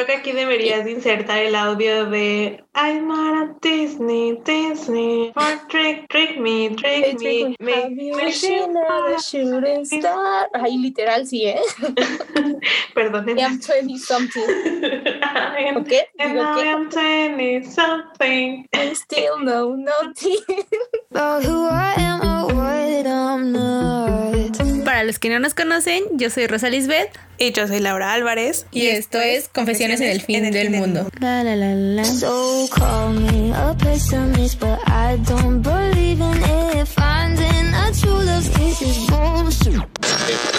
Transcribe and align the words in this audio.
Creo 0.00 0.06
que 0.06 0.20
aquí 0.20 0.32
deberías 0.32 0.88
insertar 0.88 1.40
el 1.40 1.54
audio 1.54 2.06
de 2.06 2.64
I'm 2.82 3.10
a 3.10 3.54
Disney, 3.60 4.40
Disney, 4.42 5.32
for 5.34 5.60
trick, 5.68 6.08
trick 6.08 6.40
me, 6.40 6.74
trick 6.74 7.20
me, 7.20 7.54
me, 7.60 8.32
shooting 8.32 9.84
star. 9.84 10.48
Ay, 10.54 10.78
literal, 10.78 11.26
sí, 11.26 11.44
¿eh? 11.44 11.60
Perdón. 12.94 13.38
I'm 13.38 13.60
20 13.60 13.98
something. 13.98 14.42
¿Ok? 15.76 15.92
And 16.18 16.40
I 16.40 16.64
am 16.72 16.88
20 16.88 17.64
something. 17.64 18.66
I 18.72 18.94
still 18.94 19.40
know 19.40 19.76
nothing. 19.76 20.40
About 21.10 21.44
who 21.44 21.68
I 21.68 21.94
am 21.98 22.22
or 22.22 22.54
what 22.54 23.06
I'm 23.06 23.52
not. 23.52 24.84
Para 24.86 25.04
los 25.04 25.18
que 25.18 25.28
no 25.28 25.38
nos 25.38 25.52
conocen, 25.52 26.04
yo 26.12 26.30
soy 26.30 26.46
Rosa 26.46 26.70
Lisbeth. 26.70 27.10
Y 27.40 27.52
yo 27.52 27.66
soy 27.66 27.80
Laura 27.80 28.12
Álvarez. 28.12 28.66
Y, 28.70 28.88
esto 28.88 29.18
es 29.18 29.48
Confesiones, 29.48 30.02
en 30.02 30.10
el 30.10 30.20
fin, 30.20 30.50
del, 30.50 30.70
mundo. 30.70 31.08
La, 31.20 31.42
la, 31.42 31.56
la, 31.56 31.74
la. 31.74 32.04
So 32.04 32.68
call 32.70 33.12
me 33.12 33.50
a 33.50 33.74
pessimist, 33.78 34.60
but 34.60 34.78
I 34.88 35.16
don't 35.16 35.62
believe 35.62 36.20
in 36.20 36.42
it. 36.42 36.88
Finding 36.88 37.74
a 37.84 37.92
true 37.92 38.22
love 38.28 38.48
kiss 38.54 38.82
is 38.82 39.06
bullshit. 39.08 40.49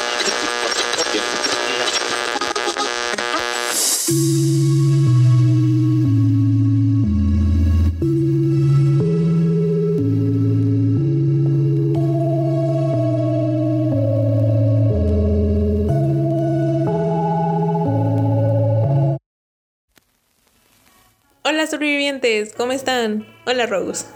Hola 21.62 21.70
sobrevivientes, 21.70 22.54
¿cómo 22.58 22.72
están? 22.72 23.24
Hola 23.46 23.68
Rose. 23.68 24.08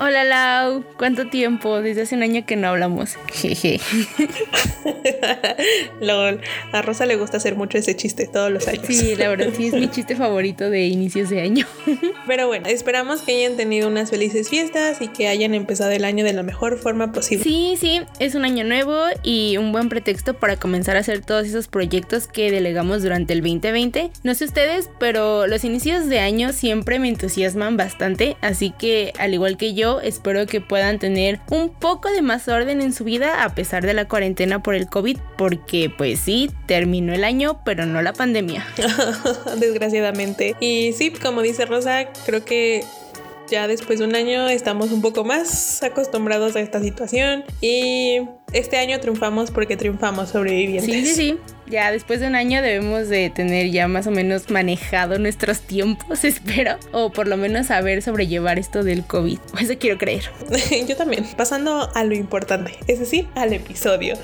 Hola 0.00 0.22
Lau, 0.22 0.84
¿cuánto 0.96 1.26
tiempo? 1.26 1.82
Desde 1.82 2.02
hace 2.02 2.14
un 2.14 2.22
año 2.22 2.46
que 2.46 2.54
no 2.54 2.68
hablamos. 2.68 3.16
Jeje. 3.32 3.80
Lol, 6.00 6.40
a 6.70 6.82
Rosa 6.82 7.04
le 7.04 7.16
gusta 7.16 7.38
hacer 7.38 7.56
mucho 7.56 7.78
ese 7.78 7.96
chiste 7.96 8.28
todos 8.32 8.52
los 8.52 8.68
años. 8.68 8.86
Sí, 8.86 9.16
la 9.16 9.28
verdad 9.28 9.48
sí 9.56 9.66
es 9.66 9.74
mi 9.74 9.88
chiste 9.90 10.14
favorito 10.14 10.70
de 10.70 10.86
inicios 10.86 11.30
de 11.30 11.40
año. 11.40 11.66
Pero 12.28 12.46
bueno, 12.46 12.68
esperamos 12.68 13.22
que 13.22 13.32
hayan 13.32 13.56
tenido 13.56 13.88
unas 13.88 14.10
felices 14.10 14.48
fiestas 14.48 15.02
y 15.02 15.08
que 15.08 15.26
hayan 15.26 15.52
empezado 15.52 15.90
el 15.90 16.04
año 16.04 16.24
de 16.24 16.32
la 16.32 16.44
mejor 16.44 16.78
forma 16.78 17.10
posible. 17.10 17.42
Sí, 17.42 17.74
sí, 17.76 18.02
es 18.20 18.36
un 18.36 18.44
año 18.44 18.62
nuevo 18.62 18.96
y 19.24 19.56
un 19.56 19.72
buen 19.72 19.88
pretexto 19.88 20.34
para 20.34 20.56
comenzar 20.58 20.96
a 20.96 21.00
hacer 21.00 21.24
todos 21.24 21.44
esos 21.44 21.66
proyectos 21.66 22.28
que 22.28 22.52
delegamos 22.52 23.02
durante 23.02 23.32
el 23.32 23.40
2020. 23.40 24.12
No 24.22 24.34
sé 24.36 24.44
ustedes, 24.44 24.90
pero 25.00 25.48
los 25.48 25.64
inicios 25.64 26.08
de 26.08 26.20
año 26.20 26.52
siempre 26.52 27.00
me 27.00 27.08
entusiasman 27.08 27.76
bastante, 27.76 28.36
así 28.42 28.72
que 28.78 29.12
al 29.18 29.34
igual 29.34 29.56
que 29.56 29.74
yo, 29.74 29.87
espero 30.00 30.46
que 30.46 30.60
puedan 30.60 30.98
tener 30.98 31.40
un 31.50 31.70
poco 31.70 32.10
de 32.10 32.22
más 32.22 32.48
orden 32.48 32.80
en 32.80 32.92
su 32.92 33.04
vida 33.04 33.44
a 33.44 33.54
pesar 33.54 33.84
de 33.84 33.94
la 33.94 34.06
cuarentena 34.06 34.62
por 34.62 34.74
el 34.74 34.88
COVID, 34.88 35.18
porque 35.36 35.90
pues 35.96 36.20
sí, 36.20 36.50
terminó 36.66 37.12
el 37.12 37.24
año, 37.24 37.60
pero 37.64 37.86
no 37.86 38.02
la 38.02 38.12
pandemia. 38.12 38.66
Desgraciadamente. 39.58 40.56
Y 40.60 40.92
sí, 40.92 41.10
como 41.10 41.42
dice 41.42 41.64
Rosa, 41.64 42.08
creo 42.26 42.44
que 42.44 42.84
ya 43.50 43.66
después 43.66 43.98
de 43.98 44.04
un 44.04 44.14
año 44.14 44.48
estamos 44.48 44.90
un 44.90 45.00
poco 45.00 45.24
más 45.24 45.82
acostumbrados 45.82 46.54
a 46.56 46.60
esta 46.60 46.80
situación 46.80 47.44
y 47.60 48.20
este 48.52 48.76
año 48.76 49.00
triunfamos 49.00 49.50
porque 49.50 49.76
triunfamos 49.76 50.30
sobrevivientes. 50.30 50.84
Sí, 50.84 51.06
sí, 51.06 51.14
sí 51.14 51.38
ya 51.70 51.90
después 51.92 52.20
de 52.20 52.26
un 52.26 52.34
año 52.34 52.62
debemos 52.62 53.08
de 53.08 53.30
tener 53.30 53.70
ya 53.70 53.88
más 53.88 54.06
o 54.06 54.10
menos 54.10 54.50
manejado 54.50 55.18
nuestros 55.18 55.60
tiempos, 55.60 56.24
espero, 56.24 56.76
o 56.92 57.10
por 57.10 57.28
lo 57.28 57.36
menos 57.36 57.66
saber 57.66 58.02
sobrellevar 58.02 58.58
esto 58.58 58.84
del 58.84 59.04
COVID. 59.04 59.38
Eso 59.60 59.74
quiero 59.78 59.98
creer. 59.98 60.30
Yo 60.88 60.96
también. 60.96 61.26
Pasando 61.36 61.90
a 61.94 62.04
lo 62.04 62.14
importante, 62.14 62.72
es 62.86 62.98
decir, 62.98 63.26
al 63.34 63.52
episodio. 63.52 64.16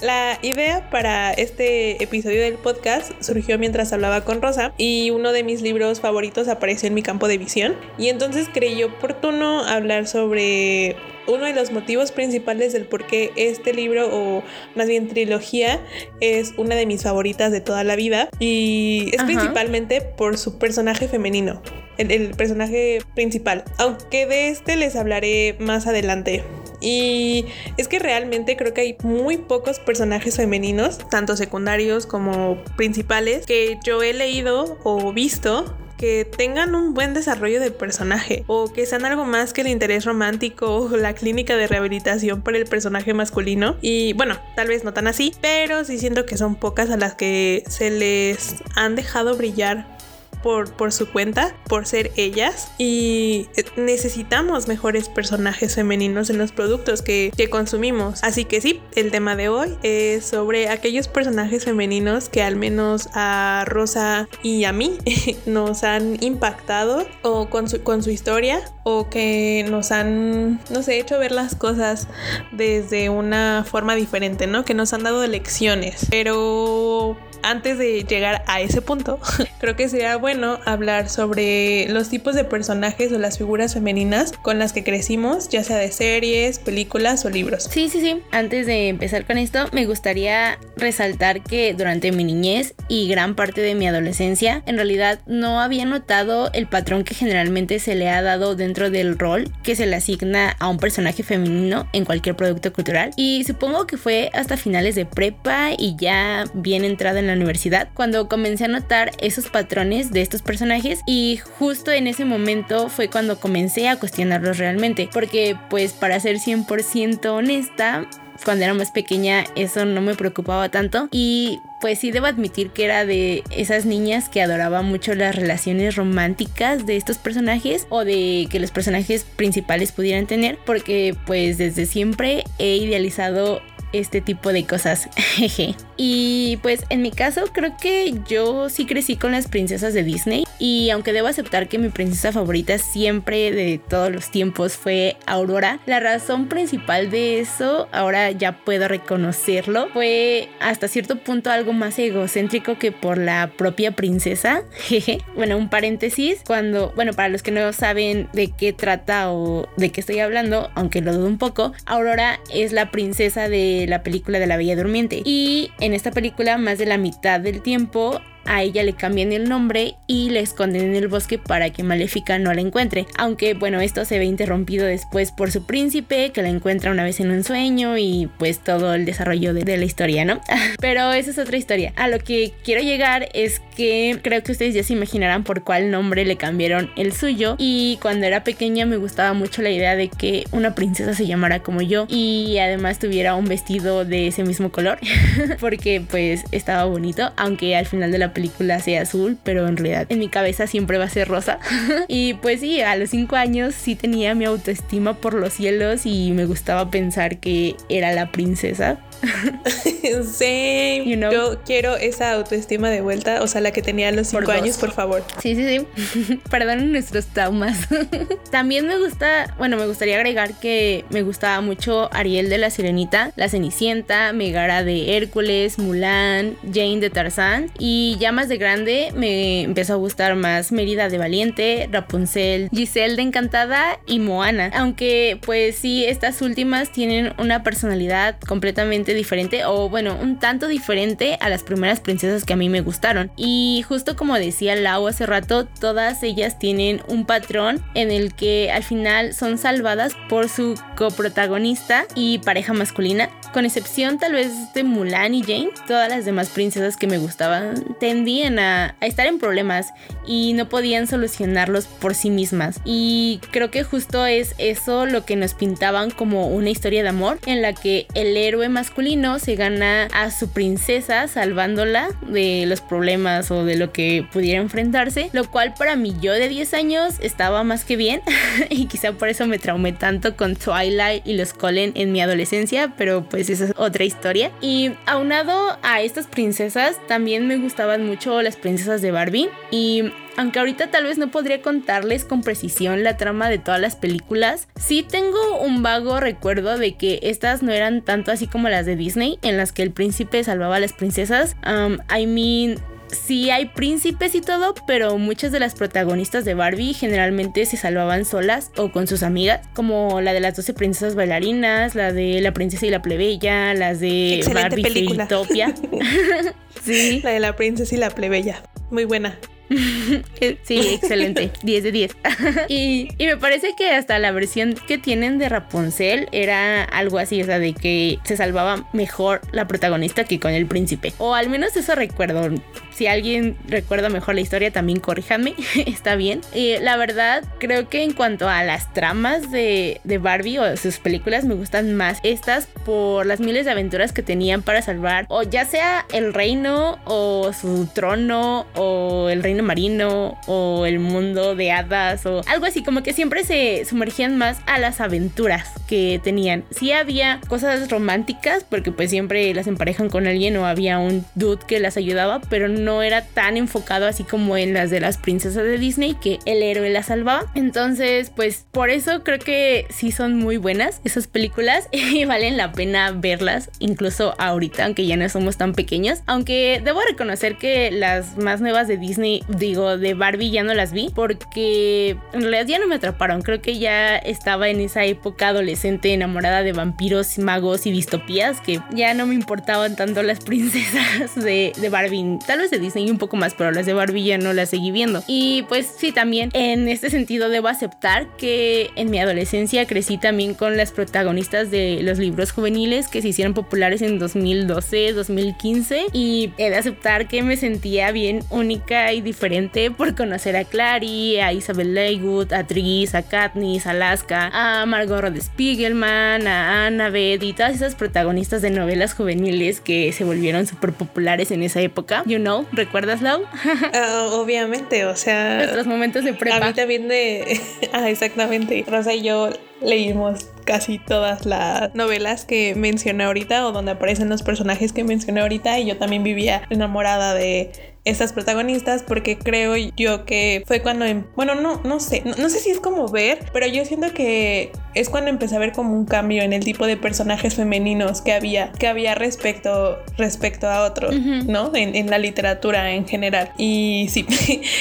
La 0.00 0.38
idea 0.42 0.88
para 0.90 1.32
este 1.32 2.02
episodio 2.02 2.42
del 2.42 2.54
podcast 2.54 3.10
surgió 3.22 3.58
mientras 3.58 3.92
hablaba 3.92 4.24
con 4.24 4.42
Rosa 4.42 4.72
y 4.76 5.10
uno 5.10 5.32
de 5.32 5.42
mis 5.42 5.62
libros 5.62 6.00
favoritos 6.00 6.48
apareció 6.48 6.88
en 6.88 6.94
mi 6.94 7.02
campo 7.02 7.28
de 7.28 7.38
visión 7.38 7.74
y 7.98 8.08
entonces 8.08 8.48
creí 8.52 8.82
oportuno 8.82 9.64
hablar 9.64 10.06
sobre 10.06 10.96
uno 11.26 11.46
de 11.46 11.52
los 11.52 11.72
motivos 11.72 12.12
principales 12.12 12.72
del 12.72 12.86
por 12.86 13.06
qué 13.06 13.32
este 13.36 13.72
libro, 13.72 14.08
o 14.12 14.42
más 14.74 14.86
bien 14.86 15.08
trilogía, 15.08 15.80
es 16.20 16.54
una 16.56 16.74
de 16.74 16.86
mis 16.86 17.02
favoritas 17.02 17.52
de 17.52 17.60
toda 17.60 17.84
la 17.84 17.96
vida. 17.96 18.28
Y 18.38 19.10
es 19.12 19.22
principalmente 19.24 20.00
por 20.00 20.38
su 20.38 20.58
personaje 20.58 21.08
femenino. 21.08 21.62
El, 21.98 22.30
personaje 22.36 22.98
principal. 23.14 23.64
Aunque 23.78 24.26
de 24.26 24.48
este 24.48 24.76
les 24.76 24.96
hablaré 24.96 25.56
más 25.58 25.86
adelante. 25.86 26.44
Y 26.80 27.46
es 27.78 27.88
que 27.88 27.98
realmente 27.98 28.56
creo 28.56 28.74
que 28.74 28.82
hay 28.82 28.96
muy 29.02 29.38
pocos 29.38 29.78
personajes 29.78 30.36
femeninos, 30.36 30.98
tanto 31.10 31.36
secundarios 31.36 32.06
como 32.06 32.62
principales, 32.76 33.46
que 33.46 33.78
yo 33.84 34.02
he 34.02 34.12
leído 34.12 34.78
o 34.84 35.12
visto 35.12 35.74
que 35.96 36.24
tengan 36.24 36.74
un 36.74 36.94
buen 36.94 37.14
desarrollo 37.14 37.60
de 37.60 37.70
personaje 37.70 38.44
o 38.46 38.72
que 38.72 38.86
sean 38.86 39.04
algo 39.04 39.24
más 39.24 39.52
que 39.52 39.62
el 39.62 39.68
interés 39.68 40.04
romántico 40.04 40.76
o 40.76 40.96
la 40.96 41.14
clínica 41.14 41.56
de 41.56 41.66
rehabilitación 41.66 42.42
para 42.42 42.58
el 42.58 42.66
personaje 42.66 43.14
masculino. 43.14 43.76
Y 43.80 44.12
bueno, 44.14 44.36
tal 44.54 44.68
vez 44.68 44.84
no 44.84 44.92
tan 44.92 45.06
así, 45.06 45.34
pero 45.40 45.84
sí 45.84 45.98
siento 45.98 46.26
que 46.26 46.36
son 46.36 46.56
pocas 46.56 46.90
a 46.90 46.96
las 46.96 47.14
que 47.14 47.64
se 47.68 47.90
les 47.90 48.56
han 48.74 48.94
dejado 48.94 49.36
brillar 49.36 49.95
por, 50.42 50.92
su 50.92 51.10
cuenta, 51.10 51.54
por 51.68 51.86
ser 51.86 52.12
ellas. 52.16 52.70
Y 52.78 53.48
necesitamos 53.76 54.68
mejores 54.68 55.08
personajes 55.08 55.74
femeninos 55.74 56.30
en 56.30 56.38
los 56.38 56.52
productos 56.52 57.02
que, 57.02 57.32
que 57.36 57.50
consumimos. 57.50 58.22
Así 58.22 58.44
que 58.44 58.60
sí, 58.60 58.80
el 58.94 59.10
tema 59.10 59.36
de 59.36 59.48
hoy 59.48 59.76
es 59.82 60.24
sobre 60.26 60.68
aquellos 60.68 61.08
personajes 61.08 61.64
femeninos 61.64 62.28
que 62.28 62.42
al 62.42 62.56
menos 62.56 63.08
a 63.14 63.64
Rosa 63.66 64.28
y 64.42 64.64
a 64.64 64.72
mí 64.72 64.98
nos 65.46 65.84
han 65.84 66.22
impactado 66.22 67.06
o 67.22 67.48
con 67.48 67.68
su, 67.68 67.82
con 67.82 68.02
su 68.02 68.10
historia 68.10 68.60
o 68.84 69.08
que 69.08 69.66
nos 69.68 69.90
han, 69.90 70.60
no 70.70 70.82
sé, 70.82 70.98
hecho 70.98 71.18
ver 71.18 71.32
las 71.32 71.54
cosas 71.54 72.08
desde 72.52 73.08
una 73.08 73.64
forma 73.68 73.94
diferente, 73.94 74.46
¿no? 74.46 74.64
Que 74.64 74.74
nos 74.74 74.92
han 74.92 75.02
dado 75.02 75.26
lecciones. 75.26 76.06
Pero 76.10 77.16
antes 77.46 77.78
de 77.78 78.04
llegar 78.04 78.42
a 78.46 78.60
ese 78.60 78.82
punto, 78.82 79.20
creo 79.60 79.76
que 79.76 79.88
sería 79.88 80.16
bueno 80.16 80.58
hablar 80.64 81.08
sobre 81.08 81.88
los 81.88 82.08
tipos 82.08 82.34
de 82.34 82.44
personajes 82.44 83.12
o 83.12 83.18
las 83.18 83.38
figuras 83.38 83.74
femeninas 83.74 84.32
con 84.32 84.58
las 84.58 84.72
que 84.72 84.82
crecimos, 84.82 85.48
ya 85.48 85.62
sea 85.62 85.76
de 85.78 85.92
series, 85.92 86.58
películas 86.58 87.24
o 87.24 87.30
libros. 87.30 87.68
Sí, 87.70 87.88
sí, 87.88 88.00
sí. 88.00 88.20
Antes 88.32 88.66
de 88.66 88.88
empezar 88.88 89.26
con 89.26 89.38
esto, 89.38 89.66
me 89.72 89.86
gustaría 89.86 90.58
resaltar 90.76 91.42
que 91.42 91.72
durante 91.74 92.10
mi 92.10 92.24
niñez 92.24 92.74
y 92.88 93.08
gran 93.08 93.36
parte 93.36 93.60
de 93.60 93.74
mi 93.74 93.86
adolescencia, 93.86 94.62
en 94.66 94.76
realidad 94.76 95.20
no 95.26 95.60
había 95.60 95.84
notado 95.84 96.50
el 96.52 96.66
patrón 96.66 97.04
que 97.04 97.14
generalmente 97.14 97.78
se 97.78 97.94
le 97.94 98.08
ha 98.08 98.22
dado 98.22 98.56
dentro 98.56 98.90
del 98.90 99.18
rol 99.18 99.52
que 99.62 99.76
se 99.76 99.86
le 99.86 99.96
asigna 99.96 100.56
a 100.58 100.68
un 100.68 100.78
personaje 100.78 101.22
femenino 101.22 101.88
en 101.92 102.04
cualquier 102.04 102.34
producto 102.34 102.72
cultural. 102.72 103.10
Y 103.16 103.44
supongo 103.44 103.86
que 103.86 103.96
fue 103.96 104.30
hasta 104.32 104.56
finales 104.56 104.96
de 104.96 105.06
prepa 105.06 105.70
y 105.78 105.96
ya 105.96 106.44
bien 106.54 106.84
entrada 106.84 107.20
en 107.20 107.28
la 107.28 107.35
universidad 107.36 107.88
cuando 107.94 108.28
comencé 108.28 108.64
a 108.64 108.68
notar 108.68 109.12
esos 109.20 109.48
patrones 109.48 110.12
de 110.12 110.22
estos 110.22 110.42
personajes 110.42 111.00
y 111.06 111.38
justo 111.58 111.90
en 111.90 112.06
ese 112.06 112.24
momento 112.24 112.88
fue 112.88 113.08
cuando 113.08 113.38
comencé 113.38 113.88
a 113.88 113.98
cuestionarlos 113.98 114.58
realmente 114.58 115.08
porque 115.12 115.56
pues 115.70 115.92
para 115.92 116.18
ser 116.20 116.38
100% 116.38 117.26
honesta 117.26 118.06
cuando 118.44 118.64
era 118.64 118.74
más 118.74 118.90
pequeña 118.90 119.44
eso 119.54 119.84
no 119.84 120.00
me 120.00 120.14
preocupaba 120.14 120.68
tanto 120.68 121.08
y 121.10 121.60
pues 121.80 121.98
sí 121.98 122.10
debo 122.10 122.26
admitir 122.26 122.70
que 122.70 122.84
era 122.84 123.04
de 123.04 123.42
esas 123.50 123.86
niñas 123.86 124.28
que 124.28 124.42
adoraba 124.42 124.82
mucho 124.82 125.14
las 125.14 125.34
relaciones 125.36 125.96
románticas 125.96 126.86
de 126.86 126.96
estos 126.96 127.18
personajes 127.18 127.86
o 127.88 128.04
de 128.04 128.46
que 128.50 128.60
los 128.60 128.70
personajes 128.70 129.24
principales 129.24 129.92
pudieran 129.92 130.26
tener 130.26 130.58
porque 130.64 131.16
pues 131.26 131.58
desde 131.58 131.86
siempre 131.86 132.44
he 132.58 132.76
idealizado 132.76 133.62
este 133.98 134.20
tipo 134.20 134.52
de 134.52 134.64
cosas. 134.64 135.08
y 135.96 136.58
pues 136.62 136.84
en 136.88 137.02
mi 137.02 137.10
caso 137.10 137.44
creo 137.52 137.76
que 137.80 138.14
yo 138.28 138.68
sí 138.68 138.86
crecí 138.86 139.16
con 139.16 139.32
las 139.32 139.48
princesas 139.48 139.94
de 139.94 140.02
Disney 140.02 140.44
y 140.58 140.90
aunque 140.90 141.12
debo 141.12 141.28
aceptar 141.28 141.68
que 141.68 141.78
mi 141.78 141.88
princesa 141.88 142.32
favorita 142.32 142.78
siempre 142.78 143.50
de 143.50 143.78
todos 143.78 144.10
los 144.10 144.30
tiempos 144.30 144.74
fue 144.74 145.16
Aurora, 145.26 145.80
la 145.86 146.00
razón 146.00 146.48
principal 146.48 147.10
de 147.10 147.40
eso, 147.40 147.88
ahora 147.92 148.30
ya 148.30 148.64
puedo 148.64 148.88
reconocerlo, 148.88 149.88
fue 149.92 150.48
hasta 150.60 150.88
cierto 150.88 151.18
punto 151.18 151.50
algo 151.50 151.72
más 151.72 151.98
egocéntrico 151.98 152.78
que 152.78 152.92
por 152.92 153.18
la 153.18 153.52
propia 153.56 153.92
princesa. 153.92 154.62
Jeje. 154.72 155.18
Bueno, 155.34 155.56
un 155.56 155.68
paréntesis, 155.68 156.42
cuando, 156.46 156.92
bueno, 156.96 157.12
para 157.12 157.28
los 157.28 157.42
que 157.42 157.50
no 157.50 157.72
saben 157.72 158.28
de 158.32 158.50
qué 158.50 158.72
trata 158.72 159.30
o 159.32 159.68
de 159.76 159.90
qué 159.90 160.00
estoy 160.00 160.20
hablando, 160.20 160.70
aunque 160.74 161.00
lo 161.00 161.12
dudo 161.12 161.26
un 161.26 161.38
poco, 161.38 161.72
Aurora 161.84 162.40
es 162.52 162.72
la 162.72 162.90
princesa 162.90 163.48
de 163.48 163.85
la 163.86 164.02
película 164.02 164.38
de 164.38 164.46
la 164.46 164.56
Bella 164.56 164.76
Durmiente. 164.76 165.22
Y 165.24 165.70
en 165.80 165.92
esta 165.92 166.10
película 166.10 166.58
más 166.58 166.78
de 166.78 166.86
la 166.86 166.98
mitad 166.98 167.40
del 167.40 167.62
tiempo 167.62 168.20
a 168.46 168.62
ella 168.62 168.82
le 168.82 168.94
cambian 168.94 169.32
el 169.32 169.48
nombre 169.48 169.96
y 170.06 170.30
la 170.30 170.40
esconden 170.40 170.82
en 170.82 170.94
el 170.94 171.08
bosque 171.08 171.38
para 171.38 171.70
que 171.70 171.82
Maléfica 171.82 172.38
no 172.38 172.52
la 172.52 172.60
encuentre. 172.60 173.06
Aunque 173.18 173.54
bueno, 173.54 173.80
esto 173.80 174.04
se 174.04 174.18
ve 174.18 174.24
interrumpido 174.24 174.86
después 174.86 175.32
por 175.32 175.50
su 175.50 175.64
príncipe, 175.66 176.30
que 176.30 176.42
la 176.42 176.48
encuentra 176.48 176.90
una 176.90 177.04
vez 177.04 177.20
en 177.20 177.30
un 177.30 177.44
sueño 177.44 177.98
y 177.98 178.28
pues 178.38 178.60
todo 178.60 178.94
el 178.94 179.04
desarrollo 179.04 179.54
de, 179.54 179.64
de 179.64 179.76
la 179.76 179.84
historia, 179.84 180.24
¿no? 180.24 180.40
Pero 180.80 181.12
esa 181.12 181.30
es 181.30 181.38
otra 181.38 181.56
historia. 181.56 181.92
A 181.96 182.08
lo 182.08 182.18
que 182.18 182.52
quiero 182.64 182.82
llegar 182.82 183.28
es 183.34 183.60
que 183.76 184.18
creo 184.22 184.42
que 184.42 184.52
ustedes 184.52 184.74
ya 184.74 184.82
se 184.82 184.94
imaginarán 184.94 185.44
por 185.44 185.62
cuál 185.62 185.90
nombre 185.90 186.24
le 186.24 186.36
cambiaron 186.36 186.90
el 186.96 187.12
suyo 187.12 187.56
y 187.58 187.98
cuando 188.00 188.26
era 188.26 188.44
pequeña 188.44 188.86
me 188.86 188.96
gustaba 188.96 189.32
mucho 189.34 189.62
la 189.62 189.70
idea 189.70 189.96
de 189.96 190.08
que 190.08 190.44
una 190.52 190.74
princesa 190.74 191.14
se 191.14 191.26
llamara 191.26 191.60
como 191.60 191.82
yo 191.82 192.06
y 192.08 192.58
además 192.58 192.98
tuviera 192.98 193.34
un 193.34 193.46
vestido 193.46 194.04
de 194.04 194.28
ese 194.28 194.44
mismo 194.44 194.70
color 194.70 194.98
porque 195.60 196.02
pues 196.08 196.44
estaba 196.52 196.84
bonito 196.84 197.32
aunque 197.36 197.76
al 197.76 197.86
final 197.86 198.10
de 198.10 198.18
la 198.18 198.32
película 198.36 198.80
sea 198.80 199.02
azul 199.02 199.38
pero 199.42 199.66
en 199.66 199.78
realidad 199.78 200.06
en 200.10 200.18
mi 200.18 200.28
cabeza 200.28 200.66
siempre 200.66 200.98
va 200.98 201.04
a 201.04 201.10
ser 201.10 201.26
rosa. 201.28 201.58
Y 202.08 202.34
pues 202.34 202.60
sí 202.60 202.82
a 202.82 202.94
los 202.96 203.10
5 203.10 203.34
años 203.36 203.74
sí 203.74 203.96
tenía 203.96 204.34
mi 204.34 204.44
autoestima 204.44 205.14
por 205.14 205.32
los 205.34 205.54
cielos 205.54 206.04
y 206.04 206.32
me 206.32 206.44
gustaba 206.44 206.90
pensar 206.90 207.38
que 207.38 207.76
era 207.88 208.12
la 208.12 208.30
princesa 208.30 208.98
sí, 210.38 211.16
yo 211.32 211.58
quiero 211.64 211.96
esa 211.96 212.32
autoestima 212.32 212.90
de 212.90 213.00
vuelta, 213.00 213.42
o 213.42 213.46
sea, 213.46 213.60
la 213.60 213.70
que 213.70 213.82
tenía 213.82 214.08
a 214.08 214.12
los 214.12 214.28
5 214.28 214.50
años, 214.50 214.78
por 214.78 214.92
favor. 214.92 215.24
Sí, 215.40 215.54
sí, 215.54 215.86
sí. 216.14 216.38
Perdonen 216.50 216.92
nuestros 216.92 217.26
traumas. 217.26 217.88
También 218.50 218.86
me 218.86 218.98
gusta, 218.98 219.54
bueno, 219.58 219.76
me 219.76 219.86
gustaría 219.86 220.16
agregar 220.16 220.58
que 220.58 221.04
me 221.10 221.22
gustaba 221.22 221.60
mucho 221.60 222.08
Ariel 222.12 222.48
de 222.48 222.58
la 222.58 222.70
Sirenita, 222.70 223.32
La 223.36 223.48
Cenicienta, 223.48 224.32
Megara 224.32 224.84
de 224.84 225.16
Hércules, 225.16 225.78
Mulan, 225.78 226.56
Jane 226.72 227.00
de 227.00 227.10
Tarzán 227.10 227.70
y 227.78 228.16
ya 228.18 228.32
más 228.32 228.48
de 228.48 228.56
grande 228.56 229.12
me 229.14 229.62
empezó 229.62 229.94
a 229.94 229.96
gustar 229.96 230.34
más 230.36 230.72
Mérida 230.72 231.08
de 231.08 231.18
Valiente, 231.18 231.88
Rapunzel, 231.90 232.68
Giselle 232.72 233.16
de 233.16 233.22
Encantada 233.22 233.98
y 234.06 234.18
Moana. 234.18 234.70
Aunque 234.74 235.38
pues 235.44 235.76
sí, 235.76 236.04
estas 236.04 236.42
últimas 236.42 236.92
tienen 236.92 237.32
una 237.38 237.62
personalidad 237.62 238.38
completamente 238.40 239.05
diferente 239.14 239.64
o 239.64 239.88
bueno, 239.88 240.16
un 240.20 240.38
tanto 240.38 240.68
diferente 240.68 241.38
a 241.40 241.48
las 241.48 241.62
primeras 241.62 242.00
princesas 242.00 242.44
que 242.44 242.52
a 242.52 242.56
mí 242.56 242.68
me 242.68 242.80
gustaron. 242.80 243.30
Y 243.36 243.84
justo 243.88 244.16
como 244.16 244.34
decía 244.34 244.76
Lau 244.76 245.06
hace 245.06 245.26
rato, 245.26 245.66
todas 245.66 246.22
ellas 246.22 246.58
tienen 246.58 247.02
un 247.08 247.26
patrón 247.26 247.82
en 247.94 248.10
el 248.10 248.34
que 248.34 248.70
al 248.72 248.82
final 248.82 249.34
son 249.34 249.58
salvadas 249.58 250.14
por 250.28 250.48
su 250.48 250.74
coprotagonista 250.96 252.06
y 252.14 252.38
pareja 252.38 252.72
masculina. 252.72 253.30
Con 253.52 253.64
excepción 253.64 254.18
tal 254.18 254.32
vez 254.32 254.52
de 254.74 254.84
Mulan 254.84 255.34
y 255.34 255.42
Jane, 255.42 255.70
todas 255.86 256.08
las 256.08 256.24
demás 256.24 256.50
princesas 256.50 256.96
que 256.96 257.06
me 257.06 257.18
gustaban 257.18 257.96
tendían 257.98 258.58
a, 258.58 258.96
a 259.00 259.06
estar 259.06 259.26
en 259.26 259.38
problemas 259.38 259.88
y 260.26 260.52
no 260.52 260.68
podían 260.68 261.06
solucionarlos 261.06 261.86
por 261.86 262.14
sí 262.14 262.30
mismas. 262.30 262.80
Y 262.84 263.40
creo 263.52 263.70
que 263.70 263.82
justo 263.82 264.26
es 264.26 264.54
eso 264.58 265.06
lo 265.06 265.24
que 265.24 265.36
nos 265.36 265.54
pintaban 265.54 266.10
como 266.10 266.48
una 266.48 266.70
historia 266.70 267.02
de 267.02 267.08
amor 267.08 267.38
en 267.46 267.62
la 267.62 267.72
que 267.72 268.06
el 268.14 268.36
héroe 268.36 268.68
masculino 268.68 268.95
se 269.38 269.56
gana 269.56 270.08
a 270.12 270.30
su 270.30 270.48
princesa 270.48 271.28
salvándola 271.28 272.08
de 272.22 272.64
los 272.66 272.80
problemas 272.80 273.50
o 273.50 273.64
de 273.64 273.76
lo 273.76 273.92
que 273.92 274.26
pudiera 274.32 274.60
enfrentarse, 274.60 275.28
lo 275.32 275.50
cual 275.50 275.74
para 275.78 275.96
mí 275.96 276.14
yo 276.20 276.32
de 276.32 276.48
10 276.48 276.74
años 276.74 277.14
estaba 277.20 277.62
más 277.62 277.84
que 277.84 277.96
bien 277.96 278.22
y 278.70 278.86
quizá 278.86 279.12
por 279.12 279.28
eso 279.28 279.46
me 279.46 279.58
traumé 279.58 279.92
tanto 279.92 280.34
con 280.34 280.56
Twilight 280.56 281.26
y 281.26 281.34
los 281.34 281.52
Colin 281.52 281.92
en 281.94 282.10
mi 282.10 282.20
adolescencia, 282.20 282.94
pero 282.96 283.22
pues 283.28 283.50
esa 283.50 283.66
es 283.66 283.72
otra 283.76 284.04
historia. 284.04 284.50
Y 284.60 284.92
aunado 285.04 285.78
a 285.82 286.00
estas 286.00 286.26
princesas, 286.26 286.96
también 287.06 287.46
me 287.46 287.58
gustaban 287.58 288.06
mucho 288.06 288.40
las 288.40 288.56
princesas 288.56 289.02
de 289.02 289.10
Barbie 289.10 289.50
y 289.70 290.10
aunque 290.36 290.58
ahorita 290.58 290.90
tal 290.90 291.04
vez 291.04 291.18
no 291.18 291.30
podría 291.30 291.62
contarles 291.62 292.24
con 292.24 292.42
precisión 292.42 293.02
la 293.02 293.16
trama 293.16 293.48
de 293.48 293.58
todas 293.58 293.80
las 293.80 293.96
películas, 293.96 294.68
sí 294.76 295.02
tengo 295.02 295.60
un 295.60 295.82
vago 295.82 296.20
recuerdo 296.20 296.78
de 296.78 296.96
que 296.96 297.20
estas 297.22 297.62
no 297.62 297.72
eran 297.72 298.02
tanto 298.02 298.30
así 298.30 298.46
como 298.46 298.68
las 298.68 298.86
de 298.86 298.96
Disney, 298.96 299.38
en 299.42 299.56
las 299.56 299.72
que 299.72 299.82
el 299.82 299.92
príncipe 299.92 300.44
salvaba 300.44 300.76
a 300.76 300.80
las 300.80 300.92
princesas. 300.92 301.56
Um, 301.66 301.98
I 302.14 302.26
mean, 302.26 302.78
sí 303.12 303.50
hay 303.50 303.66
príncipes 303.66 304.34
y 304.34 304.40
todo, 304.40 304.74
pero 304.86 305.18
muchas 305.18 305.52
de 305.52 305.60
las 305.60 305.74
protagonistas 305.74 306.44
de 306.44 306.54
Barbie 306.54 306.94
generalmente 306.94 307.64
se 307.66 307.76
salvaban 307.76 308.24
solas 308.24 308.70
o 308.76 308.90
con 308.92 309.06
sus 309.06 309.22
amigas, 309.22 309.66
como 309.74 310.20
la 310.20 310.32
de 310.32 310.40
las 310.40 310.56
12 310.56 310.74
princesas 310.74 311.14
bailarinas, 311.14 311.94
la 311.94 312.12
de 312.12 312.40
la 312.40 312.52
princesa 312.52 312.86
y 312.86 312.90
la 312.90 313.02
plebeya, 313.02 313.74
las 313.74 314.00
de 314.00 314.44
Barbie 314.52 314.82
película. 314.82 315.28
sí. 316.84 317.20
La 317.22 317.30
de 317.30 317.40
la 317.40 317.56
princesa 317.56 317.94
y 317.94 317.98
la 317.98 318.10
plebeya. 318.10 318.62
Muy 318.90 319.04
buena. 319.04 319.38
sí, 320.62 320.94
excelente. 320.94 321.50
10 321.62 321.84
de 321.84 321.92
10. 321.92 322.16
y, 322.68 323.08
me 323.18 323.36
parece 323.36 323.74
que 323.76 323.90
hasta 323.90 324.18
la 324.18 324.32
versión 324.32 324.74
que 324.86 324.98
tienen 324.98 325.38
de 325.38 325.48
Rapunzel 325.48 326.28
era 326.32 326.84
algo 326.84 327.18
así, 327.18 327.42
o 327.42 327.44
sea, 327.44 327.58
de 327.58 327.74
que 327.74 328.18
se 328.24 328.36
salvaba 328.36 328.88
mejor 328.92 329.40
la 329.52 329.66
protagonista 329.66 330.24
que 330.24 330.38
con 330.40 330.52
el 330.52 330.66
príncipe. 330.66 331.12
O 331.18 331.34
al 331.34 331.48
menos 331.48 331.76
eso 331.76 331.94
recuerdo. 331.94 332.50
Si 332.92 333.06
alguien 333.06 333.56
recuerda 333.68 334.08
mejor 334.08 334.36
la 334.36 334.40
historia, 334.40 334.70
también 334.70 335.00
corríjanme. 335.00 335.54
Está 335.86 336.16
bien. 336.16 336.40
Y 336.54 336.78
la 336.78 336.96
verdad, 336.96 337.44
creo 337.58 337.88
que 337.90 338.02
en 338.02 338.12
cuanto 338.12 338.48
a 338.48 338.64
las 338.64 338.92
tramas 338.94 339.50
de, 339.50 340.00
de 340.04 340.18
Barbie 340.18 340.58
o 340.58 340.76
sus 340.76 340.98
películas, 340.98 341.44
me 341.44 341.54
gustan 341.54 341.94
más 341.94 342.20
estas 342.22 342.66
por 342.86 343.26
las 343.26 343.40
miles 343.40 343.66
de 343.66 343.72
aventuras 343.72 344.12
que 344.12 344.22
tenían 344.22 344.62
para 344.62 344.80
salvar, 344.80 345.26
o 345.28 345.42
ya 345.42 345.64
sea 345.64 346.06
el 346.12 346.32
reino, 346.32 346.98
o 347.04 347.52
su 347.52 347.86
trono, 347.92 348.66
o 348.74 349.28
el 349.28 349.42
reino 349.42 349.55
marino 349.62 350.38
o 350.46 350.86
el 350.86 350.98
mundo 350.98 351.54
de 351.54 351.72
hadas 351.72 352.26
o 352.26 352.42
algo 352.46 352.66
así, 352.66 352.82
como 352.82 353.02
que 353.02 353.12
siempre 353.12 353.44
se 353.44 353.84
sumergían 353.84 354.36
más 354.36 354.58
a 354.66 354.78
las 354.78 355.00
aventuras 355.00 355.70
que 355.86 356.20
tenían. 356.22 356.64
Sí 356.70 356.92
había 356.92 357.40
cosas 357.48 357.90
románticas 357.90 358.64
porque 358.68 358.92
pues 358.92 359.10
siempre 359.10 359.52
las 359.54 359.66
emparejan 359.66 360.08
con 360.08 360.26
alguien 360.26 360.56
o 360.56 360.66
había 360.66 360.98
un 360.98 361.24
dude 361.34 361.64
que 361.66 361.80
las 361.80 361.96
ayudaba, 361.96 362.40
pero 362.48 362.68
no 362.68 363.02
era 363.02 363.22
tan 363.22 363.56
enfocado 363.56 364.06
así 364.06 364.24
como 364.24 364.56
en 364.56 364.74
las 364.74 364.90
de 364.90 365.00
las 365.00 365.18
princesas 365.18 365.64
de 365.64 365.78
Disney 365.78 366.14
que 366.14 366.38
el 366.44 366.62
héroe 366.62 366.90
las 366.90 367.06
salvaba. 367.06 367.50
Entonces 367.54 368.30
pues 368.34 368.66
por 368.70 368.90
eso 368.90 369.22
creo 369.22 369.38
que 369.38 369.86
sí 369.90 370.12
son 370.12 370.36
muy 370.36 370.56
buenas 370.56 371.00
esas 371.04 371.26
películas 371.26 371.88
y 371.92 372.24
valen 372.24 372.56
la 372.56 372.72
pena 372.72 373.12
verlas 373.12 373.70
incluso 373.78 374.34
ahorita, 374.38 374.84
aunque 374.84 375.06
ya 375.06 375.16
no 375.16 375.28
somos 375.28 375.56
tan 375.56 375.74
pequeños. 375.74 376.20
Aunque 376.26 376.80
debo 376.84 377.00
reconocer 377.02 377.56
que 377.56 377.90
las 377.90 378.36
más 378.36 378.60
nuevas 378.60 378.88
de 378.88 378.96
Disney 378.96 379.42
digo, 379.48 379.96
de 379.96 380.14
Barbie 380.14 380.50
ya 380.50 380.62
no 380.62 380.74
las 380.74 380.92
vi 380.92 381.10
porque 381.14 382.16
en 382.32 382.42
realidad 382.42 382.66
ya 382.66 382.78
no 382.78 382.86
me 382.86 382.96
atraparon. 382.96 383.42
Creo 383.42 383.60
que 383.60 383.78
ya 383.78 384.16
estaba 384.16 384.68
en 384.68 384.80
esa 384.80 385.04
época 385.04 385.48
adolescente 385.48 386.12
enamorada 386.12 386.62
de 386.62 386.72
vampiros, 386.72 387.38
magos 387.38 387.86
y 387.86 387.92
distopías 387.92 388.60
que 388.60 388.80
ya 388.92 389.14
no 389.14 389.26
me 389.26 389.34
importaban 389.34 389.96
tanto 389.96 390.22
las 390.22 390.40
princesas 390.44 391.34
de, 391.34 391.72
de 391.76 391.88
Barbie. 391.88 392.38
Tal 392.46 392.60
vez 392.60 392.70
de 392.70 392.78
Disney 392.78 393.10
un 393.10 393.18
poco 393.18 393.36
más, 393.36 393.54
pero 393.54 393.70
las 393.70 393.86
de 393.86 393.94
Barbie 393.94 394.24
ya 394.24 394.38
no 394.38 394.52
las 394.52 394.70
seguí 394.70 394.90
viendo. 394.90 395.22
Y 395.26 395.64
pues 395.68 395.86
sí, 395.96 396.12
también 396.12 396.50
en 396.52 396.88
este 396.88 397.10
sentido 397.10 397.48
debo 397.48 397.68
aceptar 397.68 398.36
que 398.36 398.90
en 398.96 399.10
mi 399.10 399.18
adolescencia 399.18 399.86
crecí 399.86 400.18
también 400.18 400.54
con 400.54 400.76
las 400.76 400.92
protagonistas 400.92 401.70
de 401.70 402.00
los 402.02 402.18
libros 402.18 402.52
juveniles 402.52 403.08
que 403.08 403.22
se 403.22 403.28
hicieron 403.28 403.54
populares 403.54 404.02
en 404.02 404.18
2012, 404.18 405.12
2015 405.12 406.06
y 406.12 406.52
he 406.58 406.70
de 406.70 406.76
aceptar 406.76 407.28
que 407.28 407.42
me 407.42 407.56
sentía 407.56 408.10
bien 408.10 408.40
única 408.50 409.12
y 409.12 409.20
diferente 409.20 409.35
diferente 409.36 409.90
por 409.90 410.14
conocer 410.14 410.56
a 410.56 410.64
Clary, 410.64 411.40
a 411.40 411.52
Isabel 411.52 411.92
Leywood, 411.92 412.54
a 412.54 412.66
Tris, 412.66 413.14
a 413.14 413.20
Katniss, 413.20 413.86
a 413.86 413.90
Alaska, 413.90 414.50
a 414.50 414.86
Margot 414.86 415.20
Rod 415.20 415.36
Spiegelman, 415.38 416.46
a 416.46 416.86
Annabeth 416.86 417.42
y 417.42 417.52
todas 417.52 417.74
esas 417.74 417.94
protagonistas 417.94 418.62
de 418.62 418.70
novelas 418.70 419.12
juveniles 419.12 419.82
que 419.82 420.10
se 420.14 420.24
volvieron 420.24 420.66
súper 420.66 420.94
populares 420.94 421.50
en 421.50 421.62
esa 421.62 421.82
época. 421.82 422.22
You 422.24 422.38
know, 422.38 422.64
¿recuerdas, 422.72 423.20
Lau? 423.20 423.42
Ah, 423.92 424.28
obviamente, 424.32 425.04
o 425.04 425.14
sea. 425.16 425.56
Nuestros 425.56 425.86
momentos 425.86 426.24
de 426.24 426.32
prepa. 426.32 426.56
A 426.56 426.68
mí 426.68 426.72
también 426.72 427.08
de. 427.08 427.60
ah, 427.92 428.08
exactamente. 428.08 428.84
Rosa 428.88 429.12
y 429.12 429.22
yo 429.22 429.50
leímos 429.82 430.48
casi 430.64 430.98
todas 430.98 431.44
las 431.44 431.94
novelas 431.94 432.46
que 432.46 432.74
mencioné 432.74 433.24
ahorita 433.24 433.66
o 433.66 433.72
donde 433.72 433.92
aparecen 433.92 434.28
los 434.28 434.42
personajes 434.42 434.92
que 434.92 435.04
mencioné 435.04 435.42
ahorita 435.42 435.78
y 435.78 435.86
yo 435.86 435.98
también 435.98 436.22
vivía 436.22 436.62
enamorada 436.70 437.34
de 437.34 437.95
estas 438.06 438.32
protagonistas 438.32 439.02
porque 439.02 439.36
creo 439.36 439.74
yo 439.96 440.24
que 440.24 440.62
fue 440.66 440.80
cuando, 440.80 441.04
em, 441.04 441.24
bueno, 441.34 441.56
no, 441.56 441.80
no 441.82 442.00
sé, 442.00 442.22
no, 442.24 442.48
sé 442.48 442.60
si 442.60 442.70
es 442.70 442.78
como 442.78 443.08
ver, 443.08 443.50
pero 443.52 443.66
yo 443.66 443.84
siento 443.84 444.14
que 444.14 444.70
es 444.94 445.10
cuando 445.10 445.28
empecé 445.28 445.56
a 445.56 445.58
ver 445.58 445.72
como 445.72 445.92
un 445.92 446.06
cambio 446.06 446.42
en 446.42 446.52
el 446.52 446.64
tipo 446.64 446.86
de 446.86 446.96
personajes 446.96 447.56
femeninos 447.56 448.22
que 448.22 448.32
había, 448.32 448.70
que 448.72 448.86
había 448.86 449.16
respecto, 449.16 449.98
respecto 450.16 450.68
a 450.68 450.84
otros, 450.84 451.14
¿no? 451.16 451.74
En, 451.74 451.96
en, 451.96 452.08
la 452.08 452.18
literatura 452.18 452.92
en 452.92 453.06
general. 453.06 453.50
Y 453.58 454.06
sí, 454.08 454.24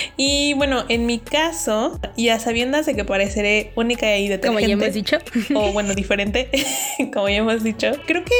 y 0.17 0.53
bueno, 0.53 0.85
en 0.87 1.07
mi 1.07 1.17
caso, 1.17 1.99
y 2.15 2.29
a 2.29 2.39
sabiendas 2.39 2.85
de 2.85 2.95
que 2.95 3.03
pareceré 3.03 3.71
única 3.75 4.15
y 4.17 4.27
detergente. 4.27 4.47
Como 4.47 4.59
ya 4.59 4.73
hemos 4.73 4.93
dicho. 4.93 5.17
O 5.55 5.71
bueno, 5.73 5.95
diferente, 5.95 6.49
como 7.13 7.27
ya 7.27 7.37
hemos 7.37 7.63
dicho. 7.63 7.91
Creo 8.05 8.23
que 8.23 8.33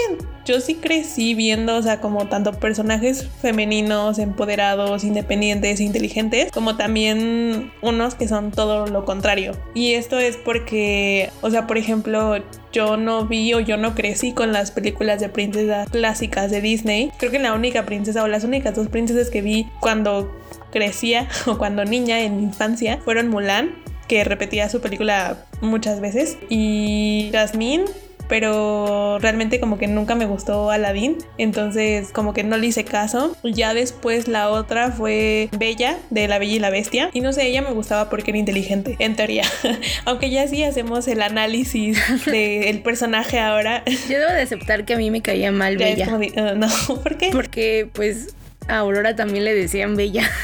yo 0.45 0.61
sí 0.61 0.75
crecí 0.75 1.33
viendo, 1.33 1.75
o 1.75 1.81
sea, 1.81 1.99
como 1.99 2.27
tanto 2.27 2.53
personajes 2.53 3.27
femeninos, 3.41 4.19
empoderados, 4.19 4.74
independientes, 5.03 5.79
inteligentes, 5.79 6.51
como 6.51 6.77
también 6.77 7.71
unos 7.81 8.15
que 8.15 8.27
son 8.27 8.51
todo 8.51 8.87
lo 8.87 9.05
contrario. 9.05 9.53
Y 9.73 9.93
esto 9.93 10.19
es 10.19 10.37
porque, 10.37 11.29
o 11.41 11.49
sea, 11.49 11.67
por 11.67 11.77
ejemplo, 11.77 12.37
yo 12.71 12.97
no 12.97 13.25
vi 13.25 13.53
o 13.53 13.59
yo 13.59 13.77
no 13.77 13.95
crecí 13.95 14.33
con 14.33 14.51
las 14.51 14.71
películas 14.71 15.19
de 15.19 15.29
princesas 15.29 15.89
clásicas 15.89 16.51
de 16.51 16.61
Disney. 16.61 17.11
Creo 17.17 17.31
que 17.31 17.39
la 17.39 17.53
única 17.53 17.85
princesa 17.85 18.23
o 18.23 18.27
las 18.27 18.43
únicas 18.43 18.75
dos 18.75 18.87
princesas 18.87 19.29
que 19.29 19.41
vi 19.41 19.67
cuando 19.79 20.35
crecía 20.71 21.27
o 21.45 21.57
cuando 21.57 21.85
niña 21.85 22.21
en 22.21 22.37
mi 22.37 22.43
infancia 22.43 22.99
fueron 23.03 23.29
Mulan, 23.29 23.75
que 24.07 24.23
repetía 24.23 24.69
su 24.69 24.81
película 24.81 25.45
muchas 25.61 25.99
veces, 25.99 26.37
y 26.49 27.29
Jasmine 27.31 27.85
pero 28.27 29.19
realmente 29.19 29.59
como 29.59 29.77
que 29.77 29.87
nunca 29.87 30.15
me 30.15 30.25
gustó 30.25 30.71
Aladdin, 30.71 31.17
entonces 31.37 32.11
como 32.11 32.33
que 32.33 32.43
no 32.43 32.57
le 32.57 32.67
hice 32.67 32.83
caso. 32.83 33.35
Ya 33.43 33.73
después 33.73 34.27
la 34.27 34.49
otra 34.49 34.91
fue 34.91 35.49
Bella 35.57 35.97
de 36.09 36.27
La 36.27 36.39
Bella 36.39 36.55
y 36.55 36.59
la 36.59 36.69
Bestia 36.69 37.09
y 37.13 37.21
no 37.21 37.33
sé, 37.33 37.47
ella 37.47 37.61
me 37.61 37.71
gustaba 37.71 38.09
porque 38.09 38.31
era 38.31 38.37
inteligente, 38.37 38.95
en 38.99 39.15
teoría. 39.15 39.43
Aunque 40.05 40.29
ya 40.29 40.47
sí 40.47 40.63
hacemos 40.63 41.07
el 41.07 41.21
análisis 41.21 41.97
del 42.25 42.81
personaje 42.81 43.39
ahora. 43.39 43.83
Yo 44.09 44.19
debo 44.19 44.31
de 44.31 44.41
aceptar 44.41 44.85
que 44.85 44.93
a 44.93 44.97
mí 44.97 45.11
me 45.11 45.21
caía 45.21 45.51
mal 45.51 45.77
Bella. 45.77 46.07
Uh, 46.15 46.57
no, 46.57 46.67
¿por 47.03 47.17
qué? 47.17 47.29
Porque 47.31 47.89
pues 47.91 48.35
a 48.67 48.79
Aurora 48.79 49.15
también 49.15 49.45
le 49.45 49.53
decían 49.53 49.95
Bella. 49.95 50.29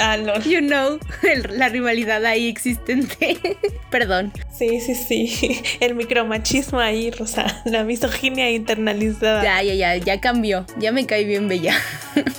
Ah, 0.00 0.16
no. 0.16 0.38
You 0.42 0.60
know, 0.60 1.00
la 1.50 1.68
rivalidad 1.68 2.24
ahí 2.24 2.48
existente. 2.48 3.36
Perdón. 3.90 4.32
Sí, 4.52 4.80
sí, 4.80 4.94
sí. 4.94 5.60
El 5.80 5.96
micromachismo 5.96 6.78
ahí, 6.78 7.10
Rosa. 7.10 7.62
La 7.64 7.82
misoginia 7.82 8.48
internalizada. 8.50 9.42
Ya, 9.42 9.62
ya, 9.62 9.74
ya, 9.74 9.96
ya 9.96 10.20
cambió. 10.20 10.66
Ya 10.78 10.92
me 10.92 11.04
cae 11.06 11.24
bien 11.24 11.48
Bella. 11.48 11.74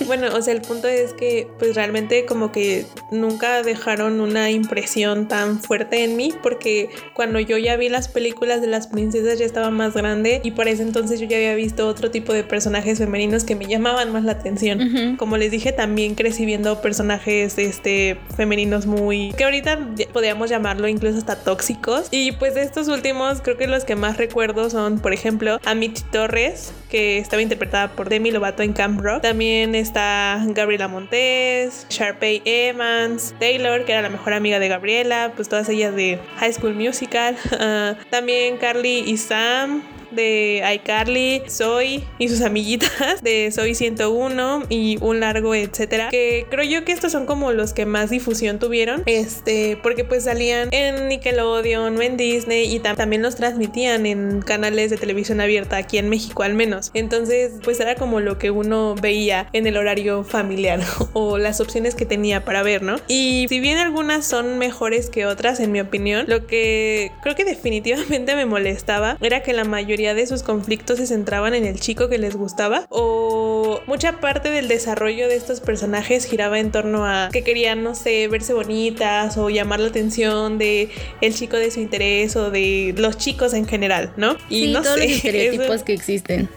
Bueno, 0.06 0.28
o 0.34 0.42
sea, 0.42 0.54
el 0.54 0.62
punto 0.62 0.88
es 0.88 1.12
que 1.12 1.48
pues 1.58 1.74
realmente 1.74 2.24
como 2.24 2.52
que 2.52 2.86
nunca 3.10 3.62
dejaron 3.62 4.20
una 4.20 4.50
impresión 4.50 5.28
tan 5.28 5.60
fuerte 5.60 6.04
en 6.04 6.16
mí 6.16 6.32
porque 6.42 6.90
cuando 7.14 7.40
yo 7.40 7.58
ya 7.58 7.76
vi 7.76 7.88
las 7.88 8.08
películas 8.08 8.60
de 8.60 8.66
las 8.66 8.86
princesas 8.86 9.38
ya 9.38 9.46
estaba 9.46 9.70
más 9.70 9.94
grande 9.94 10.40
y 10.44 10.52
por 10.52 10.68
ese 10.68 10.82
entonces 10.82 11.20
yo 11.20 11.26
ya 11.26 11.36
había 11.36 11.54
visto 11.54 11.86
otro 11.86 12.10
tipo 12.10 12.32
de 12.32 12.44
personajes 12.44 12.98
femeninos 12.98 13.44
que 13.44 13.54
me 13.54 13.66
llamaban 13.66 14.12
más 14.12 14.24
la 14.24 14.32
atención. 14.32 14.80
Como 15.16 15.36
les 15.36 15.50
dije, 15.50 15.72
también 15.72 16.14
crecí 16.14 16.44
viendo 16.46 16.80
personajes 16.80 17.58
este, 17.58 18.18
femeninos 18.36 18.86
muy... 18.86 19.32
que 19.36 19.44
ahorita 19.44 19.78
podríamos 20.12 20.50
llamarlo 20.50 20.88
incluso 20.88 21.18
hasta 21.18 21.36
tóxicos. 21.36 22.08
Y 22.10 22.32
pues 22.32 22.54
de 22.54 22.62
estos 22.62 22.88
últimos, 22.88 23.40
creo 23.40 23.56
que 23.56 23.66
los 23.66 23.84
que 23.84 23.96
más 23.96 24.16
recuerdo 24.16 24.70
son, 24.70 24.98
por 25.00 25.12
ejemplo, 25.12 25.60
Amit 25.64 26.00
Torres, 26.10 26.72
que 26.88 27.18
estaba 27.18 27.42
interpretada 27.42 27.92
por 27.92 28.08
Demi 28.08 28.30
Lovato 28.30 28.62
en 28.62 28.72
Camp 28.72 29.00
Rock. 29.00 29.22
También 29.22 29.74
está 29.74 30.42
Gabriela 30.48 30.88
Montes, 30.88 31.86
Sharpay 31.88 32.42
Evans, 32.44 33.34
Taylor, 33.38 33.84
que 33.84 33.92
era 33.92 34.02
la 34.02 34.10
mejor 34.10 34.32
amiga 34.32 34.58
de 34.58 34.68
Gabriela, 34.68 35.32
pues 35.36 35.48
todas 35.48 35.68
ellas 35.68 35.94
de 35.94 36.18
High 36.36 36.52
School 36.52 36.74
Musical. 36.74 37.36
Ah, 37.62 37.94
también 38.08 38.56
Carly 38.56 39.00
y 39.06 39.18
Sam, 39.18 39.82
de 40.10 40.62
iCarly, 40.74 41.42
Soy 41.48 42.04
y 42.18 42.28
sus 42.28 42.40
amiguitas 42.42 43.22
de 43.22 43.50
Soy 43.52 43.74
101 43.74 44.64
y 44.68 44.98
un 45.00 45.20
largo, 45.20 45.54
etcétera. 45.54 46.08
Que 46.10 46.46
creo 46.50 46.64
yo 46.64 46.84
que 46.84 46.92
estos 46.92 47.12
son 47.12 47.26
como 47.26 47.52
los 47.52 47.72
que 47.72 47.86
más 47.86 48.10
difusión 48.10 48.58
tuvieron. 48.58 49.02
Este, 49.06 49.78
porque 49.82 50.04
pues 50.04 50.24
salían 50.24 50.68
en 50.72 51.08
Nickelodeon 51.08 51.96
o 51.96 52.02
en 52.02 52.16
Disney 52.16 52.74
y 52.74 52.80
también 52.80 53.22
los 53.22 53.36
transmitían 53.36 54.06
en 54.06 54.42
canales 54.42 54.90
de 54.90 54.96
televisión 54.96 55.40
abierta 55.40 55.76
aquí 55.76 55.98
en 55.98 56.08
México 56.08 56.42
al 56.42 56.54
menos. 56.54 56.90
Entonces, 56.94 57.52
pues 57.62 57.80
era 57.80 57.94
como 57.94 58.20
lo 58.20 58.38
que 58.38 58.50
uno 58.50 58.94
veía 59.00 59.48
en 59.52 59.66
el 59.66 59.76
horario 59.76 60.24
familiar 60.24 60.80
o 61.12 61.38
las 61.38 61.60
opciones 61.60 61.94
que 61.94 62.06
tenía 62.06 62.44
para 62.44 62.62
ver, 62.62 62.82
¿no? 62.82 62.96
Y 63.08 63.46
si 63.48 63.60
bien 63.60 63.78
algunas 63.78 64.26
son 64.26 64.58
mejores 64.58 65.10
que 65.10 65.26
otras, 65.26 65.60
en 65.60 65.72
mi 65.72 65.80
opinión, 65.80 66.26
lo 66.28 66.46
que 66.46 67.12
creo 67.22 67.34
que 67.34 67.44
definitivamente 67.44 68.34
me 68.34 68.46
molestaba 68.46 69.16
era 69.20 69.42
que 69.42 69.52
la 69.52 69.64
mayoría 69.64 69.99
de 70.00 70.26
sus 70.26 70.42
conflictos 70.42 70.98
se 70.98 71.06
centraban 71.06 71.54
en 71.54 71.64
el 71.64 71.78
chico 71.78 72.08
que 72.08 72.18
les 72.18 72.36
gustaba 72.36 72.86
o 72.88 73.80
mucha 73.86 74.20
parte 74.20 74.50
del 74.50 74.68
desarrollo 74.68 75.28
de 75.28 75.36
estos 75.36 75.60
personajes 75.60 76.24
giraba 76.24 76.58
en 76.58 76.72
torno 76.72 77.04
a 77.04 77.28
que 77.32 77.42
querían, 77.42 77.82
no 77.82 77.94
sé, 77.94 78.28
verse 78.28 78.54
bonitas 78.54 79.36
o 79.36 79.50
llamar 79.50 79.80
la 79.80 79.88
atención 79.88 80.58
de 80.58 80.90
el 81.20 81.34
chico 81.34 81.56
de 81.56 81.70
su 81.70 81.80
interés 81.80 82.36
o 82.36 82.50
de 82.50 82.94
los 82.96 83.18
chicos 83.18 83.54
en 83.54 83.66
general, 83.66 84.12
¿no? 84.16 84.36
Y 84.48 84.68
no 84.68 84.82
todos 84.82 84.98
sé, 84.98 85.06
los 85.08 85.16
estereotipos 85.16 85.82
que 85.82 85.92
existen. 85.92 86.48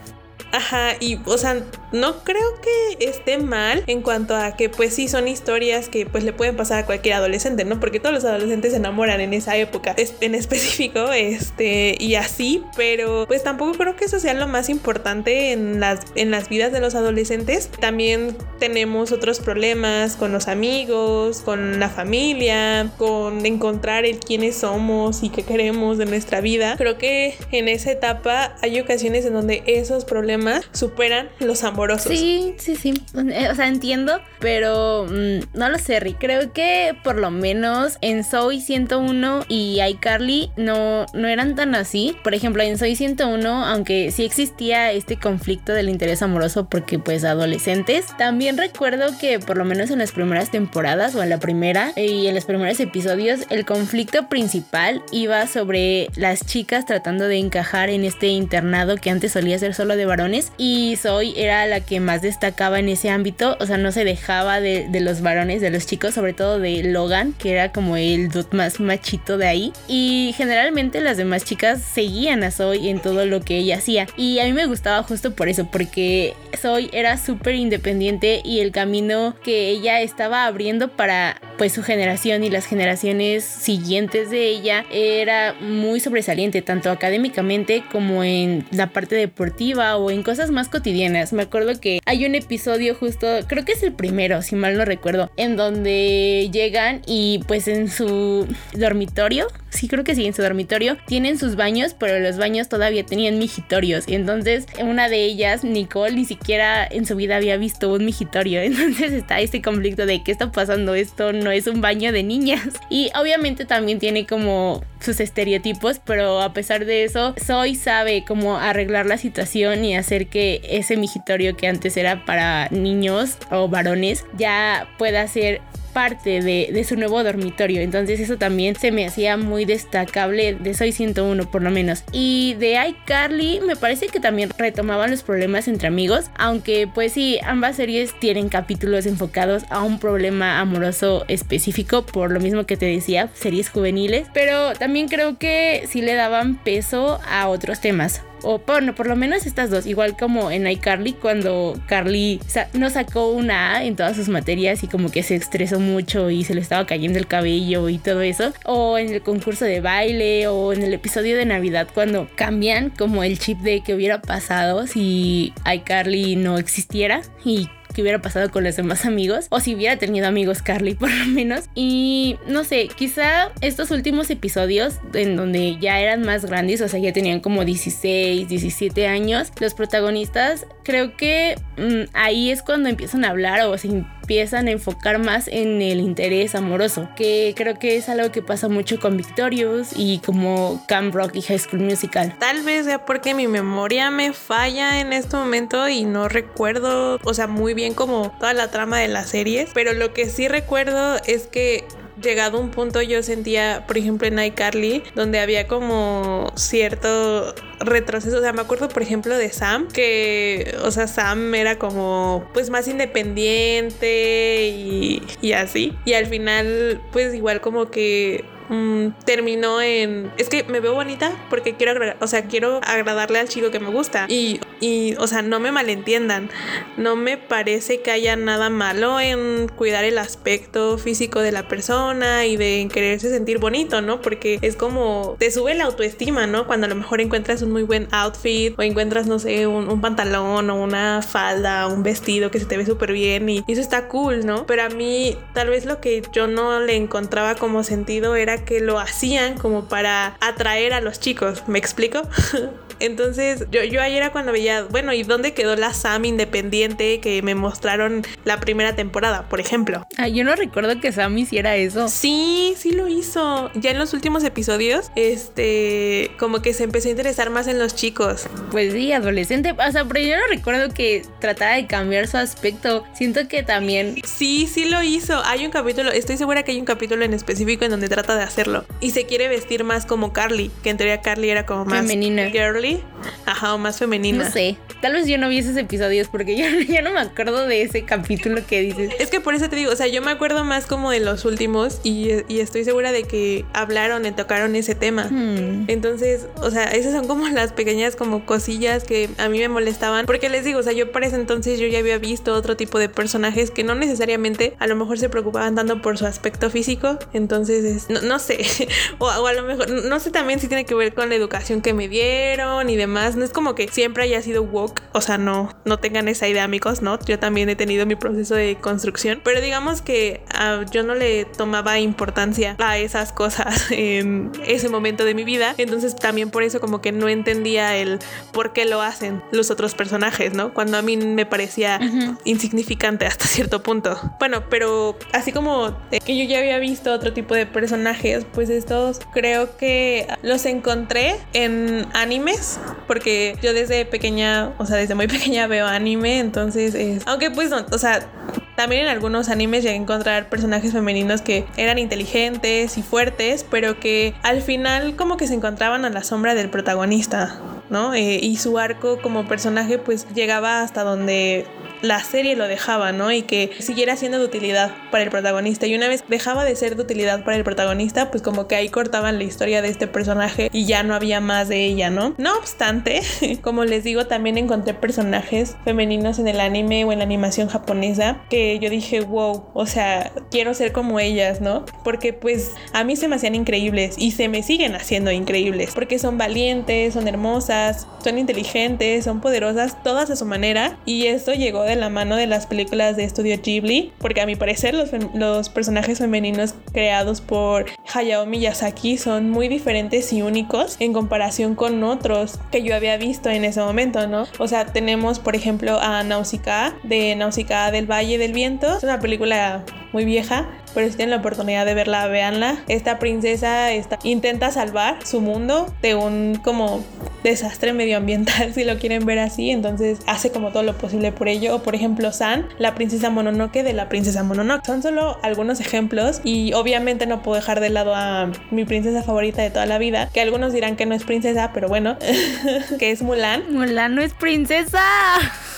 Ajá, 0.54 0.92
y 1.00 1.20
o 1.26 1.38
sea, 1.40 1.64
no 1.92 2.24
creo 2.24 2.62
que 2.62 3.08
esté 3.08 3.40
mal 3.40 3.84
en 3.88 4.04
cuanto 4.04 4.36
a 4.36 4.56
que 4.56 4.70
pues 4.70 4.94
sí 4.94 5.08
son 5.08 5.28
historias 5.28 5.90
que 5.90 6.06
pues 6.06 6.24
le 6.24 6.32
pueden 6.32 6.56
pasar 6.56 6.78
a 6.78 6.86
cualquier 6.86 7.16
adolescente, 7.16 7.66
¿no? 7.66 7.80
Porque 7.80 8.00
todos 8.00 8.14
los 8.14 8.24
adolescentes 8.24 8.72
se 8.72 8.78
enamoran 8.78 9.20
en 9.20 9.34
esa 9.34 9.58
época 9.58 9.96
en 9.98 10.36
específico, 10.36 11.12
este, 11.12 11.96
y 12.00 12.14
así, 12.14 12.64
pero 12.78 13.26
pues 13.28 13.44
tampoco 13.44 13.76
creo 13.80 13.96
que 13.96 14.06
eso 14.06 14.20
sea 14.20 14.36
lo 14.36 14.48
más 14.48 14.70
importante 14.70 15.54
en 15.54 15.80
las, 15.80 16.02
en 16.14 16.30
las 16.30 16.50
vidas 16.50 16.72
de 16.72 16.80
los 16.80 16.94
adolescentes. 16.94 17.70
También 17.80 18.38
tenemos 18.60 19.12
otros 19.12 19.40
problemas 19.40 20.16
con 20.16 20.32
los 20.32 20.48
amigos, 20.48 21.42
con 21.42 21.80
la 21.80 21.90
familia, 21.90 22.92
con 23.00 23.44
encontrar 23.44 24.06
el 24.06 24.20
quiénes 24.20 24.58
somos 24.58 25.24
y 25.24 25.30
qué 25.30 25.42
queremos 25.42 25.98
de 25.98 26.06
nuestra 26.06 26.42
vida. 26.42 26.76
Creo 26.78 27.00
que 27.00 27.36
en 27.52 27.68
esa 27.70 27.92
etapa 27.92 28.56
hay 28.62 28.80
ocasiones 28.80 29.26
en 29.26 29.34
donde 29.34 29.64
esos 29.66 30.06
problemas 30.06 30.43
superan 30.72 31.30
los 31.40 31.64
amorosos. 31.64 32.12
Sí, 32.12 32.56
sí, 32.58 32.76
sí. 32.76 32.94
Eh, 33.16 33.50
o 33.50 33.56
sea, 33.56 33.68
entiendo, 33.68 34.20
pero 34.40 35.06
mm, 35.10 35.58
no 35.58 35.70
lo 35.70 35.78
sé, 35.80 36.00
Rick. 36.00 36.18
Creo 36.20 36.54
que 36.54 36.96
por 37.04 37.18
lo 37.18 37.32
menos 37.32 37.98
en 38.02 38.24
Soy 38.24 38.62
101 38.62 39.46
y 39.48 39.82
iCarly 39.82 40.52
no, 40.58 41.06
no 41.14 41.28
eran 41.28 41.56
tan 41.56 41.76
así. 41.76 42.16
Por 42.24 42.34
ejemplo, 42.34 42.64
en 42.64 42.78
Soy 42.78 42.96
101, 42.96 43.66
aunque 43.66 44.12
sí 44.12 44.24
existía 44.24 44.92
este 44.92 45.18
conflicto 45.18 45.74
del 45.74 45.90
interés 45.90 46.22
amoroso 46.22 46.68
porque 46.70 47.00
pues 47.00 47.24
adolescentes, 47.24 48.06
también 48.18 48.58
recuerdo 48.58 49.18
que 49.20 49.40
por 49.40 49.58
lo 49.58 49.66
menos 49.66 49.92
en 49.92 50.00
las 50.00 50.12
primeras 50.12 50.52
temporadas 50.52 51.16
o 51.16 51.24
en 51.24 51.30
la 51.30 51.40
primera 51.40 51.94
y 51.96 52.28
en 52.28 52.36
los 52.36 52.46
primeros 52.46 52.80
episodios, 52.80 53.42
el 53.50 53.66
conflicto 53.66 54.28
principal 54.30 55.02
iba 55.12 55.48
sobre 55.48 56.10
las 56.16 56.46
chicas 56.46 56.86
tratando 56.86 57.28
de 57.28 57.38
encajar 57.38 57.90
en 57.90 58.04
este 58.04 58.28
internado 58.28 58.98
que 58.98 59.10
antes 59.10 59.32
solía 59.32 59.58
ser 59.60 59.74
solo 59.74 59.96
de 59.96 60.06
varones 60.06 60.33
y 60.58 60.96
Zoe 60.98 61.34
era 61.36 61.66
la 61.68 61.82
que 61.82 62.00
más 62.00 62.22
destacaba 62.22 62.80
en 62.80 62.90
ese 62.90 63.10
ámbito, 63.10 63.58
o 63.60 63.66
sea, 63.66 63.78
no 63.78 63.92
se 63.92 64.04
dejaba 64.04 64.60
de, 64.60 64.88
los 65.00 65.22
varones, 65.22 65.62
de 65.62 65.70
los 65.70 65.86
chicos, 65.86 66.14
sobre 66.14 66.34
todo 66.34 66.60
de 66.60 66.84
Logan, 66.84 67.34
que 67.34 67.52
era 67.52 67.72
como 67.72 67.98
el 67.98 68.30
dude 68.30 68.48
más 68.52 68.80
machito 68.80 69.38
de 69.38 69.48
ahí. 69.48 69.74
Y 69.88 70.34
generalmente 70.38 71.02
las 71.02 71.18
demás 71.18 71.44
chicas 71.46 71.82
seguían 71.82 72.44
a 72.44 72.52
Zoe 72.52 72.90
en 72.90 73.00
todo 73.00 73.26
lo 73.26 73.42
que 73.42 73.58
ella 73.58 73.78
hacía. 73.78 74.08
Y 74.18 74.40
a 74.40 74.46
mí 74.46 74.54
me 74.54 74.66
gustaba 74.66 75.04
justo 75.04 75.36
por 75.36 75.50
eso, 75.50 75.68
porque 75.72 76.34
Zoe 76.58 76.90
era 76.94 77.18
súper 77.18 77.56
independiente 77.56 78.42
y 78.44 78.60
el 78.60 78.72
camino 78.72 79.36
que 79.44 79.70
ella 79.70 80.02
estaba 80.02 80.46
abriendo 80.46 80.90
para 80.90 81.40
pues 81.58 81.74
su 81.74 81.84
generación 81.84 82.44
y 82.44 82.50
las 82.50 82.66
generaciones 82.66 83.44
siguientes 83.44 84.30
de 84.30 84.48
ella 84.48 84.86
era 84.92 85.56
muy 85.60 86.00
sobresaliente, 86.00 86.62
tanto 86.62 86.90
académicamente 86.90 87.84
como 87.92 88.24
en 88.24 88.66
la 88.72 88.88
parte 88.88 89.16
deportiva 89.16 89.98
o 89.98 90.12
en 90.12 90.24
cosas 90.24 90.52
más 90.52 90.70
cotidianas. 90.70 91.34
Me 91.34 91.44
acuerdo 91.44 91.80
que 91.80 92.00
hay 92.06 92.26
un 92.26 92.36
episodio 92.36 92.96
justo, 92.96 93.28
creo 93.48 93.66
que 93.66 93.74
es 93.74 93.84
el 93.84 93.94
primero, 93.94 94.42
si 94.42 94.56
mal 94.56 94.78
no 94.78 94.86
recuerdo, 94.86 95.32
en 95.38 95.56
donde 95.56 96.50
llegan 96.52 97.02
y 97.06 97.42
pues 97.48 97.68
en 97.68 97.90
su 97.90 98.48
dormitorio, 98.74 99.48
sí 99.74 99.88
creo 99.88 100.04
que 100.04 100.16
sí, 100.16 100.26
en 100.26 100.34
su 100.34 100.42
dormitorio, 100.42 100.98
tienen 101.08 101.38
sus 101.38 101.56
baños, 101.56 101.96
pero 101.98 102.20
los 102.20 102.38
baños 102.38 102.70
todavía 102.70 103.06
tenían 103.06 103.40
mijitorios. 103.40 104.08
Y 104.08 104.16
entonces 104.16 104.66
una 104.80 105.10
de 105.10 105.24
ellas, 105.24 105.64
Nicole, 105.64 106.16
ni 106.16 106.26
siquiera 106.26 106.86
en 106.86 107.06
su 107.06 107.16
vida 107.16 107.36
había 107.36 107.58
visto 107.58 107.92
un 107.92 108.06
mijitorio. 108.06 108.62
Entonces 108.74 109.12
está 109.12 109.40
este 109.40 109.62
conflicto 109.62 110.06
de 110.06 110.24
qué 110.24 110.32
está 110.32 110.52
pasando, 110.52 110.94
esto 110.94 111.34
no 111.34 111.52
es 111.52 111.68
un 111.68 111.82
baño 111.82 112.12
de 112.12 112.24
niñas. 112.24 112.68
Y 112.90 113.12
obviamente 113.20 113.66
también 113.66 114.00
tiene 114.00 114.26
como 114.26 114.84
sus 115.00 115.20
estereotipos, 115.20 116.00
pero 116.00 116.42
a 116.42 116.54
pesar 116.54 116.86
de 116.86 117.04
eso, 117.04 117.36
Soy 117.44 117.76
sabe 117.76 118.24
cómo 118.26 118.58
arreglar 118.58 119.06
la 119.06 119.18
situación 119.18 119.84
y 119.84 119.96
hacer 119.96 120.28
que 120.28 120.62
ese 120.64 120.98
mijitorio 120.98 121.58
que 121.58 121.68
antes 121.68 121.98
era 121.98 122.26
para 122.26 122.70
niños 122.70 123.38
o 123.52 123.68
varones 123.68 124.26
ya 124.38 124.88
pueda 124.98 125.28
ser 125.28 125.62
parte 125.94 126.42
de, 126.42 126.84
su 126.84 126.96
nuevo 126.96 127.24
dormitorio. 127.24 127.82
Entonces 127.82 128.20
eso 128.20 128.38
también 128.38 128.76
se 128.76 128.92
me 128.92 129.06
hacía 129.06 129.38
muy 129.38 129.66
destacable 129.66 130.56
de 130.56 130.74
Soy 130.74 130.92
101 130.92 131.50
por 131.50 131.62
lo 131.62 131.72
menos. 131.72 132.04
Y 132.12 132.56
de 132.60 132.78
iCarly 132.88 133.62
me 133.66 133.76
parece 133.76 134.08
que 134.08 134.20
también 134.20 134.50
retomaban 134.58 135.12
los 135.12 135.24
problemas 135.24 135.68
entre 135.68 135.88
amigos, 135.88 136.26
aunque 136.36 136.88
pues 136.94 137.14
sí, 137.14 137.40
ambas 137.46 137.78
series 137.78 138.20
tienen 138.20 138.50
capítulos 138.50 139.06
enfocados 139.06 139.64
a 139.70 139.82
un 139.82 140.00
problema 140.00 140.60
amoroso 140.60 141.26
específico, 141.28 142.06
por 142.06 142.32
lo 142.32 142.40
mismo 142.40 142.66
que 142.66 142.78
te 142.78 142.86
decía, 142.86 143.30
series 143.34 143.70
juveniles, 143.70 144.28
pero 144.34 144.74
también 144.74 145.08
creo 145.08 145.38
que 145.38 145.86
sí 145.88 146.02
le 146.02 146.16
daban 146.16 146.62
peso 146.64 147.20
a 147.28 147.48
otros 147.48 147.80
temas 147.80 148.24
o 148.44 148.62
bueno, 148.66 148.96
por 148.96 149.08
lo 149.08 149.16
menos 149.16 149.46
estas 149.46 149.70
dos, 149.70 149.86
igual 149.86 150.16
como 150.18 150.52
en 150.52 150.68
iCarly, 150.68 151.14
cuando 151.14 151.80
Carly 151.88 152.40
no 152.74 152.90
sacó 152.90 153.32
una 153.32 153.78
A 153.78 153.84
en 153.84 153.96
todas 153.96 154.16
sus 154.16 154.30
materias 154.30 154.84
y 154.84 154.88
como 154.88 155.10
que 155.10 155.24
se 155.24 155.36
estresó 155.36 155.80
mucho 155.80 156.30
y 156.30 156.44
se 156.44 156.54
le 156.54 156.62
estaba 156.62 156.86
cayendo 156.86 157.20
el 157.20 157.28
cabello 157.28 157.90
y 157.90 157.98
todo 157.98 158.22
eso, 158.22 158.54
o 158.66 158.98
en 158.98 159.10
el 159.10 159.22
concurso 159.22 159.66
de 159.66 159.82
baile 159.82 160.48
o 160.48 160.74
en 160.74 160.84
el 160.84 160.94
episodio 160.94 161.38
de 161.38 161.46
Navidad 161.46 161.88
cuando 161.94 162.28
cambian 162.36 162.90
como 162.90 163.24
el 163.24 163.40
chip 163.40 163.60
de 163.60 163.82
que 163.82 163.94
hubiera 163.94 164.22
pasado 164.22 164.88
si 164.88 165.54
iCarly 165.66 166.36
no 166.36 166.58
existiera 166.58 167.22
y 167.46 167.70
que 167.94 168.02
hubiera 168.02 168.22
pasado 168.22 168.52
con 168.52 168.64
los 168.64 168.76
demás 168.76 169.06
amigos 169.06 169.48
o 169.50 169.60
si 169.60 169.76
hubiera 169.76 169.98
tenido 169.98 170.28
amigos 170.28 170.62
Carly 170.62 170.96
por 171.04 171.12
lo 171.12 171.26
menos. 171.28 171.70
Y 171.76 172.38
no 172.48 172.64
sé 172.64 172.88
quizá 172.88 173.52
estos 173.62 173.92
últimos 173.92 174.30
episodios 174.30 174.96
en 175.14 175.36
donde 175.36 175.78
ya 175.80 176.00
eran 176.00 176.24
más 176.24 176.46
grandes 176.46 176.82
o 176.82 176.88
sea 176.88 177.00
ya 177.00 177.14
tenían 177.14 177.40
como 177.40 177.66
16 177.66 178.48
17 178.48 179.08
años 179.08 179.52
los 179.60 179.74
protagonistas 179.74 180.66
creo 180.84 181.16
que 181.16 181.56
mm, 181.78 182.10
ahí 182.14 182.52
es 182.52 182.62
cuando 182.62 182.90
empiezan 182.90 183.26
a 183.26 183.30
hablar 183.30 183.62
o 183.62 183.78
se 183.78 184.04
empiezan 184.24 184.70
a 184.70 184.72
enfocar 184.72 185.20
más 185.20 185.50
en 185.50 185.82
el 185.82 186.00
interés 186.00 186.56
amoroso, 186.56 187.10
que 187.14 187.54
creo 187.58 187.78
que 187.78 187.98
es 187.98 188.08
algo 188.08 188.32
que 188.32 188.42
pasa 188.42 188.70
mucho 188.70 188.98
con 188.98 189.18
Victorious 189.18 189.90
y 189.98 190.20
como 190.20 190.82
Camp 190.88 191.14
Rock 191.14 191.36
y 191.36 191.42
High 191.42 191.60
School 191.60 191.82
Musical. 191.82 192.34
Tal 192.40 192.64
vez 192.64 192.86
sea 192.86 193.06
porque 193.06 193.34
mi 193.34 193.48
memoria 193.48 194.12
me 194.12 194.32
falla 194.32 195.02
en 195.02 195.12
este 195.12 195.36
momento 195.36 195.90
y 195.90 196.06
no 196.06 196.30
recuerdo, 196.30 197.20
o 197.22 197.34
sea, 197.34 197.48
muy 197.48 197.74
bien 197.74 197.94
como 197.94 198.34
toda 198.40 198.54
la 198.54 198.72
trama 198.72 199.00
de 199.00 199.10
las 199.10 199.30
series, 199.30 199.72
pero 199.74 199.92
lo 199.92 200.14
que 200.14 200.30
sí 200.30 200.48
recuerdo 200.48 201.18
es 201.26 201.48
que 201.48 201.84
llegado 202.22 202.60
un 202.60 202.70
punto 202.70 203.02
yo 203.02 203.24
sentía, 203.24 203.86
por 203.88 203.98
ejemplo, 203.98 204.28
en 204.28 204.40
iCarly, 204.40 205.04
donde 205.16 205.40
había 205.40 205.68
como 205.68 206.52
cierto 206.56 207.54
retroceso. 207.80 208.38
O 208.38 208.42
sea, 208.42 208.54
me 208.54 208.62
acuerdo, 208.62 208.90
por 208.90 209.02
ejemplo, 209.02 209.38
de 209.38 209.52
Sam, 209.52 209.88
que, 209.88 210.76
o 210.84 210.92
sea, 210.92 211.08
Sam 211.08 211.54
era 211.56 211.78
como, 211.78 212.48
pues, 212.54 212.70
más 212.70 212.88
independiente 212.88 214.70
y, 214.70 215.24
y 215.42 215.54
así. 215.54 215.98
Y 216.06 216.14
al 216.14 216.28
final, 216.28 217.02
pues, 217.12 217.34
igual 217.34 217.62
como 217.62 217.90
que 217.90 218.46
Mm, 218.70 219.10
terminó 219.26 219.82
en 219.82 220.32
es 220.38 220.50
que 220.50 220.64
me 220.64 220.80
veo 220.80 220.94
bonita 220.94 221.32
porque 221.50 221.76
quiero 221.76 221.94
o 222.20 222.28
sea 222.28 222.46
quiero 222.46 222.80
agradarle 222.84 223.40
al 223.40 223.50
chico 223.50 223.72
que 223.72 223.80
me 223.80 223.90
gusta. 223.90 224.26
Y, 224.30 224.60
y 224.80 225.16
o 225.18 225.28
sea 225.28 225.42
no 225.42 225.60
me 225.60 225.72
malentiendan. 225.72 226.50
No 226.98 227.16
me 227.16 227.38
parece 227.38 228.02
que 228.02 228.12
haya 228.12 228.36
nada 228.36 228.70
malo 228.70 229.20
en 229.20 229.68
cuidar 229.68 230.04
el 230.04 230.18
aspecto 230.18 230.98
físico 230.98 231.40
de 231.40 231.52
la 231.52 231.68
persona 231.68 232.46
y 232.46 232.58
de 232.58 232.88
quererse 232.92 233.30
sentir 233.30 233.60
bonito 233.60 234.02
no 234.02 234.22
porque 234.22 234.60
es 234.62 234.76
como 234.76 235.36
te 235.40 235.52
sube 235.52 235.74
la 235.74 235.86
autoestima 235.86 236.48
no 236.48 236.68
cuando 236.68 236.86
a 236.86 236.90
lo 236.90 236.96
mejor 236.96 237.22
encuentras 237.22 237.62
un 237.62 237.72
muy 237.72 237.84
buen 237.84 238.08
outfit 238.12 238.78
o 238.78 238.82
encuentras 238.82 239.28
no 239.28 239.40
sé 239.40 239.68
un, 239.68 239.90
un 239.90 240.02
pantalón 240.02 240.70
o 240.70 240.82
una 240.82 241.22
falda 241.22 241.88
un 241.88 242.04
vestido 242.04 242.52
que 242.52 242.60
se 242.60 242.66
te 242.66 242.78
ve 242.78 242.86
súper 242.86 243.12
bien 243.12 243.50
y 243.50 243.64
eso 243.68 243.82
está 243.82 244.08
cool 244.08 244.46
no 244.46 244.66
pero 244.66 244.84
a 244.84 244.90
mí 244.90 245.38
tal 245.54 245.70
vez 245.70 245.86
lo 245.86 246.00
que 246.00 246.22
yo 246.34 246.48
no 246.48 246.80
le 246.80 246.96
encontraba 246.96 247.56
como 247.56 247.84
sentido 247.84 248.36
era 248.36 248.53
que 248.60 248.80
lo 248.80 249.00
hacían 249.00 249.58
como 249.58 249.88
para 249.88 250.38
atraer 250.40 250.94
a 250.94 251.02
los 251.02 251.20
chicos, 251.20 251.64
¿me 251.68 251.80
explico? 251.80 252.22
Entonces, 253.00 253.66
yo, 253.72 253.84
yo 253.84 254.02
ayer 254.02 254.18
era 254.18 254.32
cuando 254.32 254.52
veía, 254.52 254.84
bueno, 254.84 255.14
¿y 255.14 255.24
dónde 255.24 255.54
quedó 255.54 255.76
la 255.76 255.94
Sam 255.94 256.26
independiente 256.26 257.20
que 257.20 257.42
me 257.42 257.56
mostraron 257.56 258.26
la 258.46 258.60
primera 258.60 258.96
temporada, 258.96 259.50
por 259.50 259.60
ejemplo? 259.60 260.08
Ah, 260.18 260.28
yo 260.28 260.44
no 260.44 260.56
recuerdo 260.56 261.00
que 261.00 261.12
Sam 261.12 261.38
hiciera 261.38 261.76
eso. 261.76 262.08
Sí, 262.08 262.74
sí 262.78 262.92
lo 262.92 263.08
hizo. 263.08 263.72
Ya 263.74 263.92
en 263.92 264.00
los 264.00 264.14
últimos 264.14 264.44
episodios, 264.44 265.12
este, 265.16 266.32
como 266.38 266.62
que 266.62 266.74
se 266.74 266.84
empezó 266.84 267.08
a 267.08 267.12
interesar 267.12 267.50
más 267.50 267.68
en 267.68 267.80
los 267.80 267.96
chicos. 267.96 268.48
Pues 268.72 268.94
sí, 268.94 269.12
adolescente. 269.12 269.72
O 269.72 269.92
sea, 269.92 270.06
pero 270.06 270.20
yo 270.22 270.38
no 270.38 270.44
recuerdo 270.50 270.94
que 270.94 271.24
tratara 271.40 271.76
de 271.76 271.88
cambiar 271.88 272.28
su 272.28 272.38
aspecto. 272.38 273.04
Siento 273.14 273.48
que 273.48 273.64
también. 273.64 274.22
Sí, 274.26 274.70
sí 274.72 274.86
lo 274.86 275.02
hizo. 275.04 275.42
Hay 275.46 275.66
un 275.66 275.72
capítulo, 275.72 276.12
estoy 276.12 276.38
segura 276.38 276.64
que 276.64 276.72
hay 276.72 276.80
un 276.80 276.86
capítulo 276.86 277.26
en 277.26 277.34
específico 277.34 277.86
en 277.86 277.92
donde 277.92 278.10
trata 278.10 278.36
de 278.36 278.44
hacerlo. 278.44 278.86
Y 279.00 279.12
se 279.12 279.26
quiere 279.26 279.48
vestir 279.48 279.84
más 279.84 280.06
como 280.06 280.34
Carly, 280.34 280.72
que 280.84 280.90
en 280.90 280.98
teoría 280.98 281.22
Carly 281.22 281.50
era 281.50 281.66
como 281.66 281.86
más 281.86 282.02
femenina. 282.02 282.50
family 282.84 283.13
Ajá, 283.46 283.74
o 283.74 283.78
más 283.78 283.98
femenina. 283.98 284.46
No 284.46 284.52
sé. 284.52 284.78
Tal 285.02 285.14
vez 285.14 285.28
yo 285.28 285.38
no 285.38 285.50
vi 285.50 285.60
esos 285.60 285.76
episodios 285.76 286.28
porque 286.28 286.58
yo 286.58 286.66
ya 286.94 287.02
no 287.02 287.12
me 287.12 287.20
acuerdo 287.20 287.68
de 287.68 287.82
ese 287.82 288.04
capítulo 288.04 288.66
que 288.66 288.82
dices. 288.82 289.12
Es 289.20 289.30
que 289.30 289.42
por 289.42 289.54
eso 289.54 289.70
te 289.70 289.76
digo, 289.76 289.92
o 289.92 289.96
sea, 289.96 290.08
yo 290.08 290.22
me 290.22 290.32
acuerdo 290.32 290.64
más 290.64 290.86
como 290.86 291.12
de 291.12 291.20
los 291.20 291.46
últimos 291.46 292.00
y, 292.04 292.30
estoy 292.50 292.86
segura 292.86 293.12
de 293.12 293.24
que 293.24 293.66
hablaron 293.74 294.26
y 294.26 294.32
tocaron 294.32 294.76
ese 294.76 294.96
tema. 294.96 295.26
Hmm. 295.30 295.86
Entonces, 295.88 296.48
o 296.62 296.72
sea, 296.72 296.86
esas 296.86 297.12
son 297.12 297.28
como 297.28 297.48
las 297.50 297.74
pequeñas 297.74 298.16
como 298.16 298.46
cosillas 298.46 299.04
que 299.04 299.30
a 299.38 299.50
mí 299.50 299.60
me 299.60 299.68
molestaban. 299.68 300.26
Porque 300.26 300.50
les 300.50 300.64
digo, 300.64 300.80
o 300.80 300.84
sea, 300.84 300.94
yo 300.94 301.12
para 301.12 301.28
ese 301.28 301.36
entonces 301.36 301.80
yo 301.80 301.88
ya 301.88 302.00
había 302.00 302.18
visto 302.18 302.54
otro 302.54 302.78
tipo 302.78 303.00
de 303.00 303.10
personajes 303.10 303.72
que 303.72 303.84
no 303.84 303.96
necesariamente 303.96 304.76
a 304.80 304.88
lo 304.88 304.96
mejor 304.96 305.20
se 305.20 305.30
preocupaban 305.30 305.76
tanto 305.76 306.02
por 306.02 306.18
su 306.18 306.26
aspecto 306.26 306.70
físico. 306.70 307.20
Entonces, 307.34 308.08
no, 308.10 308.40
sé. 308.40 308.66
o, 309.20 309.26
o, 309.26 309.48
a 309.48 309.54
lo 309.54 309.64
mejor, 309.64 309.90
no 309.90 310.20
sé 310.20 310.32
también 310.32 310.60
si 310.60 310.68
tiene 310.68 310.86
que 310.86 310.96
ver 310.96 311.14
con 311.14 311.30
la 311.30 311.36
educación 311.36 311.82
que 311.82 311.94
me 311.94 312.08
dieron 312.08 312.90
y 312.90 312.96
demás. 312.96 313.13
No 313.14 313.44
es 313.44 313.52
como 313.52 313.76
que 313.76 313.88
siempre 313.88 314.24
haya 314.24 314.42
sido 314.42 314.64
woke. 314.64 315.02
O 315.14 315.22
sea, 315.22 315.38
no, 315.38 315.74
no 315.86 316.00
tengan 316.00 316.28
esa 316.28 316.48
idea, 316.48 316.64
amigos, 316.64 317.02
¿no? 317.02 317.20
Yo 317.26 317.40
también 317.40 317.70
he 317.70 317.76
tenido 317.76 318.06
mi 318.06 318.16
proceso 318.16 318.56
de 318.56 318.76
construcción. 318.76 319.42
Pero 319.44 319.62
digamos 319.62 320.02
que 320.02 320.44
uh, 320.54 320.90
yo 320.92 321.04
no 321.04 321.16
le 321.16 321.46
tomaba 321.46 322.00
importancia 322.00 322.76
a 322.80 322.98
esas 322.98 323.32
cosas 323.32 323.88
en 323.92 324.52
ese 324.66 324.90
momento 324.90 325.26
de 325.26 325.34
mi 325.34 325.44
vida. 325.44 325.76
Entonces 325.78 326.16
también 326.16 326.50
por 326.50 326.64
eso 326.64 326.80
como 326.80 327.02
que 327.02 327.12
no 327.12 327.30
entendía 327.30 327.96
el 327.96 328.20
por 328.52 328.74
qué 328.74 328.86
lo 328.86 329.02
hacen 329.02 329.42
los 329.52 329.72
otros 329.72 329.96
personajes, 329.96 330.54
¿no? 330.54 330.74
Cuando 330.74 330.98
a 330.98 331.02
mí 331.02 331.18
me 331.18 331.46
parecía 331.46 332.00
insignificante 332.44 333.26
hasta 333.26 333.46
cierto 333.46 333.84
punto. 333.84 334.20
Bueno, 334.40 334.64
pero 334.70 335.18
así 335.32 335.52
como 335.52 335.96
que 336.10 336.38
yo 336.38 336.44
ya 336.46 336.60
había 336.60 336.80
visto 336.80 337.12
otro 337.12 337.34
tipo 337.34 337.56
de 337.56 337.66
personajes, 337.66 338.46
pues 338.54 338.70
estos 338.70 339.20
creo 339.34 339.78
que 339.78 340.28
los 340.42 340.66
encontré 340.66 341.36
en 341.54 342.08
animes 342.14 342.80
porque 343.08 343.56
yo 343.62 343.74
desde 343.74 344.06
pequeña, 344.06 344.72
o 344.78 344.86
sea, 344.86 344.98
desde 344.98 345.16
muy 345.16 345.28
pequeña 345.36 345.68
veo 345.68 345.86
anime, 345.86 346.40
entonces 346.40 346.96
es, 346.96 347.24
aunque 347.26 347.52
pues 347.52 347.70
no, 347.70 347.86
o 347.92 347.98
sea, 347.98 348.28
también 348.76 349.04
en 349.04 349.10
algunos 349.10 349.50
animes 349.50 349.84
llegué 349.84 349.96
a 349.96 350.02
encontrar 350.02 350.50
personajes 350.50 350.92
femeninos 350.94 351.42
que 351.42 351.66
eran 351.78 352.00
inteligentes 352.00 352.98
y 352.98 353.04
fuertes, 353.04 353.66
pero 353.70 354.00
que 354.00 354.34
al 354.42 354.62
final 354.62 355.16
como 355.16 355.38
que 355.38 355.48
se 355.48 355.54
encontraban 355.54 356.06
a 356.06 356.10
la 356.10 356.24
sombra 356.24 356.56
del 356.56 356.70
protagonista, 356.70 357.60
¿no? 357.90 358.14
Eh, 358.14 358.40
y 358.42 358.58
su 358.58 358.80
arco 358.80 359.22
como 359.22 359.48
personaje 359.48 360.00
pues 360.00 360.28
llegaba 360.34 360.82
hasta 360.82 361.04
donde 361.04 361.68
la 362.04 362.22
serie 362.22 362.58
lo 362.58 362.68
dejaba, 362.68 363.14
¿no? 363.14 363.32
Y 363.32 363.44
que 363.44 363.72
siguiera 363.80 364.18
siendo 364.18 364.38
de 364.38 364.46
utilidad 364.46 364.92
para 365.10 365.24
el 365.24 365.30
protagonista. 365.30 365.88
Y 365.88 365.96
una 365.96 366.10
vez 366.10 366.24
dejaba 366.28 366.66
de 366.66 366.76
ser 366.76 366.98
de 366.98 367.02
utilidad 367.02 367.46
para 367.46 367.56
el 367.56 367.64
protagonista, 367.64 368.30
pues 368.30 368.44
como 368.44 368.68
que 368.68 368.76
ahí 368.76 368.90
cortaban 368.90 369.38
la 369.38 369.46
historia 369.46 369.82
de 369.82 369.88
este 369.88 370.08
personaje 370.08 370.70
y 370.74 370.86
ya 370.86 371.02
no 371.04 371.16
había 371.16 371.40
más 371.40 371.70
de 371.70 371.86
ella, 371.86 372.10
¿no? 372.10 372.36
No 372.38 372.58
obstante, 372.58 373.22
como 373.62 373.86
les 373.86 374.04
digo, 374.04 374.28
también 374.28 374.58
encontré 374.58 374.94
personajes 374.94 375.78
femeninos 375.86 376.40
en 376.40 376.50
el 376.50 376.60
anime 376.60 377.06
o 377.06 377.14
en 377.14 377.20
la 377.20 377.24
animación 377.24 377.70
japonesa 377.70 378.42
que 378.50 378.78
yo 378.80 378.90
dije, 378.90 379.22
wow, 379.22 379.70
o 379.74 379.86
sea, 379.86 380.34
quiero 380.52 380.74
ser 380.74 380.92
como 380.92 381.22
ellas, 381.22 381.62
¿no? 381.62 381.86
Porque 382.04 382.34
pues 382.34 382.72
a 382.92 383.06
mí 383.06 383.16
se 383.16 383.30
me 383.30 383.38
hacían 383.38 383.56
increíbles 383.56 384.16
y 384.18 384.32
se 384.32 384.50
me 384.50 384.62
siguen 384.62 384.96
haciendo 384.96 385.32
increíbles 385.32 385.92
porque 385.96 386.20
son 386.20 386.38
valientes, 386.38 387.14
son 387.14 387.30
hermosas, 387.30 388.08
son 388.22 388.38
inteligentes, 388.38 389.24
son 389.24 389.40
poderosas, 389.40 390.04
todas 390.04 390.30
a 390.30 390.36
su 390.36 390.46
manera 390.46 390.98
y 391.06 391.28
esto 391.28 391.54
llegó 391.54 391.84
de 391.84 391.93
la 391.96 392.10
mano 392.10 392.36
de 392.36 392.48
las 392.48 392.68
películas 392.68 393.16
de 393.16 393.24
estudio 393.24 393.58
Ghibli, 393.62 394.12
porque 394.20 394.42
a 394.42 394.46
mi 394.46 394.56
parecer 394.56 394.94
los, 394.94 395.10
los 395.34 395.70
personajes 395.70 396.20
femeninos 396.20 396.76
creados 396.92 397.42
por 397.42 397.86
Hayao 398.14 398.46
Miyazaki 398.46 399.18
son 399.18 399.50
muy 399.50 399.68
diferentes 399.68 400.32
y 400.34 400.42
únicos 400.42 400.98
en 401.00 401.14
comparación 401.14 401.76
con 401.76 402.04
otros 402.04 402.60
que 402.72 402.84
yo 402.84 402.96
había 402.96 403.18
visto 403.18 403.50
en 403.50 403.64
ese 403.66 403.82
momento, 403.82 404.28
¿no? 404.28 404.46
O 404.60 404.68
sea, 404.68 404.86
tenemos 404.86 405.40
por 405.40 405.56
ejemplo 405.56 406.00
a 406.00 406.24
Nausicaa 406.24 406.96
de 407.04 407.36
Nausicaa 407.36 407.92
del 407.92 408.10
Valle 408.10 408.38
del 408.38 408.54
Viento, 408.54 408.98
es 408.98 409.04
una 409.04 409.20
película 409.20 409.84
muy 410.14 410.26
vieja, 410.26 410.68
pero 410.94 411.10
si 411.10 411.18
tienen 411.18 411.32
la 411.32 411.38
oportunidad 411.38 411.86
de 411.86 411.94
verla, 411.94 412.28
véanla. 412.28 412.78
Esta 412.88 413.20
princesa 413.20 413.92
está, 413.92 414.20
intenta 414.24 414.72
salvar 414.72 415.18
su 415.26 415.42
mundo 415.42 415.94
de 416.02 416.16
un 416.16 416.60
como 416.64 417.04
desastre 417.44 417.94
medioambiental, 417.94 418.74
si 418.76 418.84
lo 418.84 418.98
quieren 418.98 419.26
ver 419.26 419.40
así, 419.40 419.72
entonces 419.72 420.20
hace 420.28 420.52
como 420.52 420.72
todo 420.72 420.84
lo 420.84 420.98
posible 420.98 421.32
por 421.32 421.48
ello. 421.48 421.76
O 421.76 421.84
por 421.84 421.96
ejemplo, 421.96 422.32
San, 422.32 422.68
la 422.78 422.96
princesa 422.96 423.30
Mononoke 423.30 423.84
de 423.84 423.94
la 423.94 424.08
princesa 424.08 424.44
Mononoke. 424.44 424.86
Son 424.86 425.02
solo 425.02 425.38
algunos 425.42 425.80
ejemplos 425.80 426.42
y 426.44 426.74
obviamente 426.74 427.26
no 427.26 427.42
puedo 427.42 427.56
dejar 427.56 427.80
de 427.80 427.90
lado 427.90 428.16
a 428.16 428.52
mi 428.72 428.86
princesa 428.86 429.24
favorita 429.24 429.62
de 429.62 429.72
toda 429.72 429.86
la 429.86 429.98
vida, 429.98 430.30
que 430.32 430.42
algunos 430.42 430.74
dirán 430.74 430.96
que 430.96 431.06
no 431.06 431.16
es 431.16 431.24
princesa, 431.24 431.72
pero 431.74 431.90
bueno, 431.90 432.18
que 433.00 433.12
es 433.12 433.22
Mulan. 433.22 433.64
Mulan 433.74 434.16
no 434.16 434.22
es 434.22 434.34
princesa. 434.34 435.02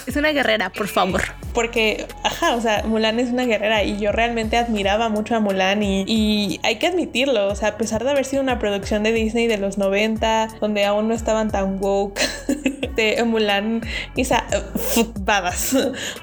Es 0.08 0.15
una 0.15 0.32
guerrera, 0.32 0.70
por 0.70 0.88
favor. 0.88 1.22
Porque, 1.54 2.06
ajá, 2.24 2.56
o 2.56 2.62
sea, 2.62 2.84
Mulan 2.86 3.20
es 3.20 3.30
una 3.30 3.46
guerrera 3.46 3.84
y 3.84 3.98
yo 3.98 4.12
realmente 4.12 4.58
admiraba 4.58 5.10
mucho 5.10 5.36
a 5.36 5.39
Mulan 5.39 5.82
y, 5.84 6.04
y, 6.08 6.60
hay 6.63 6.78
que 6.78 6.88
admitirlo, 6.88 7.48
o 7.48 7.56
sea, 7.56 7.70
a 7.70 7.78
pesar 7.78 8.04
de 8.04 8.12
haber 8.12 8.26
sido 8.26 8.41
una 8.41 8.60
producción 8.60 9.04
de 9.04 9.13
Disney 9.13 9.48
de 9.48 9.58
los 9.58 9.78
90, 9.78 10.50
donde 10.60 10.86
aún 10.86 11.08
no 11.08 11.13
estaban 11.13 11.50
tan 11.50 11.80
woke, 11.80 12.20
de 12.96 13.24
Mulan 13.24 13.82
y 14.15 14.24
badas. 15.22 15.76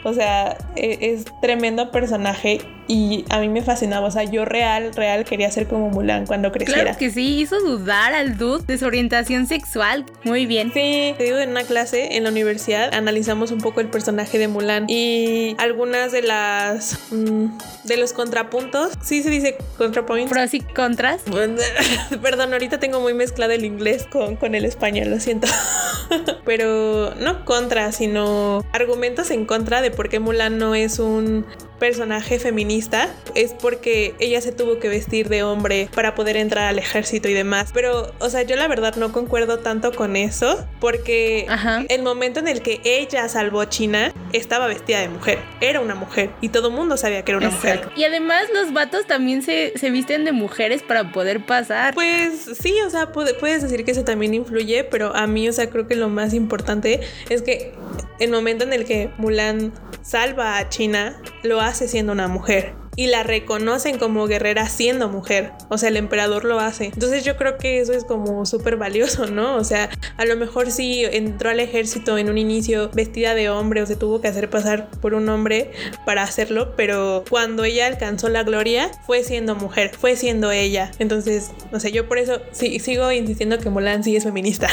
O 0.04 0.12
sea, 0.12 0.56
e, 0.76 0.98
es 1.12 1.24
tremendo 1.40 1.90
personaje 1.90 2.60
y 2.88 3.24
a 3.30 3.38
mí 3.38 3.48
me 3.48 3.62
fascinaba. 3.62 4.06
O 4.06 4.10
sea, 4.10 4.24
yo 4.24 4.44
real, 4.44 4.92
real 4.94 5.24
quería 5.24 5.50
ser 5.50 5.66
como 5.66 5.90
Mulan 5.90 6.26
cuando 6.26 6.50
creciera. 6.52 6.82
Claro 6.82 6.98
que 6.98 7.10
sí, 7.10 7.40
hizo 7.40 7.60
dudar 7.60 8.14
al 8.14 8.36
dude 8.36 8.64
de 8.66 8.78
su 8.78 8.86
orientación 8.86 9.46
sexual. 9.46 10.04
Muy 10.24 10.46
bien. 10.46 10.72
Sí, 10.72 11.14
te 11.16 11.24
digo, 11.24 11.38
en 11.38 11.50
una 11.50 11.64
clase 11.64 12.16
en 12.16 12.24
la 12.24 12.30
universidad 12.30 12.92
analizamos 12.94 13.50
un 13.50 13.60
poco 13.60 13.71
el 13.80 13.88
personaje 13.88 14.38
de 14.38 14.48
Mulan 14.48 14.86
y 14.88 15.54
algunas 15.58 16.12
de 16.12 16.22
las. 16.22 16.98
Mm, 17.10 17.46
de 17.84 17.96
los 17.96 18.12
contrapuntos. 18.12 18.92
Sí 19.02 19.22
se 19.22 19.30
dice 19.30 19.56
contrapoints. 19.78 20.32
Pros 20.32 20.54
y 20.54 20.60
contras. 20.60 21.22
Perdón, 22.22 22.52
ahorita 22.52 22.78
tengo 22.78 23.00
muy 23.00 23.14
mezclado 23.14 23.52
el 23.52 23.64
inglés 23.64 24.06
con, 24.10 24.36
con 24.36 24.54
el 24.54 24.64
español, 24.64 25.10
lo 25.10 25.20
siento. 25.20 25.48
Pero 26.44 27.14
no 27.16 27.44
contra, 27.44 27.92
sino 27.92 28.64
argumentos 28.72 29.30
en 29.30 29.46
contra 29.46 29.82
de 29.82 29.90
por 29.90 30.08
qué 30.08 30.20
Mulan 30.20 30.58
no 30.58 30.74
es 30.74 30.98
un 30.98 31.46
personaje 31.82 32.38
feminista 32.38 33.12
es 33.34 33.54
porque 33.54 34.14
ella 34.20 34.40
se 34.40 34.52
tuvo 34.52 34.78
que 34.78 34.88
vestir 34.88 35.28
de 35.28 35.42
hombre 35.42 35.88
para 35.92 36.14
poder 36.14 36.36
entrar 36.36 36.68
al 36.68 36.78
ejército 36.78 37.28
y 37.28 37.34
demás. 37.34 37.70
Pero, 37.74 38.14
o 38.20 38.30
sea, 38.30 38.42
yo 38.42 38.54
la 38.54 38.68
verdad 38.68 38.94
no 38.94 39.10
concuerdo 39.10 39.58
tanto 39.58 39.90
con 39.90 40.14
eso 40.14 40.64
porque 40.78 41.44
el 41.88 42.04
momento 42.04 42.38
en 42.38 42.46
el 42.46 42.62
que 42.62 42.80
ella 42.84 43.28
salvó 43.28 43.62
a 43.62 43.68
China 43.68 44.12
estaba 44.32 44.68
vestida 44.68 45.00
de 45.00 45.08
mujer. 45.08 45.40
Era 45.60 45.80
una 45.80 45.96
mujer 45.96 46.30
y 46.40 46.50
todo 46.50 46.68
el 46.68 46.74
mundo 46.74 46.96
sabía 46.96 47.24
que 47.24 47.32
era 47.32 47.38
una 47.38 47.50
mujer. 47.50 47.88
Y 47.96 48.04
además 48.04 48.44
los 48.54 48.72
vatos 48.72 49.08
también 49.08 49.42
se, 49.42 49.72
se, 49.74 49.90
visten 49.90 50.24
de 50.24 50.30
mujeres 50.30 50.84
para 50.84 51.10
poder 51.10 51.44
pasar. 51.44 51.94
Pues 51.94 52.48
sí, 52.60 52.76
o 52.86 52.90
sea, 52.90 53.10
puedes 53.10 53.60
decir 53.60 53.84
que 53.84 53.90
eso 53.90 54.04
también 54.04 54.34
influye, 54.34 54.84
pero 54.84 55.16
a 55.16 55.26
mí, 55.26 55.48
o 55.48 55.52
sea, 55.52 55.68
creo 55.68 55.88
que 55.88 55.96
lo 55.96 56.08
más 56.08 56.32
importante 56.32 57.00
es 57.28 57.42
que 57.42 57.72
el 58.20 58.30
momento 58.30 58.62
en 58.62 58.72
el 58.72 58.84
que 58.84 59.10
Mulan 59.18 59.72
salva 60.02 60.58
a 60.58 60.68
China, 60.68 61.16
lo 61.42 61.60
hace 61.60 61.71
siendo 61.74 62.12
una 62.12 62.28
mujer 62.28 62.74
y 62.96 63.06
la 63.06 63.22
reconocen 63.22 63.98
como 63.98 64.26
guerrera 64.26 64.68
siendo 64.68 65.08
mujer. 65.08 65.52
O 65.68 65.78
sea, 65.78 65.88
el 65.88 65.96
emperador 65.96 66.44
lo 66.44 66.60
hace. 66.60 66.86
Entonces 66.86 67.24
yo 67.24 67.36
creo 67.36 67.56
que 67.56 67.80
eso 67.80 67.92
es 67.92 68.04
como 68.04 68.44
súper 68.44 68.76
valioso, 68.76 69.26
¿no? 69.26 69.56
O 69.56 69.64
sea, 69.64 69.90
a 70.16 70.24
lo 70.24 70.36
mejor 70.36 70.70
sí 70.70 71.04
entró 71.04 71.50
al 71.50 71.60
ejército 71.60 72.18
en 72.18 72.28
un 72.28 72.38
inicio 72.38 72.90
vestida 72.92 73.34
de 73.34 73.48
hombre 73.48 73.82
o 73.82 73.86
se 73.86 73.96
tuvo 73.96 74.20
que 74.20 74.28
hacer 74.28 74.50
pasar 74.50 74.90
por 75.00 75.14
un 75.14 75.28
hombre 75.28 75.70
para 76.04 76.22
hacerlo, 76.22 76.74
pero 76.76 77.24
cuando 77.28 77.64
ella 77.64 77.86
alcanzó 77.86 78.28
la 78.28 78.42
gloria 78.42 78.90
fue 79.06 79.24
siendo 79.24 79.54
mujer, 79.54 79.92
fue 79.98 80.16
siendo 80.16 80.50
ella. 80.50 80.90
Entonces, 80.98 81.50
no 81.70 81.80
sé, 81.80 81.92
yo 81.92 82.08
por 82.08 82.18
eso 82.18 82.42
sí, 82.52 82.78
sigo 82.78 83.10
insistiendo 83.10 83.58
que 83.58 83.70
Mulan 83.70 84.04
sí 84.04 84.16
es 84.16 84.24
feminista. 84.24 84.68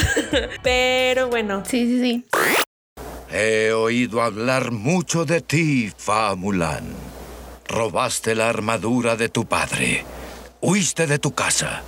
pero 0.62 1.28
bueno. 1.28 1.62
Sí, 1.66 1.86
sí, 1.86 2.00
sí. 2.00 2.24
He 3.36 3.72
oído 3.72 4.22
hablar 4.22 4.70
mucho 4.70 5.24
de 5.24 5.40
ti, 5.40 5.92
Fa 5.96 6.36
Mulan. 6.36 6.94
Robaste 7.66 8.36
la 8.36 8.48
armadura 8.48 9.16
de 9.16 9.28
tu 9.28 9.44
padre. 9.44 10.04
Huiste 10.60 11.08
de 11.08 11.18
tu 11.18 11.34
casa. 11.34 11.82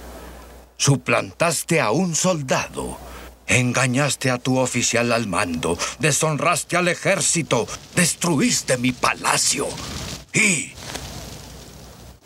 Suplantaste 0.76 1.80
a 1.80 1.92
un 1.92 2.16
soldado. 2.16 2.98
Engañaste 3.46 4.28
a 4.28 4.38
tu 4.38 4.58
oficial 4.58 5.12
al 5.12 5.28
mando. 5.28 5.78
Deshonraste 6.00 6.78
al 6.78 6.88
ejército. 6.88 7.68
Destruiste 7.94 8.76
mi 8.76 8.90
palacio. 8.90 9.68
Y 10.34 10.72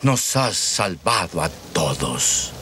nos 0.01 0.35
has 0.35 0.57
salvado 0.57 1.43
a 1.43 1.49
todos. 1.73 2.53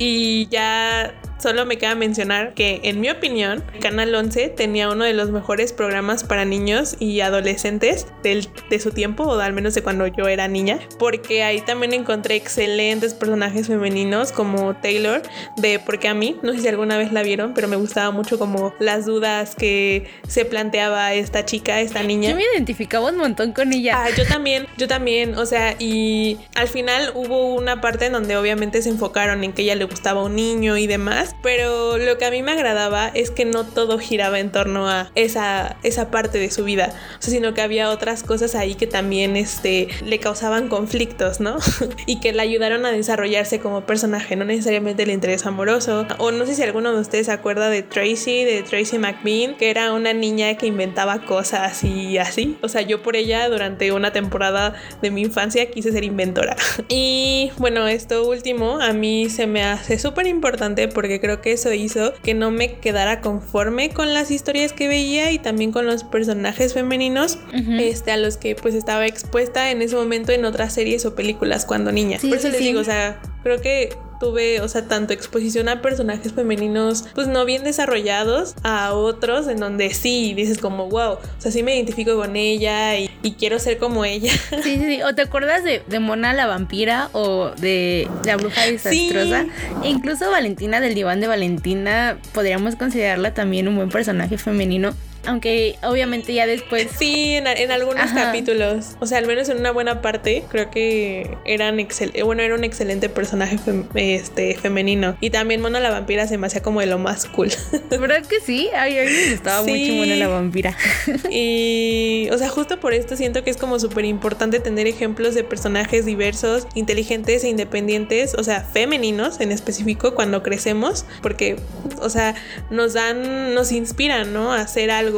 Y 0.00 0.48
ya 0.48 1.14
Solo 1.42 1.66
me 1.66 1.76
queda 1.76 1.96
mencionar 1.96 2.54
que, 2.54 2.78
en 2.84 3.00
mi 3.00 3.10
opinión, 3.10 3.64
Canal 3.80 4.14
11 4.14 4.50
tenía 4.50 4.88
uno 4.88 5.02
de 5.02 5.12
los 5.12 5.32
mejores 5.32 5.72
programas 5.72 6.22
para 6.22 6.44
niños 6.44 6.94
y 7.00 7.20
adolescentes 7.20 8.06
del, 8.22 8.48
de 8.70 8.78
su 8.78 8.92
tiempo, 8.92 9.24
o 9.24 9.40
al 9.40 9.52
menos 9.52 9.74
de 9.74 9.82
cuando 9.82 10.06
yo 10.06 10.28
era 10.28 10.46
niña, 10.46 10.78
porque 11.00 11.42
ahí 11.42 11.60
también 11.60 11.94
encontré 11.94 12.36
excelentes 12.36 13.12
personajes 13.14 13.66
femeninos 13.66 14.30
como 14.30 14.76
Taylor, 14.76 15.22
de 15.56 15.80
Porque 15.80 16.06
a 16.06 16.14
mí, 16.14 16.36
no 16.44 16.52
sé 16.52 16.60
si 16.60 16.68
alguna 16.68 16.96
vez 16.96 17.12
la 17.12 17.24
vieron, 17.24 17.54
pero 17.54 17.66
me 17.66 17.74
gustaba 17.74 18.12
mucho 18.12 18.38
como 18.38 18.72
las 18.78 19.04
dudas 19.04 19.56
que 19.56 20.06
se 20.28 20.44
planteaba 20.44 21.12
esta 21.14 21.44
chica, 21.44 21.80
esta 21.80 22.04
niña. 22.04 22.30
Yo 22.30 22.36
me 22.36 22.44
identificaba 22.54 23.10
un 23.10 23.16
montón 23.16 23.52
con 23.52 23.72
ella. 23.72 24.04
Ah, 24.04 24.10
yo 24.16 24.24
también, 24.28 24.68
yo 24.76 24.86
también, 24.86 25.34
o 25.36 25.44
sea, 25.44 25.74
y 25.80 26.38
al 26.54 26.68
final 26.68 27.10
hubo 27.16 27.52
una 27.56 27.80
parte 27.80 28.06
en 28.06 28.12
donde 28.12 28.36
obviamente 28.36 28.80
se 28.80 28.90
enfocaron 28.90 29.42
en 29.42 29.52
que 29.52 29.62
ella 29.62 29.74
le 29.74 29.86
gustaba 29.86 30.22
un 30.22 30.36
niño 30.36 30.76
y 30.76 30.86
demás, 30.86 31.31
pero 31.42 31.98
lo 31.98 32.18
que 32.18 32.24
a 32.24 32.30
mí 32.30 32.42
me 32.42 32.52
agradaba 32.52 33.08
es 33.08 33.30
que 33.30 33.44
no 33.44 33.64
todo 33.64 33.98
giraba 33.98 34.38
en 34.38 34.52
torno 34.52 34.88
a 34.88 35.10
esa, 35.14 35.76
esa 35.82 36.10
parte 36.10 36.38
de 36.38 36.50
su 36.50 36.64
vida, 36.64 36.92
sino 37.18 37.54
que 37.54 37.62
había 37.62 37.90
otras 37.90 38.22
cosas 38.22 38.54
ahí 38.54 38.74
que 38.74 38.86
también 38.86 39.36
este, 39.36 39.88
le 40.04 40.18
causaban 40.18 40.68
conflictos, 40.68 41.40
¿no? 41.40 41.56
y 42.06 42.20
que 42.20 42.32
le 42.32 42.42
ayudaron 42.42 42.86
a 42.86 42.92
desarrollarse 42.92 43.60
como 43.60 43.86
personaje, 43.86 44.36
no 44.36 44.44
necesariamente 44.44 45.02
el 45.02 45.10
interés 45.10 45.46
amoroso. 45.46 46.06
O 46.18 46.30
no 46.30 46.46
sé 46.46 46.54
si 46.54 46.62
alguno 46.62 46.92
de 46.92 47.00
ustedes 47.00 47.26
se 47.26 47.32
acuerda 47.32 47.70
de 47.70 47.82
Tracy, 47.82 48.44
de 48.44 48.62
Tracy 48.62 48.98
McBean, 48.98 49.56
que 49.56 49.70
era 49.70 49.92
una 49.92 50.12
niña 50.12 50.56
que 50.56 50.66
inventaba 50.66 51.24
cosas 51.24 51.84
y 51.84 52.18
así. 52.18 52.58
O 52.62 52.68
sea, 52.68 52.82
yo 52.82 53.02
por 53.02 53.16
ella 53.16 53.48
durante 53.48 53.92
una 53.92 54.12
temporada 54.12 54.74
de 55.00 55.10
mi 55.10 55.22
infancia 55.22 55.70
quise 55.70 55.92
ser 55.92 56.04
inventora. 56.04 56.56
y 56.88 57.50
bueno, 57.58 57.86
esto 57.88 58.28
último 58.28 58.80
a 58.80 58.92
mí 58.92 59.30
se 59.30 59.46
me 59.46 59.62
hace 59.62 59.98
súper 59.98 60.26
importante 60.26 60.88
porque 60.88 61.20
creo 61.22 61.40
que 61.40 61.52
eso 61.52 61.72
hizo 61.72 62.12
que 62.24 62.34
no 62.34 62.50
me 62.50 62.74
quedara 62.80 63.20
conforme 63.20 63.90
con 63.90 64.12
las 64.12 64.32
historias 64.32 64.72
que 64.72 64.88
veía 64.88 65.30
y 65.30 65.38
también 65.38 65.70
con 65.70 65.86
los 65.86 66.02
personajes 66.02 66.74
femeninos 66.74 67.38
este, 67.78 68.10
a 68.10 68.16
los 68.16 68.36
que 68.36 68.56
pues 68.56 68.74
estaba 68.74 69.06
expuesta 69.06 69.70
en 69.70 69.82
ese 69.82 69.94
momento 69.94 70.32
en 70.32 70.44
otras 70.44 70.74
series 70.74 71.06
o 71.06 71.14
películas 71.14 71.64
cuando 71.64 71.92
niña. 71.92 72.18
Por 72.20 72.36
eso 72.36 72.48
les 72.48 72.58
digo, 72.58 72.80
o 72.80 72.84
sea, 72.84 73.22
creo 73.44 73.60
que 73.60 73.90
tuve, 74.22 74.60
o 74.60 74.68
sea, 74.68 74.86
tanto 74.86 75.12
exposición 75.12 75.68
a 75.68 75.82
personajes 75.82 76.32
femeninos, 76.32 77.06
pues 77.12 77.26
no 77.26 77.44
bien 77.44 77.64
desarrollados, 77.64 78.54
a 78.62 78.92
otros 78.92 79.48
en 79.48 79.58
donde 79.58 79.92
sí 79.92 80.32
dices 80.34 80.58
como, 80.58 80.88
wow, 80.88 81.14
o 81.14 81.20
sea, 81.38 81.50
sí 81.50 81.64
me 81.64 81.74
identifico 81.74 82.14
con 82.14 82.36
ella 82.36 82.96
y, 82.96 83.08
quiero 83.36 83.58
ser 83.58 83.78
como 83.78 84.04
ella. 84.04 84.30
Sí, 84.62 84.76
sí, 84.76 84.84
sí. 84.84 85.02
O 85.02 85.12
te 85.16 85.22
acuerdas 85.22 85.64
de, 85.64 85.82
Mona 85.98 86.34
la 86.34 86.46
vampira 86.46 87.08
o 87.12 87.50
de 87.56 88.08
la 88.24 88.36
bruja 88.36 88.62
desastrosa. 88.62 89.46
E 89.82 89.88
incluso 89.88 90.30
Valentina 90.30 90.80
del 90.80 90.94
diván 90.94 91.20
de 91.20 91.26
Valentina, 91.26 92.18
podríamos 92.32 92.76
considerarla 92.76 93.34
también 93.34 93.66
un 93.66 93.74
buen 93.74 93.88
personaje 93.88 94.38
femenino 94.38 94.94
aunque 95.26 95.76
obviamente 95.82 96.34
ya 96.34 96.46
después. 96.46 96.88
Sí, 96.98 97.34
en, 97.34 97.70
algunos 97.70 98.10
capítulos. 98.12 98.96
O 99.00 99.06
sea, 99.06 99.18
al 99.18 99.26
menos 99.26 99.48
en 99.48 99.58
una 99.58 99.70
buena 99.70 100.02
parte, 100.02 100.44
creo 100.48 100.70
que 100.70 101.36
eran 101.44 101.80
excel 101.80 102.12
bueno, 102.24 102.42
era 102.42 102.54
un 102.54 102.64
excelente 102.64 103.08
personaje 103.08 103.56
este, 103.94 104.54
femenino. 104.56 105.16
Y 105.20 105.30
también 105.30 105.60
Mona 105.60 105.80
la 105.80 105.90
vampira 105.90 106.26
se 106.26 106.38
me 106.38 106.46
hacía 106.46 106.62
como 106.62 106.80
de 106.80 106.86
lo 106.86 106.98
más 106.98 107.26
cool. 107.26 107.50
¿Verdad 107.90 108.24
que 108.26 108.40
sí? 108.40 108.68
Ay, 108.76 108.98
a 108.98 109.04
mí 109.04 109.10
me 109.10 109.32
gustaba 109.32 109.62
mucho 109.62 109.92
Mona 109.92 110.16
la 110.16 110.28
vampira. 110.28 110.76
y, 111.30 112.28
o 112.30 112.38
sea, 112.38 112.48
justo 112.48 112.80
por 112.80 112.92
esto 112.92 113.16
siento 113.16 113.44
que 113.44 113.50
es 113.50 113.56
como 113.56 113.78
súper 113.78 114.04
importante 114.04 114.60
tener 114.60 114.86
ejemplos 114.86 115.34
de 115.34 115.44
personajes 115.44 116.04
diversos, 116.04 116.66
inteligentes 116.74 117.44
e 117.44 117.48
independientes, 117.48 118.34
o 118.34 118.42
sea, 118.42 118.62
femeninos 118.62 119.40
en 119.40 119.52
específico 119.52 120.14
cuando 120.14 120.42
crecemos, 120.42 121.04
porque, 121.22 121.56
o 122.00 122.08
sea, 122.08 122.34
nos 122.70 122.92
dan, 122.92 123.54
nos 123.54 123.72
inspiran, 123.72 124.32
¿no? 124.32 124.52
A 124.52 124.60
hacer 124.60 124.90
algo 124.90 125.11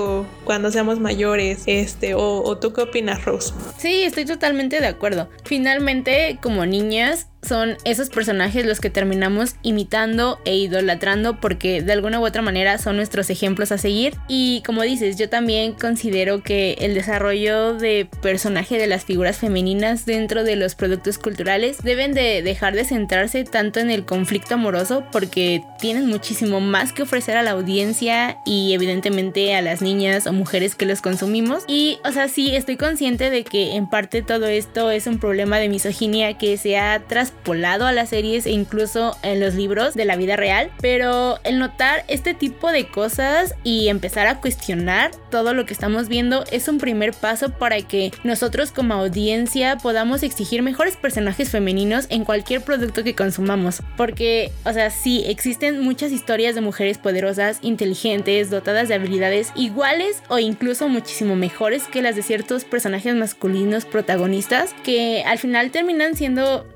cuando 0.44 0.70
seamos 0.70 1.00
mayores, 1.00 1.62
este, 1.66 2.14
o, 2.14 2.42
o 2.42 2.58
tú 2.58 2.72
qué 2.72 2.82
opinas, 2.82 3.24
Rose? 3.24 3.52
Sí, 3.78 4.02
estoy 4.02 4.24
totalmente 4.24 4.80
de 4.80 4.86
acuerdo. 4.86 5.28
Finalmente, 5.44 6.38
como 6.42 6.66
niñas, 6.66 7.28
son 7.44 7.76
esos 7.84 8.10
personajes 8.10 8.66
los 8.66 8.80
que 8.80 8.90
terminamos 8.90 9.56
imitando 9.62 10.40
e 10.44 10.56
idolatrando 10.56 11.40
porque 11.40 11.82
de 11.82 11.92
alguna 11.92 12.20
u 12.20 12.26
otra 12.26 12.42
manera 12.42 12.78
son 12.78 12.96
nuestros 12.96 13.30
ejemplos 13.30 13.72
a 13.72 13.78
seguir. 13.78 14.14
Y 14.28 14.62
como 14.66 14.82
dices, 14.82 15.16
yo 15.16 15.28
también 15.28 15.72
considero 15.72 16.42
que 16.42 16.76
el 16.80 16.94
desarrollo 16.94 17.74
de 17.74 18.08
personaje 18.22 18.78
de 18.78 18.86
las 18.86 19.04
figuras 19.04 19.38
femeninas 19.38 20.06
dentro 20.06 20.44
de 20.44 20.56
los 20.56 20.74
productos 20.74 21.18
culturales 21.18 21.78
deben 21.82 22.12
de 22.12 22.42
dejar 22.42 22.74
de 22.74 22.84
centrarse 22.84 23.44
tanto 23.44 23.80
en 23.80 23.90
el 23.90 24.04
conflicto 24.04 24.54
amoroso 24.54 25.04
porque 25.12 25.62
tienen 25.78 26.06
muchísimo 26.06 26.60
más 26.60 26.92
que 26.92 27.02
ofrecer 27.02 27.36
a 27.36 27.42
la 27.42 27.52
audiencia 27.52 28.38
y 28.44 28.72
evidentemente 28.72 29.54
a 29.54 29.62
las 29.62 29.82
niñas 29.82 30.26
o 30.26 30.32
mujeres 30.32 30.74
que 30.74 30.86
los 30.86 31.00
consumimos. 31.00 31.64
Y 31.66 31.98
o 32.04 32.12
sea, 32.12 32.28
sí, 32.28 32.54
estoy 32.54 32.76
consciente 32.76 33.30
de 33.30 33.44
que 33.44 33.74
en 33.74 33.88
parte 33.88 34.22
todo 34.22 34.46
esto 34.46 34.90
es 34.90 35.06
un 35.06 35.18
problema 35.18 35.58
de 35.58 35.68
misoginia 35.68 36.38
que 36.38 36.56
se 36.56 36.78
ha 36.78 37.00
traspolado 37.44 37.86
a 37.86 37.92
las 37.92 38.08
series 38.08 38.46
e 38.46 38.50
incluso 38.50 39.16
en 39.22 39.38
los 39.38 39.54
libros 39.54 39.94
de 39.94 40.04
la 40.04 40.16
vida 40.16 40.36
real, 40.36 40.70
pero 40.80 41.38
el 41.44 41.58
notar 41.58 42.04
este 42.08 42.32
tipo 42.32 42.72
de 42.72 42.86
cosas 42.86 43.54
y 43.64 43.88
empezar 43.88 44.26
a 44.26 44.40
cuestionar 44.40 45.10
todo 45.30 45.52
lo 45.52 45.66
que 45.66 45.74
estamos 45.74 46.08
viendo 46.08 46.44
es 46.50 46.68
un 46.68 46.78
primer 46.78 47.12
paso 47.12 47.50
para 47.50 47.82
que 47.82 48.12
nosotros 48.24 48.72
como 48.72 48.94
audiencia 48.94 49.76
podamos 49.76 50.22
exigir 50.22 50.62
mejores 50.62 50.96
personajes 50.96 51.50
femeninos 51.50 52.06
en 52.08 52.24
cualquier 52.24 52.62
producto 52.62 53.04
que 53.04 53.14
consumamos, 53.14 53.82
porque, 53.96 54.50
o 54.64 54.72
sea, 54.72 54.90
sí, 54.90 55.24
existen 55.26 55.80
muchas 55.80 56.12
historias 56.12 56.54
de 56.54 56.62
mujeres 56.62 56.98
poderosas, 56.98 57.58
inteligentes, 57.60 58.48
dotadas 58.48 58.88
de 58.88 58.94
habilidades 58.94 59.52
iguales 59.54 60.22
o 60.28 60.38
incluso 60.38 60.88
muchísimo 60.88 61.36
mejores 61.36 61.84
que 61.84 62.02
las 62.02 62.16
de 62.16 62.22
ciertos 62.22 62.64
personajes 62.64 63.14
masculinos 63.14 63.84
protagonistas 63.84 64.74
que 64.82 65.22
al 65.26 65.38
final 65.38 65.70
terminan 65.70 66.16
siendo 66.16 66.66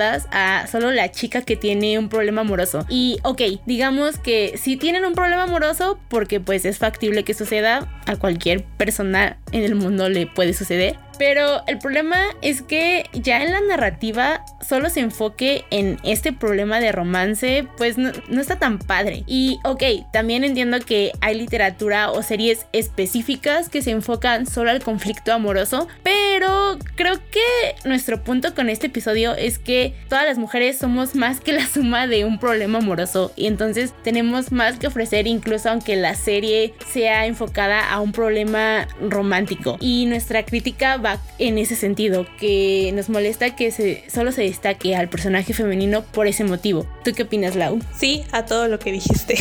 a 0.00 0.66
solo 0.66 0.90
la 0.90 1.10
chica 1.10 1.42
que 1.42 1.56
tiene 1.56 1.98
un 1.98 2.08
problema 2.08 2.42
amoroso. 2.42 2.84
Y 2.88 3.18
ok, 3.22 3.42
digamos 3.66 4.18
que 4.18 4.54
si 4.56 4.76
tienen 4.76 5.04
un 5.04 5.14
problema 5.14 5.44
amoroso, 5.44 5.98
porque 6.08 6.40
pues 6.40 6.64
es 6.64 6.78
factible 6.78 7.24
que 7.24 7.34
suceda, 7.34 7.88
a 8.06 8.16
cualquier 8.16 8.64
persona 8.64 9.38
en 9.52 9.62
el 9.64 9.74
mundo 9.74 10.08
le 10.08 10.26
puede 10.26 10.54
suceder. 10.54 10.96
Pero 11.18 11.62
el 11.68 11.78
problema 11.78 12.18
es 12.40 12.62
que 12.62 13.04
ya 13.12 13.44
en 13.44 13.52
la 13.52 13.60
narrativa 13.60 14.44
solo 14.66 14.90
se 14.90 15.00
enfoque 15.00 15.64
en 15.70 15.98
este 16.02 16.32
problema 16.32 16.80
de 16.80 16.90
romance, 16.90 17.66
pues 17.76 17.96
no, 17.96 18.10
está 18.40 18.58
tan 18.58 18.78
padre. 18.78 19.22
Y 19.26 19.58
ok, 19.62 19.82
también 20.12 20.42
entiendo 20.42 20.80
que 20.80 21.12
hay 21.20 21.36
literatura 21.36 22.10
o 22.10 22.22
series 22.22 22.66
específicas 22.72 23.68
que 23.68 23.82
se 23.82 23.92
enfocan 23.92 24.46
solo 24.46 24.70
al 24.70 24.82
conflicto 24.82 25.32
amoroso, 25.32 25.86
pero 26.02 26.78
creo 26.96 27.20
que 27.30 27.40
nuestro 27.84 28.22
punto 28.22 28.54
con 28.54 28.68
este 28.68 28.86
episodio 28.88 29.34
es 29.34 29.58
que 29.58 29.94
todas 30.08 30.24
las 30.24 30.38
mujeres 30.38 30.78
somos 30.78 31.14
más 31.14 31.40
que 31.40 31.52
la 31.52 31.66
suma 31.66 32.06
de 32.06 32.24
un 32.24 32.38
problema 32.38 32.78
amoroso 32.78 33.32
y 33.36 33.46
entonces 33.46 33.92
tenemos 34.02 34.52
más 34.52 34.78
que 34.78 34.86
ofrecer 34.86 35.26
incluso 35.26 35.70
aunque 35.70 35.96
la 35.96 36.14
serie 36.14 36.74
sea 36.92 37.26
enfocada 37.26 37.90
a 37.90 38.00
un 38.00 38.12
problema 38.12 38.88
romántico. 39.00 39.76
Y 39.80 40.06
nuestra 40.06 40.44
crítica 40.44 40.96
va 40.96 41.18
en 41.38 41.58
ese 41.58 41.76
sentido, 41.76 42.26
que 42.38 42.92
nos 42.94 43.08
molesta 43.08 43.54
que 43.56 43.70
se, 43.70 44.04
solo 44.08 44.32
se 44.32 44.42
destaque 44.42 44.96
al 44.96 45.08
personaje 45.08 45.52
femenino 45.52 46.04
por 46.04 46.26
ese 46.26 46.44
motivo. 46.44 46.86
¿Tú 47.04 47.12
qué 47.14 47.24
opinas, 47.24 47.56
Lau? 47.56 47.80
Sí, 47.96 48.24
a 48.32 48.44
todo 48.44 48.68
lo 48.68 48.78
que 48.78 48.92
dijiste. 48.92 49.36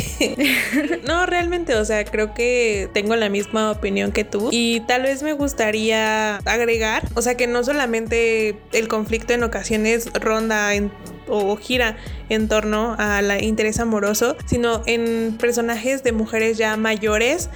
no, 1.07 1.25
realmente, 1.25 1.75
o 1.75 1.85
sea, 1.85 2.03
creo 2.05 2.33
que 2.33 2.89
tengo 2.93 3.15
la 3.15 3.29
misma 3.29 3.71
opinión 3.71 4.11
que 4.11 4.23
tú 4.23 4.49
y 4.51 4.81
tal 4.81 5.03
vez 5.03 5.23
me 5.23 5.33
gustaría 5.33 6.37
agregar, 6.37 7.03
o 7.15 7.21
sea, 7.21 7.35
que 7.35 7.47
no 7.47 7.63
solamente 7.63 8.30
el 8.71 8.87
conflicto 8.87 9.33
en 9.33 9.43
ocasiones 9.43 10.09
ronda 10.13 10.73
en 10.73 10.91
o 11.31 11.55
gira 11.55 11.97
en 12.29 12.47
torno 12.47 12.95
al 12.97 13.43
interés 13.43 13.79
amoroso, 13.79 14.35
sino 14.45 14.83
en 14.85 15.37
personajes 15.39 16.03
de 16.03 16.11
mujeres 16.11 16.57
ya 16.57 16.77
mayores, 16.77 17.49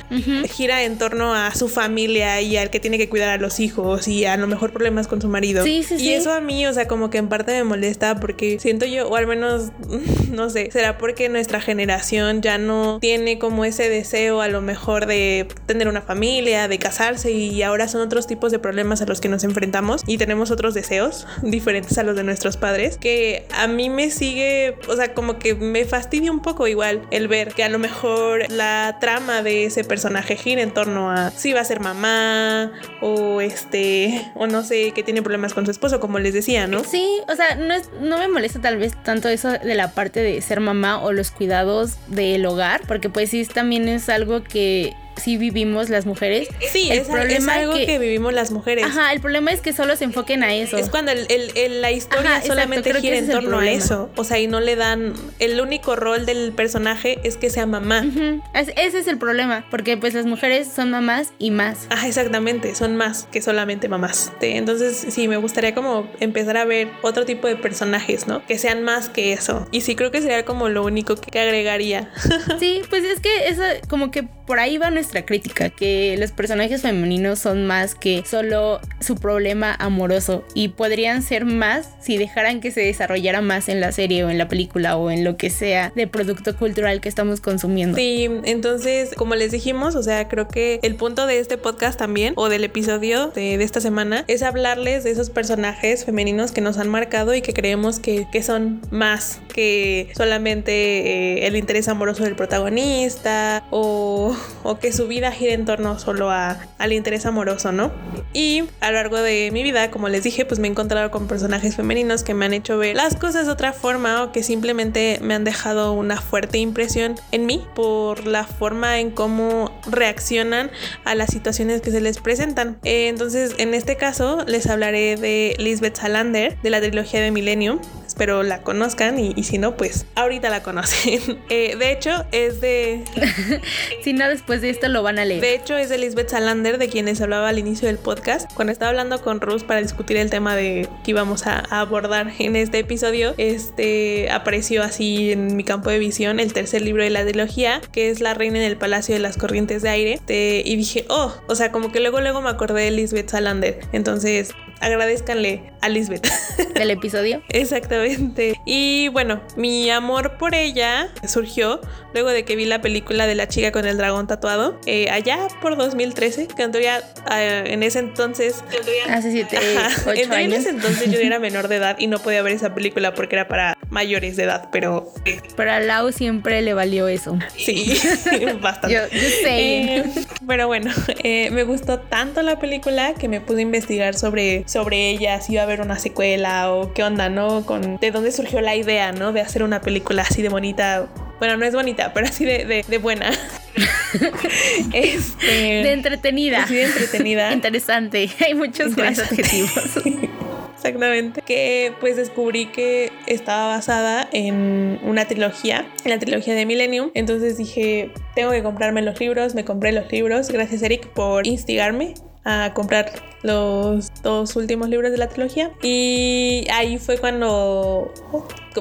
gira 0.50 0.84
en 0.84 0.98
torno 0.98 1.34
a 1.34 1.54
su 1.56 1.68
familia 1.68 2.42
y 2.42 2.58
al 2.58 2.70
que 2.70 2.80
tiene 2.80 2.98
que 2.98 3.10
cuidar 3.10 3.30
a 3.30 3.38
los 3.38 3.60
hijos 3.60 4.08
y 4.08 4.26
a 4.26 4.38
lo 4.38 4.48
mejor 4.48 4.72
problemas 4.72 5.08
con 5.08 5.22
su 5.22 5.28
marido. 5.28 5.66
y 5.66 6.10
eso 6.10 6.34
a 6.34 6.42
mí, 6.42 6.66
o 6.68 6.74
sea, 6.74 6.88
como 6.88 7.10
que 7.10 7.18
en 7.18 7.28
parte 7.28 7.52
me 7.54 7.64
molesta 7.64 8.20
porque 8.20 8.60
siento 8.60 8.86
yo, 8.86 9.08
o 9.08 9.16
al 9.16 9.28
menos, 9.28 9.72
no 10.32 10.50
sé, 10.50 10.70
será 10.72 10.98
porque 10.98 11.30
nuestra 11.30 11.62
generación 11.62 12.42
ya 12.42 12.58
no 12.58 13.00
tiene 13.00 13.40
como 13.40 13.66
ese 13.66 13.90
deseo 13.90 14.42
a 14.42 14.48
lo 14.48 14.62
mejor 14.62 15.06
de 15.06 15.48
tener 15.66 15.88
una 15.88 16.02
familia, 16.02 16.68
de 16.68 16.80
casarse 16.80 17.32
y 17.32 17.62
ahora 17.62 17.88
son 17.88 18.02
otros 18.02 18.28
tipos 18.28 18.52
de 18.52 18.60
problemas 18.60 19.02
a 19.02 19.06
los 19.06 19.22
que 19.22 19.30
nos 19.30 19.44
enfrentamos 19.44 20.02
y 20.06 20.18
tenemos 20.18 20.52
otros 20.66 20.74
deseos 20.74 21.28
diferentes 21.44 21.96
a 22.00 22.04
los 22.04 22.16
de 22.16 22.24
nuestros 22.24 22.58
padres 22.58 22.98
que 22.98 23.46
a 23.54 23.68
mí 23.68 23.90
me 23.90 24.10
sigue, 24.10 24.76
o 24.88 24.96
sea, 24.96 25.14
como 25.14 25.38
que 25.38 25.54
me 25.54 25.86
fastidia 25.86 26.32
un 26.32 26.42
poco 26.42 26.68
igual 26.68 27.04
el 27.12 27.28
ver 27.28 27.54
que 27.54 27.64
a 27.64 27.70
lo 27.70 27.78
mejor 27.78 28.52
la 28.52 28.98
trama 29.00 29.44
de 29.44 29.66
ese 29.66 29.84
personaje 29.84 30.36
gira 30.36 30.64
en 30.64 30.72
torno 30.72 31.12
a 31.12 31.30
si 31.30 31.54
va 31.54 31.62
a 31.62 31.66
ser 31.66 31.82
mamá 31.82 32.72
o 33.02 33.42
este, 33.42 34.32
o 34.34 34.48
no 34.48 34.64
sé, 34.64 34.92
que 34.92 35.04
tiene 35.04 35.22
problemas 35.22 35.54
con 35.54 35.66
su 35.66 35.72
esposo, 35.72 36.00
como 36.00 36.18
les 36.18 36.34
decía, 36.34 36.66
¿no? 36.66 36.84
Sí, 36.84 37.08
o 37.28 37.36
sea, 37.36 37.56
no, 37.56 37.74
es, 37.76 37.92
no 38.02 38.18
me 38.18 38.28
molesta 38.28 38.60
tal 38.60 38.78
vez 38.78 38.94
tanto 39.04 39.30
eso 39.30 39.52
de 39.52 39.76
la 39.76 39.92
parte 39.92 40.22
de 40.22 40.42
ser 40.42 40.62
mamá 40.62 41.04
o 41.04 41.12
los 41.12 41.30
cuidados 41.30 41.98
del 42.08 42.44
hogar, 42.48 42.82
porque 42.88 43.10
pues 43.10 43.30
sí, 43.30 43.46
también 43.46 43.88
es 43.88 44.10
algo 44.10 44.44
que 44.44 44.96
sí 45.22 45.38
vivimos 45.38 45.90
las 45.90 46.06
mujeres. 46.06 46.48
Sí, 46.72 46.92
el 46.92 47.00
es, 47.00 47.08
problema 47.08 47.54
es 47.54 47.60
algo 47.60 47.74
que, 47.74 48.00
vivimos 48.00 48.34
las 48.34 48.52
mujeres. 48.52 48.86
Ajá, 48.86 49.12
el 49.14 49.22
problema 49.22 49.52
es 49.52 49.62
que 49.62 49.74
solo 49.74 49.96
se 49.96 50.06
enfoquen 50.06 50.44
a 50.44 50.54
eso. 50.54 50.78
Es 50.78 50.90
cuando 50.90 51.12
el, 51.12 51.82
la 51.82 51.92
historia 51.92 52.42
solamente 52.42 52.94
gira 52.96 53.18
en 53.18 53.30
torno 53.30 53.60
a 53.60 53.70
eso. 53.70 54.10
O 54.16 54.24
sea, 54.24 54.40
y 54.40 54.48
no 54.48 54.60
le 54.60 54.76
dan. 54.76 55.14
El 55.40 55.60
único 55.60 55.96
rol 55.96 56.26
del 56.26 56.52
personaje 56.54 57.20
es 57.24 57.38
que 57.38 57.50
sea 57.50 57.66
mamá. 57.66 58.06
ese 58.54 59.00
es 59.00 59.08
el 59.08 59.18
problema, 59.18 59.66
porque 59.70 59.98
pues 59.98 60.14
las 60.14 60.26
mujeres 60.26 60.68
son 60.74 60.92
mamás 60.92 61.34
y 61.40 61.52
más. 61.52 61.88
Ajá, 61.90 62.08
exactamente, 62.08 62.76
son 62.76 62.96
más 62.96 63.28
que 63.32 63.42
solamente 63.42 63.88
mamás. 63.90 64.32
Entonces, 64.42 65.06
sí, 65.10 65.28
me 65.28 65.38
gustaría 65.38 65.74
como 65.74 66.10
empezar 66.20 66.58
a 66.58 66.66
ver 66.66 66.90
otro 67.02 67.26
tipo 67.26 67.48
de 67.48 67.56
personajes, 67.56 68.28
¿no? 68.28 68.46
Que 68.46 68.58
sean 68.58 68.84
más 68.84 69.10
que 69.10 69.34
eso. 69.34 69.68
Y 69.72 69.82
sí, 69.82 69.96
creo 69.96 70.12
que 70.12 70.22
sería 70.22 70.46
como 70.46 70.70
lo 70.70 70.84
único 70.84 71.16
que 71.16 71.40
agregaría. 71.40 72.12
sí, 72.60 72.82
pues 72.90 73.04
es 73.04 73.20
que 73.20 73.48
eso, 73.48 73.64
como 73.90 74.12
que 74.12 74.24
por 74.24 74.60
ahí 74.60 74.78
va 74.78 74.92
nuestra 74.92 75.05
crítica, 75.26 75.70
que 75.70 76.16
los 76.18 76.32
personajes 76.32 76.82
femeninos 76.82 77.40
son 77.40 77.66
más 77.66 77.96
que 77.96 78.24
solo 78.26 78.80
su 79.00 79.16
problema 79.16 79.76
amoroso 79.80 80.44
y 80.54 80.70
podrían 80.70 81.22
ser 81.22 81.46
más 81.46 81.90
si 82.02 82.18
dejaran 82.18 82.60
que 82.62 82.72
se 82.72 82.82
desarrollara 82.82 83.42
más 83.42 83.70
en 83.70 83.80
la 83.80 83.92
serie 83.92 84.24
o 84.24 84.30
en 84.30 84.38
la 84.38 84.48
película 84.48 84.98
o 84.98 85.12
en 85.12 85.24
lo 85.24 85.38
que 85.38 85.50
sea 85.50 85.92
de 85.96 86.08
producto 86.08 86.56
cultural 86.58 87.02
que 87.02 87.10
estamos 87.10 87.42
consumiendo. 87.42 87.98
Sí, 87.98 88.30
entonces, 88.44 89.12
como 89.16 89.36
les 89.36 89.52
dijimos, 89.52 89.96
o 89.96 90.04
sea, 90.04 90.28
creo 90.28 90.48
que 90.48 90.80
el 90.84 90.96
punto 90.96 91.28
de 91.28 91.40
este 91.40 91.58
podcast 91.58 91.98
también 91.98 92.34
o 92.36 92.50
del 92.50 92.64
episodio 92.64 93.28
de, 93.28 93.56
esta 93.56 93.82
semana 93.82 94.26
es 94.28 94.44
hablarles 94.44 95.04
de 95.04 95.12
esos 95.12 95.30
personajes 95.30 96.06
femeninos 96.06 96.52
que 96.52 96.62
nos 96.62 96.78
han 96.78 96.90
marcado 96.90 97.34
y 97.34 97.42
que 97.42 97.54
creemos 97.54 98.00
que, 98.00 98.26
son 98.46 98.82
más 98.92 99.40
que 99.54 100.10
solamente 100.16 100.72
eh, 100.72 101.48
el 101.48 101.56
interés 101.56 101.88
amoroso 101.88 102.24
del 102.24 102.36
protagonista 102.36 103.64
o 103.72 104.16
o, 104.64 104.80
que 104.80 104.92
su 104.96 105.08
vida 105.08 105.32
gira 105.32 105.54
en 105.54 105.66
torno 105.66 106.00
solo 106.00 106.32
a, 106.32 106.58
al 106.78 106.94
interés 106.94 107.26
amoroso, 107.26 107.72
¿no? 107.72 107.92
Y 108.34 108.64
a 108.80 108.92
lo 108.92 108.98
largo 108.98 109.18
de 109.18 109.50
mi 109.52 109.64
vida, 109.64 109.92
como 109.92 110.10
les 110.10 110.24
dije, 110.24 110.46
pues 110.46 110.60
me 110.60 110.68
he 110.68 110.72
encontrado 110.72 111.12
con 111.12 111.28
personajes 111.28 111.76
femeninos 111.76 112.24
que 112.24 112.34
me 112.34 112.46
han 112.46 112.54
hecho 112.54 112.78
ver 112.78 112.96
las 112.96 113.16
cosas 113.16 113.46
de 113.46 113.52
otra 113.52 113.74
forma 113.74 114.24
o 114.24 114.32
que 114.32 114.44
simplemente 114.44 115.20
me 115.22 115.34
han 115.34 115.44
dejado 115.44 115.94
una 115.94 116.20
fuerte 116.20 116.58
impresión 116.58 117.16
en 117.32 117.46
mí 117.46 117.66
por 117.76 118.26
la 118.26 118.46
forma 118.46 119.00
en 119.00 119.12
cómo 119.12 119.78
reaccionan 119.90 120.72
a 121.04 121.16
las 121.16 121.32
situaciones 121.32 121.82
que 121.82 121.92
se 121.92 122.02
les 122.02 122.20
presentan. 122.20 122.78
Eh, 122.84 123.08
entonces, 123.08 123.56
en 123.58 123.74
este 123.74 123.98
caso, 123.98 124.44
les 124.48 124.68
hablaré 124.68 125.18
de 125.18 125.56
Lisbeth 125.60 125.98
Salander, 125.98 126.58
de 126.62 126.70
la 126.70 126.80
trilogía 126.80 127.22
de 127.22 127.32
Millennium 127.32 127.80
espero 128.16 128.44
la 128.44 128.62
conozcan 128.62 129.20
y, 129.20 129.44
si 129.44 129.58
no, 129.58 129.76
pues 129.76 130.06
ahorita 130.16 130.50
la 130.50 130.64
conocen. 130.64 131.44
Eh, 131.50 131.76
de 131.78 131.92
hecho, 131.92 132.26
es 132.32 132.60
de... 132.60 133.04
si 134.04 134.14
no, 134.14 134.28
después 134.28 134.62
de 134.62 134.70
esto 134.70 134.85
lo 134.90 135.04
van 135.04 135.20
a 135.20 135.26
leer. 135.26 135.42
De 135.42 135.56
hecho, 135.56 135.78
es 135.78 135.90
de 135.90 135.98
Lisbeth 135.98 136.30
Salander, 136.30 136.78
de 136.78 136.90
quienes 136.90 137.22
hablaba 137.22 137.50
al 137.50 137.60
inicio 137.60 137.88
del 137.88 137.98
podcast. 137.98 138.52
Cuando 138.54 138.72
estaba 138.72 138.90
hablando 138.90 139.22
con 139.22 139.42
Ruth 139.42 139.64
para 139.64 139.82
discutir 139.82 140.18
el 140.18 140.30
tema 140.30 140.56
de 140.56 140.88
que 141.04 141.12
íbamos 141.12 141.48
a, 141.48 141.60
abordar 141.70 142.32
en 142.40 142.56
este 142.56 142.80
episodio, 142.80 143.34
este 143.38 144.30
apareció 144.32 144.84
así 144.84 145.32
en 145.32 145.56
mi 145.56 145.64
campo 145.64 145.90
de 145.90 146.00
visión 146.00 146.40
el 146.40 146.54
tercer 146.54 146.82
libro 146.82 147.04
de 147.04 147.10
la 147.10 147.24
trilogía, 147.26 147.82
que 147.92 148.10
es 148.10 148.22
La 148.22 148.34
Reina 148.34 148.58
en 148.60 148.66
el 148.66 148.78
Palacio 148.78 149.14
de 149.14 149.20
las 149.20 149.38
Corrientes 149.38 149.82
de 149.82 149.90
Aire. 149.90 150.20
y 150.28 150.76
dije, 150.76 151.06
oh, 151.10 151.34
o 151.48 151.56
sea, 151.56 151.72
como 151.72 151.92
que 151.92 152.00
luego, 152.00 152.22
luego 152.22 152.42
me 152.42 152.50
acordé 152.50 152.84
de 152.84 152.92
Lisbeth 152.92 153.30
Salander. 153.30 153.80
Entonces, 153.92 154.54
agradezcanle 154.80 155.74
a 155.82 155.90
Lisbeth. 155.90 156.28
Del 156.76 156.92
episodio. 156.92 157.42
Exactamente. 157.50 158.60
Y 158.66 159.08
bueno, 159.10 159.42
mi 159.56 159.90
amor 159.90 160.38
por 160.38 160.56
ella 160.56 161.10
surgió 161.28 161.82
luego 162.16 162.30
de 162.30 162.46
que 162.46 162.56
vi 162.56 162.64
la 162.64 162.82
película 162.82 163.28
de 163.28 163.36
la 163.36 163.48
chica 163.48 163.74
con 163.74 163.86
el 163.86 163.98
dragón 163.98 164.26
tatuado, 164.26 164.80
eh, 164.86 165.10
allá 165.10 165.50
por 165.62 165.76
2013, 165.76 166.48
que 166.48 166.64
en 166.64 166.72
teoría 166.72 167.04
eh, 167.32 167.64
en 167.68 167.84
ese 167.84 168.00
entonces... 168.00 168.64
Hace 169.10 169.32
siete, 169.32 169.60
ocho 170.06 170.34
en 170.34 170.54
ese 170.54 170.70
entonces 170.70 171.12
yo 171.12 171.20
era 171.20 171.40
menor 171.40 171.68
de 171.68 171.76
edad 171.76 171.98
y 172.00 172.08
no 172.08 172.20
podía 172.20 172.42
ver 172.42 172.54
esa 172.54 172.74
película 172.74 173.14
porque 173.14 173.36
era 173.36 173.50
para 173.50 173.78
mayores 173.90 174.38
de 174.38 174.44
edad, 174.44 174.70
pero... 174.72 175.14
Para 175.58 175.82
Lau 175.82 176.12
siempre 176.14 176.62
le 176.62 176.74
valió 176.74 177.10
eso. 177.10 177.38
Sí, 177.58 178.00
bastante. 178.62 178.96
Yo, 178.96 179.02
sé. 179.10 179.98
Eh, 179.98 180.04
pero 180.48 180.68
bueno, 180.68 180.92
me 181.24 181.64
gustó 181.64 182.00
tanto 182.00 182.42
la 182.44 182.60
película 182.60 183.14
que 183.14 183.28
me 183.28 183.42
pude 183.42 183.62
investigar 183.62 184.16
sobre, 184.16 184.64
sobre 184.66 185.10
ella, 185.10 185.42
si 185.42 185.54
iba 185.54 185.62
a 185.62 185.66
haber 185.66 185.82
una 185.82 186.00
secuela 186.00 186.72
o 186.72 186.94
qué 186.94 187.04
onda, 187.04 187.30
¿no? 187.30 187.66
Con 187.66 187.98
de 187.98 188.12
dónde 188.12 188.32
surgió 188.32 188.62
la 188.62 188.76
idea, 188.76 189.12
¿no? 189.12 189.32
De 189.32 189.42
hacer 189.42 189.64
una 189.64 189.82
película 189.82 190.24
así 190.24 190.42
de 190.42 190.50
bonita 190.50 191.08
bueno, 191.40 191.58
no 191.58 191.66
es 191.66 191.74
bonita, 191.74 192.14
pero 192.14 192.28
así 192.28 192.46
de, 192.46 192.86
de, 192.88 192.98
buena. 192.98 193.30
este, 194.94 195.46
de 195.46 195.92
entretenida. 195.92 196.64
Así 196.64 196.76
de 196.76 196.84
entretenida. 196.84 197.52
Interesante. 197.52 198.30
Hay 198.46 198.54
muchos 198.54 198.96
más 198.98 199.20
adjetivos. 199.20 199.98
Exactamente. 200.76 201.42
Que 201.42 201.94
pues 202.00 202.16
descubrí 202.16 202.68
que 202.68 203.12
estaba 203.28 203.68
basada 203.68 204.30
en 204.32 205.00
una 205.04 205.26
trilogía, 205.26 205.86
en 206.04 206.12
la 206.12 206.20
trilogía 206.20 206.54
de 206.54 206.66
Millennium. 206.66 207.12
Entonces 207.16 207.58
dije, 207.58 208.12
tengo 208.34 208.52
que 208.52 208.64
comprarme 208.64 209.02
los 209.02 209.20
libros. 209.20 209.56
Me 209.56 209.66
compré 209.66 209.92
los 209.92 210.10
libros. 210.12 210.50
Gracias 210.50 210.84
Eric 210.84 211.08
por 211.10 211.48
instigarme 211.48 212.14
a 212.46 212.74
comprar 212.74 213.12
los 213.42 214.12
dos 214.22 214.56
últimos 214.56 214.90
libros 214.90 215.12
de 215.12 215.18
la 215.18 215.28
trilogía. 215.28 215.72
Y 215.82 216.66
ahí 216.72 216.98
fue 216.98 217.18
cuando 217.18 218.14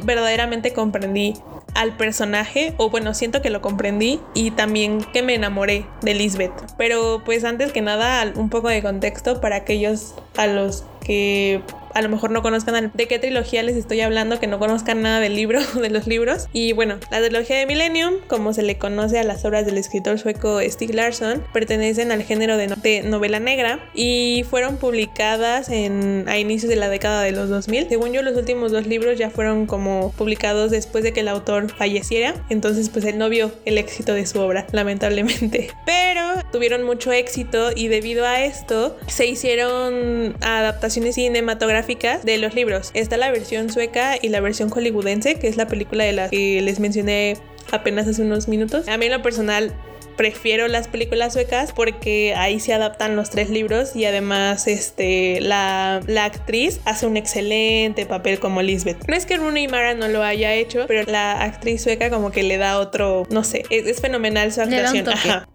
verdaderamente 0.04 0.72
comprendí 0.72 1.34
al 1.74 1.96
personaje, 1.96 2.74
o 2.76 2.88
bueno, 2.88 3.14
siento 3.14 3.42
que 3.42 3.50
lo 3.50 3.60
comprendí 3.60 4.20
y 4.32 4.52
también 4.52 5.00
que 5.12 5.22
me 5.22 5.34
enamoré 5.34 5.86
de 6.02 6.14
Lisbeth. 6.14 6.52
Pero 6.78 7.22
pues 7.24 7.44
antes 7.44 7.72
que 7.72 7.80
nada, 7.80 8.32
un 8.36 8.48
poco 8.48 8.68
de 8.68 8.80
contexto 8.80 9.40
para 9.40 9.56
aquellos 9.56 10.14
a 10.36 10.46
los 10.46 10.84
que 11.04 11.62
a 11.94 12.02
lo 12.02 12.08
mejor 12.08 12.30
no 12.30 12.42
conozcan 12.42 12.90
de 12.92 13.08
qué 13.08 13.18
trilogía 13.18 13.62
les 13.62 13.76
estoy 13.76 14.00
hablando, 14.00 14.40
que 14.40 14.46
no 14.46 14.58
conozcan 14.58 15.02
nada 15.02 15.20
del 15.20 15.34
libro, 15.34 15.60
de 15.80 15.90
los 15.90 16.06
libros. 16.06 16.48
Y 16.52 16.72
bueno, 16.72 16.96
la 17.10 17.20
trilogía 17.20 17.56
de 17.56 17.66
Millennium, 17.66 18.14
como 18.26 18.52
se 18.52 18.62
le 18.62 18.76
conoce 18.76 19.18
a 19.18 19.24
las 19.24 19.44
obras 19.44 19.64
del 19.64 19.78
escritor 19.78 20.18
sueco 20.18 20.60
Stig 20.60 20.94
Larsson, 20.94 21.42
pertenecen 21.52 22.12
al 22.12 22.22
género 22.22 22.56
de, 22.56 23.02
novela 23.04 23.38
negra 23.38 23.78
y 23.94 24.44
fueron 24.50 24.76
publicadas 24.76 25.68
en, 25.68 26.24
a 26.28 26.38
inicios 26.38 26.68
de 26.68 26.76
la 26.76 26.88
década 26.88 27.22
de 27.22 27.32
los 27.32 27.48
2000. 27.48 27.88
Según 27.88 28.12
yo, 28.12 28.22
los 28.22 28.36
últimos 28.36 28.72
dos 28.72 28.86
libros 28.86 29.16
ya 29.18 29.30
fueron 29.30 29.66
como 29.66 30.12
publicados 30.12 30.70
después 30.70 31.04
de 31.04 31.12
que 31.12 31.20
el 31.20 31.28
autor 31.28 31.70
falleciera, 31.70 32.34
entonces 32.50 32.88
pues 32.88 33.04
él 33.04 33.18
no 33.18 33.28
vio 33.28 33.52
el 33.64 33.78
éxito 33.78 34.14
de 34.14 34.26
su 34.26 34.40
obra, 34.40 34.66
lamentablemente. 34.72 35.70
Pero 35.86 36.42
tuvieron 36.50 36.82
mucho 36.82 37.12
éxito 37.12 37.70
y 37.74 37.88
debido 37.88 38.26
a 38.26 38.42
esto 38.42 38.96
se 39.06 39.26
hicieron 39.26 40.36
adaptaciones 40.40 41.14
cinematográficas 41.14 41.83
de 41.86 42.38
los 42.38 42.54
libros. 42.54 42.90
Está 42.94 43.16
la 43.16 43.30
versión 43.30 43.70
sueca 43.70 44.16
y 44.20 44.28
la 44.28 44.40
versión 44.40 44.70
hollywoodense, 44.70 45.36
que 45.36 45.48
es 45.48 45.56
la 45.56 45.66
película 45.66 46.04
de 46.04 46.12
la 46.12 46.28
que 46.28 46.60
les 46.62 46.80
mencioné 46.80 47.36
apenas 47.70 48.06
hace 48.06 48.22
unos 48.22 48.48
minutos. 48.48 48.88
A 48.88 48.96
mí 48.96 49.06
en 49.06 49.12
lo 49.12 49.22
personal 49.22 49.74
prefiero 50.16 50.68
las 50.68 50.88
películas 50.88 51.32
suecas 51.32 51.72
porque 51.72 52.34
ahí 52.36 52.60
se 52.60 52.72
adaptan 52.72 53.16
los 53.16 53.30
tres 53.30 53.50
libros 53.50 53.96
y 53.96 54.04
además 54.04 54.66
este, 54.66 55.40
la, 55.40 56.00
la 56.06 56.24
actriz 56.24 56.80
hace 56.84 57.06
un 57.06 57.16
excelente 57.16 58.06
papel 58.06 58.38
como 58.38 58.62
Lisbeth. 58.62 59.06
No 59.08 59.16
es 59.16 59.26
que 59.26 59.36
Rooney 59.36 59.68
Mara 59.68 59.94
no 59.94 60.08
lo 60.08 60.22
haya 60.22 60.54
hecho, 60.54 60.84
pero 60.86 61.10
la 61.10 61.42
actriz 61.42 61.82
sueca 61.82 62.10
como 62.10 62.30
que 62.30 62.42
le 62.42 62.56
da 62.56 62.78
otro, 62.78 63.24
no 63.30 63.44
sé, 63.44 63.64
es, 63.70 64.00
fenomenal 64.00 64.52
su 64.52 64.60
actuación. 64.60 65.06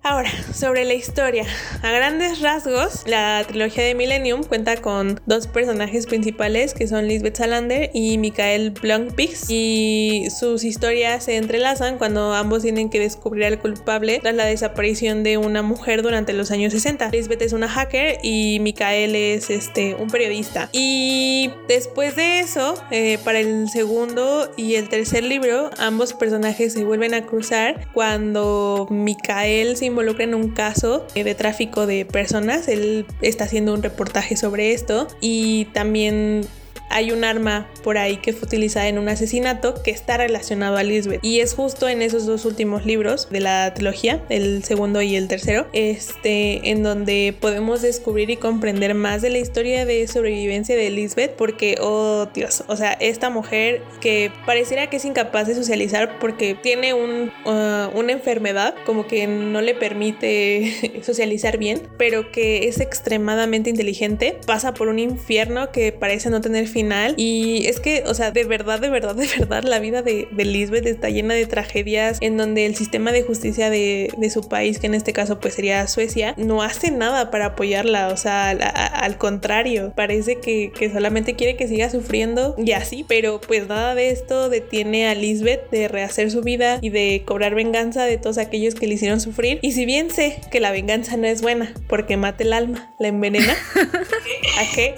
Ahora, 0.09 0.31
sobre 0.55 0.85
la 0.85 0.95
historia. 0.95 1.45
A 1.83 1.91
grandes 1.91 2.41
rasgos, 2.41 3.03
la 3.05 3.45
trilogía 3.47 3.83
de 3.83 3.93
Millennium 3.93 4.41
cuenta 4.41 4.75
con 4.77 5.21
dos 5.27 5.45
personajes 5.45 6.07
principales 6.07 6.73
que 6.73 6.87
son 6.87 7.07
Lisbeth 7.07 7.35
Salander 7.35 7.91
y 7.93 8.17
Mikael 8.17 8.71
Blomqvist 8.71 9.45
y 9.49 10.25
sus 10.35 10.63
historias 10.63 11.25
se 11.25 11.37
entrelazan 11.37 11.99
cuando 11.99 12.33
ambos 12.33 12.63
tienen 12.63 12.89
que 12.89 12.99
descubrir 12.99 13.45
al 13.45 13.59
culpable 13.59 14.17
tras 14.19 14.33
la 14.33 14.45
desaparición 14.45 15.21
de 15.21 15.37
una 15.37 15.61
mujer 15.61 16.01
durante 16.01 16.33
los 16.33 16.49
años 16.49 16.73
60. 16.73 17.09
Lisbeth 17.11 17.43
es 17.43 17.53
una 17.53 17.69
hacker 17.69 18.17
y 18.23 18.57
Mikael 18.61 19.15
es 19.15 19.51
este, 19.51 19.93
un 19.93 20.09
periodista. 20.09 20.69
Y 20.71 21.51
después 21.67 22.15
de 22.15 22.39
eso, 22.39 22.83
eh, 22.89 23.19
para 23.23 23.41
el 23.41 23.69
segundo 23.69 24.51
y 24.57 24.73
el 24.73 24.89
tercer 24.89 25.23
libro, 25.23 25.69
ambos 25.77 26.13
personajes 26.13 26.73
se 26.73 26.83
vuelven 26.83 27.13
a 27.13 27.27
cruzar 27.27 27.87
cuando 27.93 28.87
Mikael 28.89 29.77
se 29.77 29.85
involucra 29.99 30.23
en 30.23 30.33
un 30.33 30.51
caso 30.51 31.05
de 31.13 31.35
tráfico 31.35 31.85
de 31.85 32.05
personas. 32.05 32.69
Él 32.69 33.05
está 33.21 33.43
haciendo 33.43 33.73
un 33.73 33.83
reportaje 33.83 34.37
sobre 34.37 34.71
esto 34.71 35.07
y 35.19 35.65
también 35.73 36.45
hay 36.89 37.11
un 37.11 37.23
arma 37.23 37.69
por 37.83 37.97
ahí 37.97 38.17
que 38.17 38.33
fue 38.33 38.47
utilizada 38.47 38.87
en 38.87 38.97
un 38.97 39.09
asesinato 39.09 39.81
que 39.83 39.91
está 39.91 40.17
relacionado 40.17 40.77
a 40.77 40.83
Lisbeth. 40.83 41.19
Y 41.23 41.39
es 41.39 41.53
justo 41.53 41.87
en 41.87 42.01
esos 42.01 42.25
dos 42.25 42.45
últimos 42.45 42.85
libros 42.85 43.29
de 43.29 43.39
la 43.39 43.73
trilogía, 43.73 44.23
el 44.29 44.63
segundo 44.63 45.01
y 45.01 45.15
el 45.15 45.27
tercero, 45.27 45.67
este, 45.73 46.69
en 46.69 46.83
donde 46.83 47.35
podemos 47.39 47.81
descubrir 47.81 48.29
y 48.29 48.37
comprender 48.37 48.93
más 48.95 49.21
de 49.21 49.29
la 49.29 49.39
historia 49.39 49.85
de 49.85 50.07
sobrevivencia 50.07 50.75
de 50.75 50.89
Lisbeth, 50.89 51.35
porque, 51.35 51.75
oh 51.79 52.27
Dios, 52.33 52.63
o 52.67 52.75
sea, 52.75 52.93
esta 52.93 53.29
mujer 53.29 53.81
que 54.01 54.31
pareciera 54.45 54.89
que 54.89 54.97
es 54.97 55.05
incapaz 55.05 55.47
de 55.47 55.55
socializar 55.55 56.19
porque 56.19 56.55
tiene 56.55 56.93
un, 56.93 57.31
uh, 57.45 57.97
una 57.97 58.11
enfermedad 58.11 58.75
como 58.85 59.07
que 59.07 59.27
no 59.27 59.61
le 59.61 59.75
permite 59.75 61.01
socializar 61.03 61.57
bien, 61.57 61.81
pero 61.97 62.31
que 62.31 62.67
es 62.67 62.79
extremadamente 62.79 63.69
inteligente, 63.69 64.37
pasa 64.45 64.73
por 64.73 64.87
un 64.87 64.99
infierno 64.99 65.71
que 65.71 65.91
parece 65.91 66.29
no 66.29 66.41
tener 66.41 66.67
fin 66.67 66.78
y 67.17 67.67
es 67.67 67.79
que, 67.79 68.03
o 68.05 68.13
sea, 68.13 68.31
de 68.31 68.43
verdad, 68.43 68.79
de 68.79 68.89
verdad, 68.89 69.15
de 69.15 69.27
verdad, 69.27 69.63
la 69.63 69.79
vida 69.79 70.01
de, 70.01 70.27
de 70.31 70.45
Lisbeth 70.45 70.85
está 70.85 71.09
llena 71.09 71.33
de 71.33 71.45
tragedias 71.45 72.17
en 72.21 72.37
donde 72.37 72.65
el 72.65 72.75
sistema 72.75 73.11
de 73.11 73.23
justicia 73.23 73.69
de, 73.69 74.11
de, 74.17 74.29
su 74.29 74.47
país, 74.47 74.79
que 74.79 74.87
en 74.87 74.93
este 74.93 75.13
caso 75.13 75.39
pues 75.39 75.55
sería 75.55 75.87
Suecia, 75.87 76.33
no 76.37 76.61
hace 76.61 76.91
nada 76.91 77.31
para 77.31 77.47
apoyarla. 77.47 78.09
O 78.09 78.17
sea, 78.17 78.49
al, 78.49 79.17
contrario, 79.17 79.93
parece 79.95 80.37
que, 80.37 80.71
que 80.71 80.91
solamente 80.91 81.35
quiere 81.35 81.55
que 81.55 81.67
siga 81.67 81.89
sufriendo 81.89 82.55
y 82.57 82.71
así, 82.71 83.05
pero 83.07 83.41
pues 83.41 83.67
nada 83.67 83.95
de 83.95 84.11
esto 84.11 84.49
detiene 84.49 85.07
a 85.07 85.15
Lisbeth 85.15 85.69
de 85.71 85.87
rehacer 85.87 86.31
su 86.31 86.41
vida 86.41 86.79
y 86.81 86.89
de 86.89 87.23
cobrar 87.25 87.55
venganza 87.55 88.05
de 88.05 88.17
todos 88.17 88.37
aquellos 88.37 88.75
que 88.75 88.87
le 88.87 88.93
hicieron 88.95 89.19
sufrir. 89.19 89.59
Y 89.61 89.71
si 89.73 89.85
bien 89.85 90.09
sé 90.11 90.39
que 90.51 90.59
la 90.59 90.71
venganza 90.71 91.17
no 91.17 91.27
es 91.27 91.41
buena 91.41 91.73
porque 91.87 92.17
mata 92.17 92.43
el 92.43 92.53
alma, 92.53 92.93
la 92.99 93.09
envenena, 93.09 93.53
¿a 94.59 94.75
qué? 94.75 94.93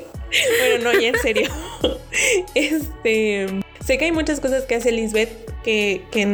bueno, 0.58 0.84
no, 0.84 1.00
ya 1.00 1.08
en 1.08 1.18
serio. 1.20 1.50
Este. 2.54 3.46
Sé 3.84 3.98
que 3.98 4.06
hay 4.06 4.12
muchas 4.12 4.40
cosas 4.40 4.64
que 4.64 4.76
hace 4.76 4.92
Lisbeth 4.92 5.28
que, 5.62 6.02
que, 6.10 6.26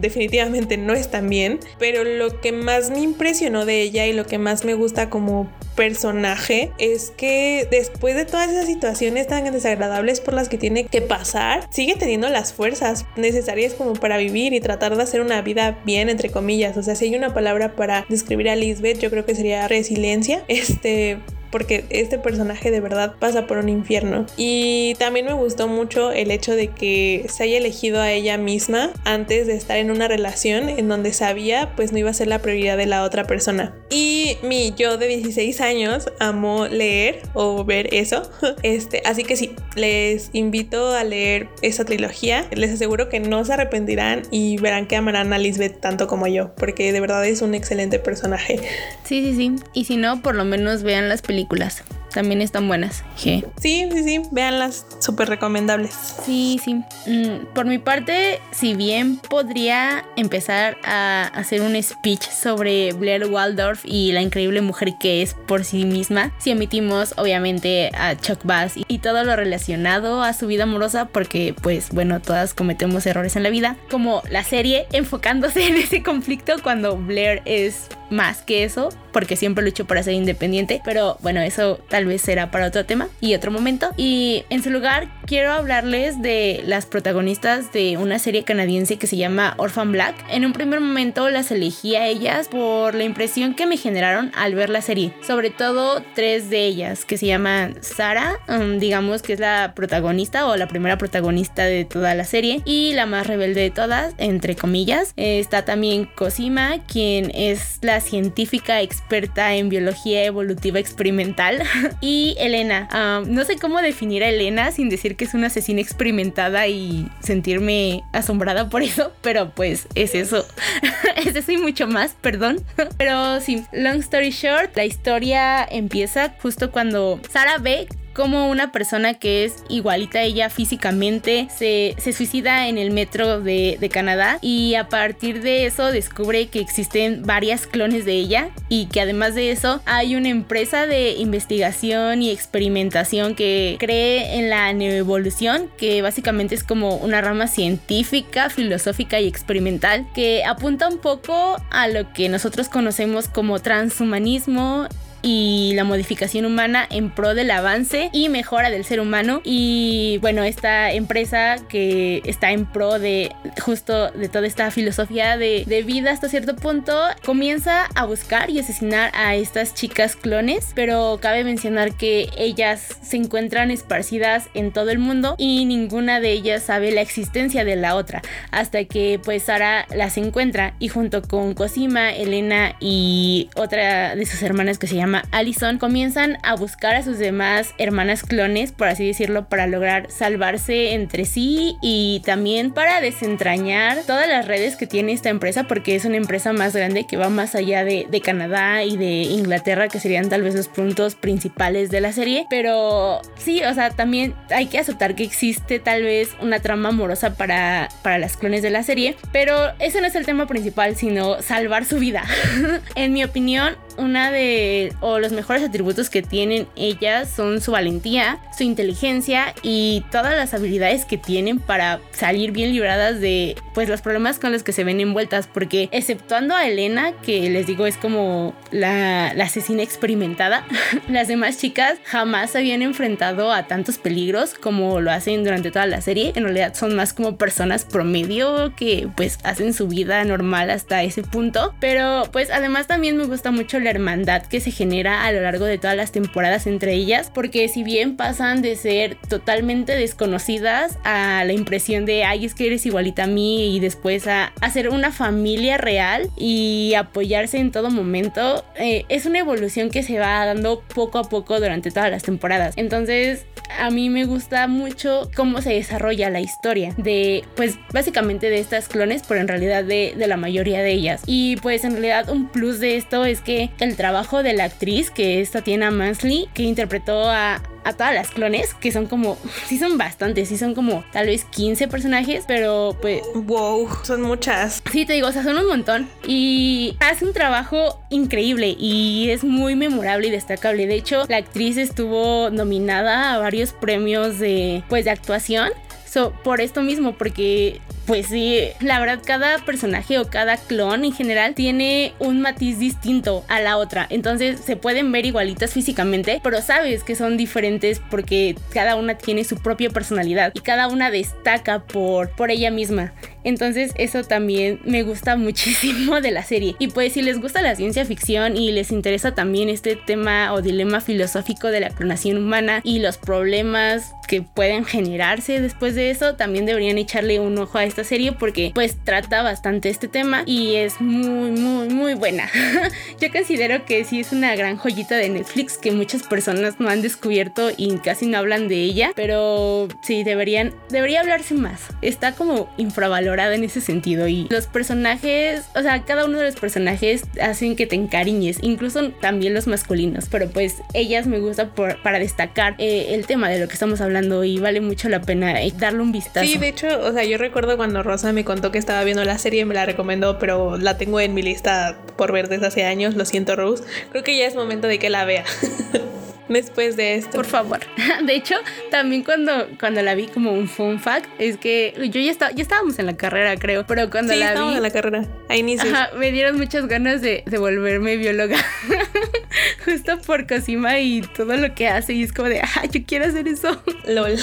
definitivamente 0.00 0.76
no 0.76 0.94
están 0.94 1.28
bien, 1.28 1.60
pero 1.78 2.02
lo 2.02 2.40
que 2.40 2.50
más 2.52 2.90
me 2.90 3.00
impresionó 3.00 3.66
de 3.66 3.82
ella 3.82 4.06
y 4.06 4.12
lo 4.12 4.26
que 4.26 4.38
más 4.38 4.64
me 4.64 4.74
gusta 4.74 5.10
como 5.10 5.48
personaje 5.78 6.72
es 6.78 7.12
que 7.16 7.68
después 7.70 8.16
de 8.16 8.24
todas 8.24 8.50
esas 8.50 8.66
situaciones 8.66 9.28
tan 9.28 9.44
desagradables 9.52 10.20
por 10.20 10.34
las 10.34 10.48
que 10.48 10.58
tiene 10.58 10.86
que 10.86 11.00
pasar, 11.02 11.68
sigue 11.70 11.94
teniendo 11.94 12.28
las 12.28 12.52
fuerzas 12.52 13.06
necesarias 13.14 13.74
como 13.74 13.92
para 13.92 14.16
vivir 14.16 14.54
y 14.54 14.60
tratar 14.60 14.96
de 14.96 15.02
hacer 15.04 15.20
una 15.20 15.40
vida 15.40 15.78
bien, 15.86 16.08
entre 16.08 16.30
comillas. 16.30 16.76
O 16.76 16.82
sea, 16.82 16.96
si 16.96 17.04
hay 17.04 17.14
una 17.14 17.32
palabra 17.32 17.76
para 17.76 18.06
describir 18.08 18.48
a 18.48 18.56
Lisbeth, 18.56 18.98
yo 18.98 19.08
creo 19.08 19.24
que 19.24 19.36
sería 19.36 19.68
resiliencia. 19.68 20.44
Este, 20.48 21.20
porque 21.50 21.84
este 21.90 22.18
personaje 22.18 22.70
de 22.70 22.80
verdad 22.80 23.14
pasa 23.18 23.46
por 23.46 23.58
un 23.58 23.68
infierno. 23.68 24.26
Y 24.36 24.94
también 24.98 25.26
me 25.26 25.32
gustó 25.32 25.68
mucho 25.68 26.12
el 26.12 26.30
hecho 26.30 26.54
de 26.54 26.68
que 26.68 27.26
se 27.28 27.44
haya 27.44 27.58
elegido 27.58 28.00
a 28.00 28.12
ella 28.12 28.38
misma 28.38 28.90
antes 29.04 29.46
de 29.46 29.54
estar 29.54 29.78
en 29.78 29.90
una 29.90 30.08
relación 30.08 30.68
en 30.68 30.88
donde 30.88 31.12
sabía 31.12 31.72
pues 31.76 31.92
no 31.92 31.98
iba 31.98 32.10
a 32.10 32.14
ser 32.14 32.28
la 32.28 32.40
prioridad 32.40 32.76
de 32.76 32.86
la 32.86 33.02
otra 33.04 33.24
persona. 33.24 33.74
Y 33.90 34.36
mi 34.42 34.74
yo 34.76 34.98
de 34.98 35.08
16 35.08 35.60
años 35.60 36.10
amo 36.18 36.66
leer 36.66 37.22
o 37.34 37.64
ver 37.64 37.94
eso. 37.94 38.22
Este, 38.62 39.02
así 39.04 39.24
que 39.24 39.36
sí, 39.36 39.54
les 39.76 40.30
invito 40.32 40.92
a 40.94 41.04
leer 41.04 41.48
esa 41.62 41.84
trilogía. 41.84 42.46
Les 42.50 42.72
aseguro 42.72 43.08
que 43.08 43.20
no 43.20 43.44
se 43.44 43.52
arrepentirán 43.52 44.22
y 44.30 44.58
verán 44.58 44.86
que 44.86 44.96
amarán 44.96 45.32
a 45.32 45.38
Lisbeth 45.38 45.80
tanto 45.80 46.06
como 46.06 46.26
yo, 46.26 46.54
porque 46.56 46.92
de 46.92 47.00
verdad 47.00 47.24
es 47.24 47.40
un 47.40 47.54
excelente 47.54 47.98
personaje. 47.98 48.58
Sí, 49.04 49.24
sí, 49.24 49.34
sí. 49.36 49.56
Y 49.72 49.84
si 49.84 49.96
no, 49.96 50.22
por 50.22 50.34
lo 50.34 50.44
menos 50.44 50.82
vean 50.82 51.08
las 51.08 51.22
películas 51.22 51.37
películas 51.38 51.84
también 52.12 52.40
están 52.40 52.68
buenas. 52.68 53.04
Sí, 53.16 53.44
sí, 53.60 53.88
sí, 53.92 54.22
véanlas, 54.30 54.86
súper 54.98 55.28
recomendables. 55.28 55.94
Sí, 56.24 56.60
sí. 56.62 56.74
Mm, 57.06 57.46
por 57.54 57.66
mi 57.66 57.78
parte, 57.78 58.40
si 58.50 58.74
bien 58.74 59.16
podría 59.16 60.04
empezar 60.16 60.76
a 60.84 61.30
hacer 61.34 61.62
un 61.62 61.80
speech 61.82 62.22
sobre 62.22 62.92
Blair 62.92 63.26
Waldorf 63.26 63.84
y 63.84 64.12
la 64.12 64.22
increíble 64.22 64.60
mujer 64.60 64.94
que 64.98 65.22
es 65.22 65.34
por 65.34 65.64
sí 65.64 65.84
misma, 65.84 66.32
si 66.38 66.52
omitimos 66.52 67.14
obviamente 67.16 67.90
a 67.94 68.16
Chuck 68.16 68.40
Bass 68.44 68.74
y 68.76 68.98
todo 68.98 69.24
lo 69.24 69.36
relacionado 69.36 70.22
a 70.22 70.32
su 70.32 70.46
vida 70.46 70.64
amorosa, 70.64 71.06
porque 71.06 71.54
pues 71.62 71.90
bueno, 71.90 72.20
todas 72.20 72.54
cometemos 72.54 73.06
errores 73.06 73.36
en 73.36 73.42
la 73.42 73.50
vida, 73.50 73.76
como 73.90 74.22
la 74.30 74.44
serie 74.44 74.86
enfocándose 74.92 75.66
en 75.66 75.76
ese 75.76 76.02
conflicto 76.02 76.54
cuando 76.62 76.96
Blair 76.96 77.42
es 77.44 77.88
más 78.10 78.42
que 78.42 78.64
eso, 78.64 78.88
porque 79.12 79.36
siempre 79.36 79.64
lucho 79.64 79.86
para 79.86 80.02
ser 80.02 80.14
independiente, 80.14 80.80
pero 80.84 81.18
bueno, 81.20 81.40
eso 81.40 81.78
tal 81.98 82.06
vez 82.06 82.22
será 82.22 82.52
para 82.52 82.68
otro 82.68 82.86
tema 82.86 83.08
y 83.20 83.34
otro 83.34 83.50
momento. 83.50 83.90
Y 83.96 84.44
en 84.50 84.62
su 84.62 84.70
lugar, 84.70 85.08
quiero 85.28 85.52
hablarles 85.52 86.22
de 86.22 86.62
las 86.64 86.86
protagonistas 86.86 87.70
de 87.70 87.98
una 87.98 88.18
serie 88.18 88.44
canadiense 88.44 88.96
que 88.96 89.06
se 89.06 89.18
llama 89.18 89.52
Orphan 89.58 89.92
Black. 89.92 90.14
En 90.30 90.46
un 90.46 90.54
primer 90.54 90.80
momento 90.80 91.28
las 91.28 91.50
elegí 91.50 91.96
a 91.96 92.06
ellas 92.06 92.48
por 92.48 92.94
la 92.94 93.04
impresión 93.04 93.54
que 93.54 93.66
me 93.66 93.76
generaron 93.76 94.32
al 94.34 94.54
ver 94.54 94.70
la 94.70 94.80
serie, 94.80 95.12
sobre 95.20 95.50
todo 95.50 96.02
tres 96.14 96.48
de 96.48 96.64
ellas, 96.64 97.04
que 97.04 97.18
se 97.18 97.26
llaman 97.26 97.76
Sara, 97.82 98.38
um, 98.48 98.78
digamos 98.78 99.20
que 99.20 99.34
es 99.34 99.40
la 99.40 99.74
protagonista 99.76 100.46
o 100.46 100.56
la 100.56 100.66
primera 100.66 100.96
protagonista 100.96 101.66
de 101.66 101.84
toda 101.84 102.14
la 102.14 102.24
serie, 102.24 102.62
y 102.64 102.94
la 102.94 103.04
más 103.04 103.26
rebelde 103.26 103.60
de 103.60 103.70
todas, 103.70 104.14
entre 104.16 104.56
comillas. 104.56 105.12
Está 105.16 105.66
también 105.66 106.06
Cosima, 106.06 106.82
quien 106.86 107.30
es 107.34 107.78
la 107.82 108.00
científica 108.00 108.80
experta 108.80 109.54
en 109.54 109.68
biología 109.68 110.24
evolutiva 110.24 110.78
experimental. 110.78 111.62
y 112.00 112.34
Elena, 112.38 112.88
no 113.26 113.44
sé 113.44 113.56
cómo 113.56 113.82
definir 113.82 114.24
a 114.24 114.30
Elena 114.30 114.72
sin 114.72 114.88
decir 114.88 115.17
que 115.18 115.24
es 115.24 115.34
una 115.34 115.48
asesina 115.48 115.82
experimentada 115.82 116.66
y 116.68 117.10
sentirme 117.20 118.02
asombrada 118.12 118.70
por 118.70 118.82
eso, 118.82 119.12
pero 119.20 119.50
pues 119.50 119.86
es 119.94 120.14
eso. 120.14 120.46
es 121.16 121.36
eso 121.36 121.52
y 121.52 121.58
mucho 121.58 121.86
más, 121.86 122.14
perdón. 122.20 122.64
pero 122.96 123.40
sí, 123.42 123.64
long 123.72 123.98
story 123.98 124.30
short, 124.30 124.74
la 124.76 124.86
historia 124.86 125.64
empieza 125.64 126.34
justo 126.40 126.70
cuando 126.70 127.20
Sara 127.30 127.58
ve 127.58 127.88
como 128.18 128.50
una 128.50 128.72
persona 128.72 129.14
que 129.14 129.44
es 129.44 129.62
igualita 129.68 130.18
a 130.18 130.22
ella 130.22 130.50
físicamente 130.50 131.46
se, 131.56 131.94
suicida 132.12 132.66
en 132.66 132.76
el 132.76 132.90
metro 132.90 133.40
de, 133.40 133.78
Canadá 133.92 134.38
y 134.42 134.74
a 134.74 134.88
partir 134.88 135.40
de 135.40 135.64
eso 135.64 135.92
descubre 135.92 136.48
que 136.48 136.58
existen 136.58 137.22
varias 137.24 137.68
clones 137.68 138.04
de 138.04 138.14
ella 138.14 138.50
y 138.68 138.86
que 138.86 139.00
además 139.00 139.36
de 139.36 139.52
eso 139.52 139.80
hay 139.86 140.16
una 140.16 140.30
empresa 140.30 140.86
de 140.86 141.12
investigación 141.12 142.20
y 142.20 142.30
experimentación 142.30 143.36
que 143.36 143.76
cree 143.78 144.38
en 144.38 144.50
la 144.50 144.72
neoevolución 144.72 145.70
que 145.78 146.02
básicamente 146.02 146.56
es 146.56 146.64
como 146.64 146.96
una 146.96 147.20
rama 147.20 147.46
científica, 147.46 148.50
filosófica 148.50 149.20
y 149.20 149.28
experimental 149.28 150.08
que 150.12 150.44
apunta 150.44 150.88
un 150.88 150.98
poco 150.98 151.56
a 151.70 151.86
lo 151.86 152.12
que 152.12 152.28
nosotros 152.28 152.68
conocemos 152.68 153.28
como 153.28 153.60
transhumanismo 153.60 154.88
y 155.22 155.72
la 155.74 155.84
modificación 155.84 156.44
humana 156.44 156.86
en 156.90 157.10
pro 157.10 157.34
del 157.34 157.50
avance 157.50 158.10
y 158.12 158.28
mejora 158.28 158.70
del 158.70 158.84
ser 158.84 159.00
humano. 159.00 159.40
Y 159.44 160.18
bueno, 160.20 160.42
esta 160.42 160.92
empresa 160.92 161.56
que 161.68 162.22
está 162.24 162.52
en 162.52 162.66
pro 162.66 162.98
de 162.98 163.34
justo 163.60 164.10
de 164.10 164.28
toda 164.28 164.46
esta 164.46 164.70
filosofía 164.70 165.36
de, 165.36 165.64
de 165.66 165.82
vida 165.82 166.10
hasta 166.10 166.28
cierto 166.28 166.56
punto, 166.56 166.96
comienza 167.24 167.86
a 167.94 168.04
buscar 168.04 168.50
y 168.50 168.58
asesinar 168.58 169.10
a 169.14 169.34
estas 169.34 169.74
chicas 169.74 170.16
clones, 170.16 170.72
pero 170.74 171.18
cabe 171.20 171.44
mencionar 171.44 171.94
que 171.94 172.28
ellas 172.36 172.98
se 173.02 173.16
encuentran 173.16 173.70
esparcidas 173.70 174.48
en 174.54 174.72
todo 174.72 174.90
el 174.90 174.98
mundo 174.98 175.34
y 175.38 175.64
ninguna 175.64 176.20
de 176.20 176.32
ellas 176.32 176.62
sabe 176.62 176.92
la 176.92 177.00
existencia 177.00 177.64
de 177.64 177.76
la 177.76 177.96
otra, 177.96 178.22
hasta 178.50 178.84
que 178.84 179.20
pues 179.24 179.44
Sara 179.44 179.86
las 179.94 180.16
encuentra 180.16 180.74
y 180.78 180.88
junto 180.88 181.22
con 181.22 181.54
Cosima, 181.54 182.12
Elena 182.12 182.76
y 182.80 183.50
otra 183.56 184.14
de 184.14 184.26
sus 184.26 184.42
hermanas 184.42 184.78
que 184.78 184.86
se 184.86 184.96
llama 184.96 185.07
Allison, 185.30 185.78
comienzan 185.78 186.38
a 186.42 186.54
buscar 186.54 186.96
a 186.96 187.02
sus 187.02 187.18
demás 187.18 187.74
hermanas 187.78 188.22
clones, 188.22 188.72
por 188.72 188.88
así 188.88 189.06
decirlo, 189.06 189.48
para 189.48 189.66
lograr 189.66 190.10
salvarse 190.10 190.92
entre 190.94 191.24
sí 191.24 191.76
y 191.82 192.22
también 192.24 192.72
para 192.72 193.00
desentrañar 193.00 193.98
todas 194.06 194.28
las 194.28 194.46
redes 194.46 194.76
que 194.76 194.86
tiene 194.86 195.12
esta 195.12 195.28
empresa, 195.28 195.64
porque 195.64 195.94
es 195.94 196.04
una 196.04 196.16
empresa 196.16 196.52
más 196.52 196.74
grande 196.74 197.06
que 197.06 197.16
va 197.16 197.28
más 197.28 197.54
allá 197.54 197.84
de, 197.84 198.06
Canadá 198.18 198.82
y 198.82 198.96
de 198.96 199.22
Inglaterra, 199.22 199.88
que 199.88 200.00
serían 200.00 200.28
tal 200.28 200.42
vez 200.42 200.54
los 200.54 200.66
puntos 200.68 201.14
principales 201.14 201.88
de 201.90 202.00
la 202.00 202.12
serie. 202.12 202.46
Pero 202.50 203.20
sí, 203.36 203.62
o 203.62 203.72
sea, 203.72 203.90
también 203.90 204.34
hay 204.50 204.66
que 204.66 204.78
aceptar 204.78 205.14
que 205.14 205.22
existe 205.22 205.78
tal 205.78 206.02
vez 206.02 206.30
una 206.42 206.58
trama 206.58 206.88
amorosa 206.88 207.34
para, 207.36 207.88
para 208.02 208.18
las 208.18 208.36
clones 208.36 208.62
de 208.62 208.70
la 208.70 208.82
serie, 208.82 209.16
pero 209.32 209.72
ese 209.78 210.00
no 210.00 210.08
es 210.08 210.16
el 210.16 210.26
tema 210.26 210.46
principal, 210.46 210.96
sino 210.96 211.40
salvar 211.40 211.84
su 211.84 211.98
vida. 211.98 212.24
en 212.96 213.12
mi 213.12 213.24
opinión, 213.24 213.76
una 213.98 214.30
de 214.30 214.92
o 215.00 215.18
los 215.18 215.32
mejores 215.32 215.62
atributos 215.62 216.10
que 216.10 216.22
tienen 216.22 216.66
ellas 216.76 217.28
son 217.30 217.60
su 217.60 217.72
valentía, 217.72 218.38
su 218.56 218.64
inteligencia 218.64 219.54
y 219.62 220.04
todas 220.10 220.36
las 220.36 220.54
habilidades 220.54 221.04
que 221.04 221.18
tienen 221.18 221.58
para 221.58 222.00
salir 222.12 222.52
bien 222.52 222.72
libradas 222.72 223.20
de 223.20 223.56
pues 223.74 223.88
los 223.88 224.00
problemas 224.00 224.38
con 224.38 224.52
los 224.52 224.62
que 224.62 224.72
se 224.72 224.84
ven 224.84 225.00
envueltas 225.00 225.46
porque 225.46 225.88
exceptuando 225.92 226.54
a 226.54 226.66
Elena 226.66 227.12
que 227.22 227.50
les 227.50 227.66
digo 227.66 227.86
es 227.86 227.96
como 227.96 228.54
la, 228.70 229.34
la 229.34 229.44
asesina 229.44 229.82
experimentada 229.82 230.64
las 231.08 231.28
demás 231.28 231.58
chicas 231.58 231.98
jamás 232.04 232.56
habían 232.56 232.82
enfrentado 232.82 233.52
a 233.52 233.66
tantos 233.66 233.98
peligros 233.98 234.54
como 234.54 235.00
lo 235.00 235.10
hacen 235.10 235.44
durante 235.44 235.70
toda 235.70 235.86
la 235.86 236.00
serie. 236.00 236.32
En 236.34 236.44
realidad 236.44 236.74
son 236.74 236.94
más 236.96 237.12
como 237.12 237.36
personas 237.36 237.84
promedio 237.84 238.74
que 238.76 239.08
pues 239.16 239.38
hacen 239.44 239.72
su 239.74 239.88
vida 239.88 240.24
normal 240.24 240.70
hasta 240.70 241.02
ese 241.02 241.22
punto. 241.22 241.74
Pero 241.80 242.24
pues 242.32 242.50
además 242.50 242.86
también 242.86 243.16
me 243.16 243.24
gusta 243.24 243.50
mucho 243.50 243.78
la 243.80 243.87
hermandad 243.90 244.42
que 244.42 244.60
se 244.60 244.70
genera 244.70 245.24
a 245.24 245.32
lo 245.32 245.40
largo 245.40 245.64
de 245.64 245.78
todas 245.78 245.96
las 245.96 246.12
temporadas 246.12 246.66
entre 246.66 246.94
ellas, 246.94 247.30
porque 247.32 247.68
si 247.68 247.82
bien 247.82 248.16
pasan 248.16 248.62
de 248.62 248.76
ser 248.76 249.16
totalmente 249.28 249.94
desconocidas 249.94 250.98
a 251.04 251.44
la 251.44 251.52
impresión 251.52 252.04
de, 252.06 252.24
ay, 252.24 252.44
es 252.44 252.54
que 252.54 252.66
eres 252.66 252.86
igualita 252.86 253.24
a 253.24 253.26
mí 253.26 253.76
y 253.76 253.80
después 253.80 254.26
a 254.26 254.52
hacer 254.60 254.88
una 254.88 255.12
familia 255.12 255.78
real 255.78 256.30
y 256.36 256.94
apoyarse 256.94 257.58
en 257.58 257.72
todo 257.72 257.90
momento, 257.90 258.64
eh, 258.76 259.04
es 259.08 259.26
una 259.26 259.38
evolución 259.38 259.90
que 259.90 260.02
se 260.02 260.18
va 260.18 260.44
dando 260.44 260.82
poco 260.94 261.18
a 261.18 261.24
poco 261.24 261.60
durante 261.60 261.90
todas 261.90 262.10
las 262.10 262.22
temporadas. 262.22 262.74
Entonces, 262.76 263.46
a 263.78 263.90
mí 263.90 264.10
me 264.10 264.24
gusta 264.24 264.66
mucho 264.66 265.30
cómo 265.36 265.62
se 265.62 265.72
desarrolla 265.72 266.30
la 266.30 266.40
historia 266.40 266.94
de, 266.96 267.44
pues 267.54 267.78
básicamente 267.92 268.50
de 268.50 268.58
estas 268.58 268.88
clones, 268.88 269.22
pero 269.26 269.40
en 269.40 269.48
realidad 269.48 269.84
de, 269.84 270.14
de 270.16 270.26
la 270.26 270.36
mayoría 270.36 270.82
de 270.82 270.92
ellas. 270.92 271.22
Y 271.26 271.56
pues 271.56 271.84
en 271.84 271.92
realidad 271.92 272.28
un 272.30 272.48
plus 272.48 272.80
de 272.80 272.96
esto 272.96 273.24
es 273.24 273.40
que 273.40 273.70
el 273.84 273.96
trabajo 273.96 274.42
de 274.42 274.52
la 274.52 274.64
actriz, 274.64 275.10
que 275.10 275.40
es 275.40 275.50
Tatiana 275.50 275.90
Mansley, 275.90 276.48
que 276.54 276.62
interpretó 276.62 277.28
a, 277.28 277.62
a 277.84 277.92
todas 277.92 278.14
las 278.14 278.30
clones, 278.30 278.74
que 278.74 278.92
son 278.92 279.06
como, 279.06 279.38
sí 279.66 279.78
son 279.78 279.98
bastantes, 279.98 280.48
sí 280.48 280.58
son 280.58 280.74
como 280.74 281.04
tal 281.12 281.26
vez 281.26 281.44
15 281.44 281.88
personajes, 281.88 282.44
pero 282.46 282.96
pues... 283.00 283.22
Wow, 283.34 283.88
son 284.02 284.22
muchas. 284.22 284.82
Sí, 284.90 285.06
te 285.06 285.14
digo, 285.14 285.28
o 285.28 285.32
sea, 285.32 285.42
son 285.42 285.56
un 285.56 285.66
montón. 285.66 286.08
Y 286.26 286.96
hace 287.00 287.24
un 287.24 287.32
trabajo 287.32 288.00
increíble 288.10 288.76
y 288.78 289.30
es 289.30 289.44
muy 289.44 289.74
memorable 289.74 290.28
y 290.28 290.30
destacable. 290.30 290.86
De 290.86 290.94
hecho, 290.94 291.24
la 291.28 291.38
actriz 291.38 291.76
estuvo 291.76 292.50
nominada 292.50 293.34
a 293.34 293.38
varios 293.38 293.72
premios 293.72 294.38
de, 294.38 294.82
pues, 294.88 295.04
de 295.04 295.10
actuación. 295.10 295.70
So, 296.06 296.32
por 296.42 296.60
esto 296.60 296.82
mismo, 296.82 297.12
porque 297.12 297.80
pues 298.08 298.28
sí, 298.28 298.70
la 298.80 298.98
verdad 299.00 299.20
cada 299.22 299.58
personaje 299.58 300.18
o 300.18 300.30
cada 300.30 300.56
clon 300.56 301.04
en 301.04 301.12
general 301.12 301.54
tiene 301.54 302.14
un 302.18 302.40
matiz 302.40 302.78
distinto 302.78 303.44
a 303.48 303.60
la 303.60 303.76
otra. 303.76 304.06
Entonces 304.08 304.60
se 304.60 304.76
pueden 304.76 305.12
ver 305.12 305.26
igualitas 305.26 305.74
físicamente, 305.74 306.40
pero 306.42 306.62
sabes 306.62 307.04
que 307.04 307.14
son 307.14 307.36
diferentes 307.36 308.00
porque 308.10 308.56
cada 308.72 308.96
una 308.96 309.18
tiene 309.18 309.44
su 309.44 309.56
propia 309.56 309.90
personalidad 309.90 310.52
y 310.54 310.60
cada 310.60 310.88
una 310.88 311.10
destaca 311.10 311.80
por, 311.80 312.30
por 312.30 312.50
ella 312.50 312.70
misma. 312.70 313.12
Entonces 313.48 313.92
eso 313.96 314.24
también 314.24 314.78
me 314.84 315.02
gusta 315.02 315.36
muchísimo 315.48 316.20
de 316.20 316.30
la 316.30 316.42
serie. 316.42 316.76
Y 316.78 316.88
pues 316.88 317.14
si 317.14 317.22
les 317.22 317.40
gusta 317.40 317.62
la 317.62 317.74
ciencia 317.74 318.04
ficción 318.04 318.58
y 318.58 318.72
les 318.72 318.92
interesa 318.92 319.34
también 319.34 319.70
este 319.70 319.96
tema 319.96 320.52
o 320.52 320.60
dilema 320.60 321.00
filosófico 321.00 321.68
de 321.68 321.80
la 321.80 321.88
clonación 321.88 322.36
humana 322.36 322.80
y 322.84 322.98
los 322.98 323.16
problemas 323.16 324.12
que 324.28 324.42
pueden 324.42 324.84
generarse 324.84 325.62
después 325.62 325.94
de 325.94 326.10
eso, 326.10 326.34
también 326.34 326.66
deberían 326.66 326.98
echarle 326.98 327.40
un 327.40 327.56
ojo 327.56 327.78
a 327.78 327.84
esta 327.84 328.04
serie 328.04 328.32
porque 328.32 328.72
pues 328.74 329.02
trata 329.02 329.42
bastante 329.42 329.88
este 329.88 330.08
tema 330.08 330.42
y 330.44 330.74
es 330.74 331.00
muy 331.00 331.50
muy 331.50 331.88
muy 331.88 332.12
buena. 332.12 332.50
Yo 333.20 333.32
considero 333.32 333.86
que 333.86 334.04
sí 334.04 334.20
es 334.20 334.32
una 334.32 334.54
gran 334.56 334.76
joyita 334.76 335.16
de 335.16 335.30
Netflix 335.30 335.78
que 335.78 335.92
muchas 335.92 336.22
personas 336.22 336.78
no 336.78 336.90
han 336.90 337.00
descubierto 337.00 337.70
y 337.74 337.96
casi 337.98 338.26
no 338.26 338.36
hablan 338.36 338.68
de 338.68 338.76
ella, 338.82 339.12
pero 339.16 339.88
sí 340.02 340.22
deberían 340.22 340.74
debería 340.90 341.20
hablarse 341.20 341.54
más. 341.54 341.80
Está 342.02 342.32
como 342.32 342.68
infravalorada 342.76 343.37
enamorada 343.38 343.54
en 343.54 343.64
ese 343.64 343.80
sentido 343.80 344.28
y 344.28 344.46
los 344.50 344.66
personajes, 344.66 345.64
o 345.74 345.82
sea, 345.82 346.04
cada 346.04 346.24
uno 346.24 346.38
de 346.38 346.44
los 346.44 346.56
personajes 346.56 347.22
hacen 347.40 347.76
que 347.76 347.86
te 347.86 347.94
encariñes, 347.94 348.58
incluso 348.62 349.10
también 349.10 349.54
los 349.54 349.66
masculinos, 349.66 350.26
pero 350.30 350.48
pues 350.50 350.76
ellas 350.94 351.26
me 351.26 351.38
gusta 351.38 351.70
por, 351.70 352.02
para 352.02 352.18
destacar 352.18 352.74
eh, 352.78 353.14
el 353.14 353.26
tema 353.26 353.48
de 353.48 353.60
lo 353.60 353.68
que 353.68 353.74
estamos 353.74 354.00
hablando 354.00 354.44
y 354.44 354.58
vale 354.58 354.80
mucho 354.80 355.08
la 355.08 355.20
pena 355.20 355.62
eh, 355.62 355.72
darle 355.76 356.02
un 356.02 356.12
vistazo. 356.12 356.46
Sí, 356.46 356.58
de 356.58 356.68
hecho, 356.68 356.88
o 357.00 357.12
sea, 357.12 357.24
yo 357.24 357.38
recuerdo 357.38 357.76
cuando 357.76 358.02
Rosa 358.02 358.32
me 358.32 358.44
contó 358.44 358.72
que 358.72 358.78
estaba 358.78 359.04
viendo 359.04 359.24
la 359.24 359.38
serie, 359.38 359.64
me 359.64 359.74
la 359.74 359.86
recomendó, 359.86 360.38
pero 360.38 360.76
la 360.76 360.98
tengo 360.98 361.20
en 361.20 361.34
mi 361.34 361.42
lista 361.42 361.98
por 362.16 362.32
ver 362.32 362.48
desde 362.48 362.66
hace 362.66 362.84
años, 362.84 363.14
lo 363.14 363.24
siento 363.24 363.56
Rose, 363.56 363.84
creo 364.10 364.24
que 364.24 364.36
ya 364.36 364.46
es 364.46 364.54
momento 364.54 364.86
de 364.86 364.98
que 364.98 365.10
la 365.10 365.24
vea. 365.24 365.44
después 366.48 366.96
de 366.96 367.16
esto. 367.16 367.32
Por 367.32 367.46
favor. 367.46 367.80
De 368.24 368.34
hecho, 368.34 368.54
también 368.90 369.22
cuando, 369.22 369.68
cuando 369.78 370.02
la 370.02 370.14
vi 370.14 370.26
como 370.26 370.52
un 370.52 370.68
fun 370.68 370.98
fact, 371.00 371.28
es 371.38 371.56
que 371.56 371.94
yo 371.96 372.20
ya 372.20 372.30
estaba, 372.30 372.52
ya 372.52 372.62
estábamos 372.62 372.98
en 372.98 373.06
la 373.06 373.16
carrera, 373.16 373.56
creo, 373.56 373.86
pero 373.86 374.10
cuando 374.10 374.32
sí, 374.32 374.38
la 374.38 374.48
estábamos 374.48 374.72
vi. 374.72 374.76
en 374.78 374.82
la 374.82 374.90
carrera, 374.90 375.24
a 375.48 375.56
inicios. 375.56 375.92
Ajá, 375.92 376.10
me 376.16 376.32
dieron 376.32 376.56
muchas 376.56 376.86
ganas 376.86 377.20
de, 377.20 377.42
de 377.46 377.58
volverme 377.58 378.16
bióloga. 378.16 378.56
Justo 379.84 380.18
por 380.20 380.46
Cosima 380.46 380.98
y 380.98 381.22
todo 381.22 381.56
lo 381.56 381.74
que 381.74 381.88
hace. 381.88 382.12
Y 382.12 382.22
es 382.22 382.32
como 382.32 382.48
de, 382.48 382.60
ah, 382.60 382.84
yo 382.90 383.00
quiero 383.06 383.26
hacer 383.26 383.48
eso. 383.48 383.82
LOL. 384.06 384.36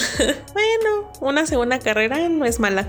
bueno, 0.52 1.12
una 1.20 1.46
segunda 1.46 1.78
carrera 1.78 2.28
no 2.28 2.44
es 2.44 2.60
mala. 2.60 2.88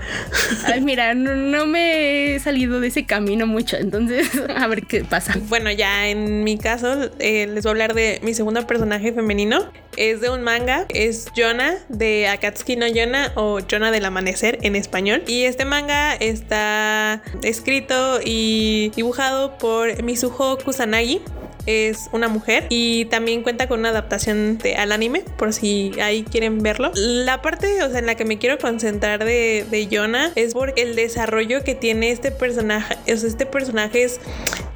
Ay, 0.66 0.80
mira, 0.80 1.14
no, 1.14 1.34
no 1.34 1.66
me 1.66 2.34
he 2.34 2.40
salido 2.40 2.80
de 2.80 2.88
ese 2.88 3.06
camino 3.06 3.46
mucho. 3.46 3.76
Entonces, 3.76 4.30
a 4.56 4.66
ver 4.66 4.84
qué 4.86 5.04
pasa. 5.04 5.34
Bueno, 5.48 5.70
ya 5.70 6.08
en 6.08 6.44
mi 6.44 6.58
caso, 6.58 7.10
eh, 7.18 7.46
les 7.46 7.64
voy 7.64 7.70
a 7.70 7.72
hablar 7.72 7.94
de 7.94 8.20
mi 8.22 8.34
segundo 8.34 8.66
personaje 8.66 9.07
femenino. 9.12 9.70
Es 9.96 10.20
de 10.20 10.30
un 10.30 10.42
manga, 10.42 10.86
es 10.90 11.26
Yona 11.34 11.74
de 11.88 12.28
Akatsuki 12.28 12.76
no 12.76 12.86
Yona 12.86 13.32
o 13.34 13.58
Yona 13.58 13.90
del 13.90 14.04
Amanecer 14.04 14.58
en 14.62 14.76
español. 14.76 15.24
Y 15.26 15.44
este 15.44 15.64
manga 15.64 16.14
está 16.14 17.22
escrito 17.42 18.20
y 18.24 18.92
dibujado 18.94 19.58
por 19.58 20.02
Mizuho 20.02 20.58
Kusanagi 20.58 21.20
es 21.68 22.08
una 22.12 22.28
mujer 22.28 22.64
y 22.70 23.04
también 23.06 23.42
cuenta 23.42 23.68
con 23.68 23.80
una 23.80 23.90
adaptación 23.90 24.56
de, 24.56 24.76
al 24.76 24.90
anime 24.90 25.22
por 25.36 25.52
si 25.52 25.92
ahí 26.00 26.22
quieren 26.22 26.62
verlo. 26.62 26.90
La 26.94 27.42
parte 27.42 27.82
o 27.82 27.90
sea, 27.90 27.98
en 27.98 28.06
la 28.06 28.14
que 28.14 28.24
me 28.24 28.38
quiero 28.38 28.56
concentrar 28.56 29.22
de, 29.22 29.66
de 29.70 29.86
Yona 29.86 30.32
es 30.34 30.54
por 30.54 30.72
el 30.76 30.96
desarrollo 30.96 31.62
que 31.64 31.74
tiene 31.74 32.10
este 32.10 32.30
personaje. 32.30 32.96
O 33.12 33.16
sea, 33.16 33.28
este 33.28 33.44
personaje 33.44 34.04
es 34.04 34.18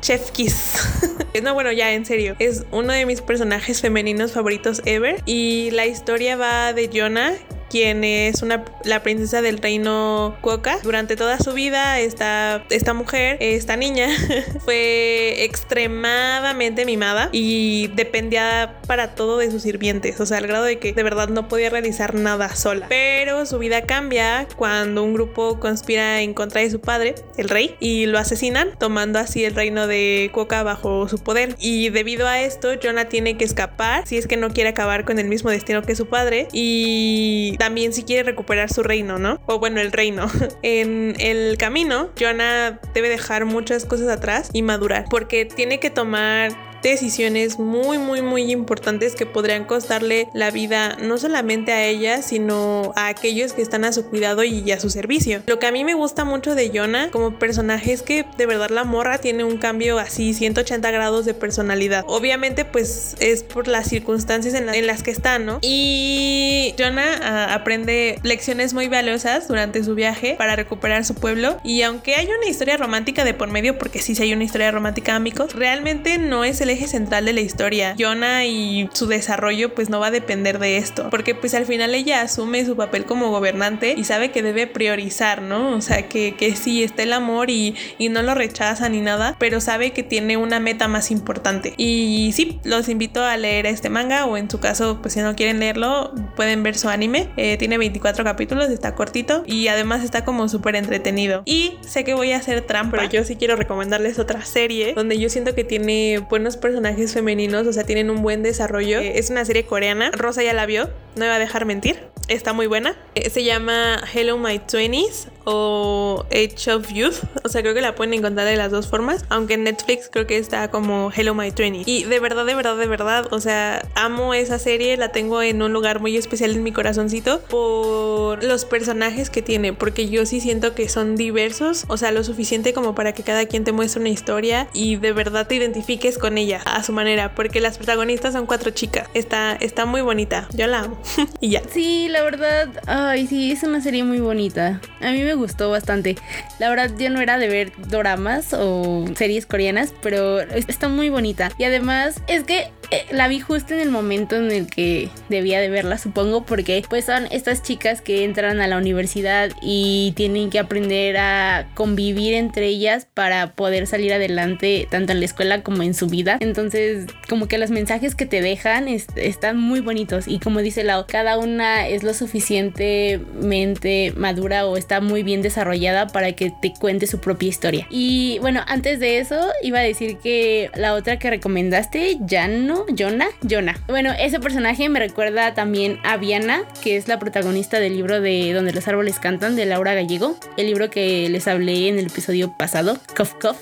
Chef 0.02 0.32
Kiss. 0.32 0.74
no, 1.42 1.54
bueno, 1.54 1.72
ya 1.72 1.92
en 1.92 2.04
serio. 2.04 2.36
Es 2.38 2.64
uno 2.72 2.92
de 2.92 3.06
mis 3.06 3.22
personajes 3.22 3.80
femeninos 3.80 4.32
favoritos 4.32 4.82
ever. 4.84 5.22
Y 5.24 5.70
la 5.70 5.86
historia 5.86 6.36
va 6.36 6.74
de 6.74 6.88
Yona, 6.88 7.32
quien 7.72 8.04
es 8.04 8.42
una, 8.42 8.66
la 8.84 9.02
princesa 9.02 9.40
del 9.40 9.56
reino 9.56 10.36
Kuoka. 10.42 10.78
Durante 10.82 11.16
toda 11.16 11.38
su 11.38 11.54
vida, 11.54 11.98
esta, 12.00 12.62
esta 12.68 12.92
mujer, 12.92 13.38
esta 13.40 13.76
niña, 13.76 14.08
fue 14.64 15.42
extremadamente 15.44 16.84
mimada 16.84 17.30
y 17.32 17.88
dependía 17.94 18.78
para 18.86 19.14
todo 19.14 19.38
de 19.38 19.50
sus 19.50 19.62
sirvientes. 19.62 20.20
O 20.20 20.26
sea, 20.26 20.36
al 20.36 20.46
grado 20.46 20.64
de 20.64 20.78
que 20.78 20.92
de 20.92 21.02
verdad 21.02 21.30
no 21.30 21.48
podía 21.48 21.70
realizar 21.70 22.14
nada 22.14 22.54
sola. 22.54 22.86
Pero 22.90 23.46
su 23.46 23.58
vida 23.58 23.86
cambia 23.86 24.46
cuando 24.56 25.02
un 25.02 25.14
grupo 25.14 25.58
conspira 25.58 26.20
en 26.20 26.34
contra 26.34 26.60
de 26.60 26.70
su 26.70 26.82
padre, 26.82 27.14
el 27.38 27.48
rey, 27.48 27.76
y 27.80 28.04
lo 28.04 28.18
asesinan, 28.18 28.76
tomando 28.78 29.18
así 29.18 29.46
el 29.46 29.54
reino 29.54 29.86
de 29.86 30.30
Kuoka 30.34 30.62
bajo 30.62 31.08
su 31.08 31.16
poder. 31.18 31.56
Y 31.58 31.88
debido 31.88 32.28
a 32.28 32.42
esto, 32.42 32.68
Jonah 32.82 33.08
tiene 33.08 33.38
que 33.38 33.46
escapar 33.46 34.06
si 34.06 34.18
es 34.18 34.26
que 34.26 34.36
no 34.36 34.50
quiere 34.50 34.68
acabar 34.68 35.06
con 35.06 35.18
el 35.18 35.28
mismo 35.28 35.48
destino 35.48 35.80
que 35.80 35.96
su 35.96 36.06
padre. 36.06 36.48
Y 36.52 37.56
también 37.62 37.92
si 37.92 38.02
quiere 38.02 38.24
recuperar 38.24 38.72
su 38.72 38.82
reino, 38.82 39.20
¿no? 39.20 39.40
O 39.46 39.60
bueno, 39.60 39.80
el 39.80 39.92
reino. 39.92 40.26
en 40.62 41.14
el 41.20 41.56
camino, 41.58 42.08
Jonah 42.18 42.80
debe 42.92 43.08
dejar 43.08 43.44
muchas 43.44 43.84
cosas 43.84 44.08
atrás 44.08 44.50
y 44.52 44.62
madurar, 44.62 45.04
porque 45.08 45.44
tiene 45.44 45.78
que 45.78 45.88
tomar 45.88 46.71
decisiones 46.82 47.58
muy 47.58 47.98
muy 47.98 48.22
muy 48.22 48.50
importantes 48.50 49.14
que 49.14 49.26
podrían 49.26 49.64
costarle 49.64 50.28
la 50.34 50.50
vida 50.50 50.96
no 51.00 51.18
solamente 51.18 51.72
a 51.72 51.84
ella 51.84 52.22
sino 52.22 52.92
a 52.96 53.08
aquellos 53.08 53.52
que 53.52 53.62
están 53.62 53.84
a 53.84 53.92
su 53.92 54.06
cuidado 54.06 54.44
y 54.44 54.70
a 54.72 54.80
su 54.80 54.90
servicio. 54.90 55.42
Lo 55.46 55.58
que 55.58 55.66
a 55.66 55.72
mí 55.72 55.84
me 55.84 55.94
gusta 55.94 56.24
mucho 56.24 56.54
de 56.54 56.70
Jonah 56.74 57.10
como 57.10 57.38
personaje 57.38 57.92
es 57.92 58.02
que 58.02 58.24
de 58.36 58.46
verdad 58.46 58.70
la 58.70 58.84
morra 58.84 59.18
tiene 59.18 59.44
un 59.44 59.58
cambio 59.58 59.98
así 59.98 60.34
180 60.34 60.90
grados 60.90 61.24
de 61.24 61.34
personalidad. 61.34 62.04
Obviamente 62.06 62.64
pues 62.64 63.16
es 63.20 63.42
por 63.42 63.68
las 63.68 63.88
circunstancias 63.88 64.54
en, 64.54 64.66
la, 64.66 64.74
en 64.74 64.86
las 64.86 65.02
que 65.02 65.10
está 65.10 65.38
no 65.38 65.58
y 65.62 66.74
Jonah 66.78 67.48
uh, 67.50 67.52
aprende 67.54 68.18
lecciones 68.22 68.74
muy 68.74 68.88
valiosas 68.88 69.48
durante 69.48 69.84
su 69.84 69.94
viaje 69.94 70.34
para 70.36 70.56
recuperar 70.56 71.04
su 71.04 71.14
pueblo. 71.14 71.58
Y 71.62 71.82
aunque 71.82 72.16
hay 72.16 72.26
una 72.26 72.48
historia 72.48 72.76
romántica 72.76 73.24
de 73.24 73.34
por 73.34 73.48
medio 73.48 73.78
porque 73.78 74.00
sí, 74.00 74.14
sí 74.14 74.22
hay 74.22 74.32
una 74.32 74.44
historia 74.44 74.70
romántica 74.70 75.12
amigos 75.14 75.54
realmente 75.54 76.18
no 76.18 76.44
es 76.44 76.60
el 76.60 76.70
eje 76.72 76.88
central 76.88 77.24
de 77.24 77.32
la 77.32 77.40
historia. 77.40 77.94
Jonah 77.98 78.44
y 78.44 78.88
su 78.92 79.06
desarrollo 79.06 79.74
pues 79.74 79.90
no 79.90 80.00
va 80.00 80.08
a 80.08 80.10
depender 80.10 80.58
de 80.58 80.76
esto, 80.76 81.08
porque 81.10 81.34
pues 81.34 81.54
al 81.54 81.66
final 81.66 81.94
ella 81.94 82.22
asume 82.22 82.64
su 82.64 82.76
papel 82.76 83.04
como 83.04 83.30
gobernante 83.30 83.94
y 83.96 84.04
sabe 84.04 84.30
que 84.30 84.42
debe 84.42 84.66
priorizar, 84.66 85.42
¿no? 85.42 85.76
O 85.76 85.80
sea, 85.80 86.08
que, 86.08 86.34
que 86.36 86.56
sí 86.56 86.82
está 86.82 87.02
el 87.02 87.12
amor 87.12 87.50
y, 87.50 87.74
y 87.98 88.08
no 88.08 88.22
lo 88.22 88.34
rechaza 88.34 88.88
ni 88.88 89.00
nada, 89.00 89.36
pero 89.38 89.60
sabe 89.60 89.92
que 89.92 90.02
tiene 90.02 90.36
una 90.36 90.60
meta 90.60 90.88
más 90.88 91.10
importante. 91.10 91.74
Y 91.76 92.32
sí, 92.34 92.60
los 92.64 92.88
invito 92.88 93.22
a 93.24 93.36
leer 93.36 93.66
este 93.66 93.90
manga 93.90 94.26
o 94.26 94.36
en 94.36 94.50
su 94.50 94.60
caso 94.60 95.00
pues 95.00 95.14
si 95.14 95.20
no 95.20 95.34
quieren 95.34 95.60
leerlo 95.60 96.12
pueden 96.36 96.62
ver 96.62 96.76
su 96.76 96.88
anime. 96.88 97.28
Eh, 97.36 97.56
tiene 97.56 97.78
24 97.78 98.24
capítulos, 98.24 98.70
está 98.70 98.94
cortito 98.94 99.42
y 99.46 99.68
además 99.68 100.04
está 100.04 100.24
como 100.24 100.48
súper 100.48 100.76
entretenido. 100.76 101.42
Y 101.44 101.74
sé 101.80 102.04
que 102.04 102.14
voy 102.14 102.32
a 102.32 102.38
hacer 102.38 102.62
trampa, 102.62 102.98
pero 102.98 103.10
yo 103.10 103.24
sí 103.24 103.36
quiero 103.36 103.56
recomendarles 103.56 104.18
otra 104.18 104.44
serie 104.44 104.92
donde 104.94 105.18
yo 105.18 105.28
siento 105.28 105.54
que 105.54 105.64
tiene 105.64 106.18
buenos 106.28 106.56
personajes 106.62 107.12
femeninos, 107.12 107.66
o 107.66 107.72
sea, 107.74 107.84
tienen 107.84 108.08
un 108.08 108.22
buen 108.22 108.42
desarrollo. 108.42 109.00
Es 109.00 109.28
una 109.28 109.44
serie 109.44 109.66
coreana, 109.66 110.10
Rosa 110.12 110.42
ya 110.42 110.54
la 110.54 110.64
vio, 110.64 110.86
no 111.16 111.20
me 111.20 111.28
va 111.28 111.34
a 111.34 111.38
dejar 111.38 111.66
mentir, 111.66 112.00
está 112.28 112.54
muy 112.54 112.66
buena. 112.66 112.96
Eh, 113.14 113.28
se 113.28 113.44
llama 113.44 114.02
Hello 114.14 114.38
My 114.38 114.58
Twenties 114.58 115.28
o 115.44 116.24
Age 116.30 116.72
of 116.72 116.92
Youth, 116.92 117.24
o 117.44 117.48
sea, 117.48 117.62
creo 117.62 117.74
que 117.74 117.80
la 117.80 117.94
pueden 117.94 118.14
encontrar 118.14 118.46
de 118.46 118.56
las 118.56 118.70
dos 118.70 118.86
formas, 118.86 119.24
aunque 119.28 119.54
en 119.54 119.64
Netflix 119.64 120.08
creo 120.10 120.26
que 120.26 120.38
está 120.38 120.70
como 120.70 121.10
Hello 121.14 121.34
My 121.34 121.50
Twenties. 121.50 121.86
Y 121.86 122.04
de 122.04 122.20
verdad, 122.20 122.44
de 122.46 122.54
verdad, 122.54 122.76
de 122.76 122.86
verdad, 122.86 123.32
o 123.32 123.40
sea, 123.40 123.86
amo 123.94 124.34
esa 124.34 124.58
serie, 124.58 124.96
la 124.96 125.10
tengo 125.10 125.42
en 125.42 125.62
un 125.62 125.72
lugar 125.72 126.00
muy 126.00 126.16
especial 126.16 126.52
en 126.52 126.62
mi 126.62 126.72
corazoncito 126.72 127.40
por 127.40 128.42
los 128.44 128.64
personajes 128.64 129.30
que 129.30 129.42
tiene, 129.42 129.72
porque 129.72 130.08
yo 130.08 130.26
sí 130.26 130.40
siento 130.40 130.74
que 130.74 130.88
son 130.88 131.16
diversos, 131.16 131.84
o 131.88 131.96
sea, 131.96 132.12
lo 132.12 132.24
suficiente 132.24 132.72
como 132.72 132.94
para 132.94 133.12
que 133.12 133.22
cada 133.22 133.46
quien 133.46 133.64
te 133.64 133.72
muestre 133.72 134.00
una 134.00 134.10
historia 134.10 134.68
y 134.72 134.96
de 134.96 135.12
verdad 135.12 135.46
te 135.46 135.54
identifiques 135.54 136.18
con 136.18 136.38
ella 136.38 136.62
a 136.64 136.82
su 136.82 136.92
manera, 136.92 137.34
porque 137.34 137.60
las 137.60 137.78
protagonistas 137.78 138.32
son 138.34 138.46
cuatro 138.46 138.70
chicas. 138.70 139.08
Está, 139.14 139.52
está 139.60 139.86
muy 139.86 140.00
bonita, 140.00 140.48
yo 140.52 140.66
la 140.66 140.80
amo. 140.80 141.00
y 141.40 141.50
ya. 141.50 141.62
Sí, 141.72 142.08
la 142.08 142.22
verdad, 142.22 142.68
ay, 142.86 143.26
sí, 143.26 143.52
es 143.52 143.62
una 143.62 143.80
serie 143.80 144.04
muy 144.04 144.20
bonita. 144.20 144.80
A 145.00 145.12
mí 145.12 145.22
me 145.22 145.31
gustó 145.34 145.70
bastante. 145.70 146.16
La 146.58 146.68
verdad, 146.68 146.90
yo 146.98 147.10
no 147.10 147.20
era 147.20 147.38
de 147.38 147.48
ver 147.48 147.72
doramas 147.88 148.52
o 148.52 149.04
series 149.16 149.46
coreanas, 149.46 149.94
pero 150.02 150.40
está 150.40 150.88
muy 150.88 151.10
bonita. 151.10 151.50
Y 151.58 151.64
además, 151.64 152.20
es 152.26 152.44
que 152.44 152.70
eh, 152.92 153.06
la 153.10 153.26
vi 153.26 153.40
justo 153.40 153.72
en 153.72 153.80
el 153.80 153.90
momento 153.90 154.36
en 154.36 154.52
el 154.52 154.66
que 154.66 155.08
debía 155.30 155.62
de 155.62 155.70
verla, 155.70 155.96
supongo, 155.96 156.44
porque 156.44 156.84
pues 156.90 157.06
son 157.06 157.26
estas 157.30 157.62
chicas 157.62 158.02
que 158.02 158.22
entran 158.22 158.60
a 158.60 158.66
la 158.66 158.76
universidad 158.76 159.50
y 159.62 160.12
tienen 160.14 160.50
que 160.50 160.58
aprender 160.58 161.16
a 161.16 161.70
convivir 161.72 162.34
entre 162.34 162.66
ellas 162.66 163.08
para 163.14 163.52
poder 163.52 163.86
salir 163.86 164.12
adelante 164.12 164.86
tanto 164.90 165.12
en 165.12 165.20
la 165.20 165.24
escuela 165.24 165.62
como 165.62 165.82
en 165.82 165.94
su 165.94 166.06
vida. 166.06 166.36
Entonces, 166.40 167.06
como 167.30 167.48
que 167.48 167.56
los 167.56 167.70
mensajes 167.70 168.14
que 168.14 168.26
te 168.26 168.42
dejan 168.42 168.88
es, 168.88 169.06
están 169.16 169.56
muy 169.56 169.80
bonitos 169.80 170.28
y 170.28 170.38
como 170.38 170.60
dice 170.60 170.84
Lau, 170.84 171.06
cada 171.08 171.38
una 171.38 171.88
es 171.88 172.02
lo 172.02 172.12
suficientemente 172.12 174.12
madura 174.18 174.66
o 174.66 174.76
está 174.76 175.00
muy 175.00 175.21
bien 175.22 175.42
desarrollada 175.42 176.06
para 176.08 176.32
que 176.32 176.50
te 176.50 176.72
cuente 176.72 177.06
su 177.06 177.20
propia 177.20 177.48
historia. 177.48 177.86
Y 177.90 178.38
bueno, 178.40 178.62
antes 178.66 179.00
de 179.00 179.18
eso 179.18 179.40
iba 179.62 179.78
a 179.78 179.82
decir 179.82 180.18
que 180.18 180.70
la 180.74 180.94
otra 180.94 181.18
que 181.18 181.30
recomendaste, 181.30 182.18
Jano, 182.28 182.84
Jonah, 182.96 183.28
Jonah. 183.48 183.78
Bueno, 183.88 184.12
ese 184.18 184.40
personaje 184.40 184.88
me 184.88 184.98
recuerda 184.98 185.54
también 185.54 185.98
a 186.04 186.16
Viana, 186.16 186.62
que 186.82 186.96
es 186.96 187.08
la 187.08 187.18
protagonista 187.18 187.80
del 187.80 187.96
libro 187.96 188.20
de 188.20 188.52
Donde 188.52 188.72
los 188.72 188.86
árboles 188.88 189.18
cantan 189.18 189.56
de 189.56 189.66
Laura 189.66 189.94
Gallego, 189.94 190.36
el 190.56 190.66
libro 190.66 190.90
que 190.90 191.28
les 191.28 191.48
hablé 191.48 191.88
en 191.88 191.98
el 191.98 192.06
episodio 192.06 192.56
pasado, 192.56 192.98
Cough 193.16 193.38
Cough, 193.40 193.56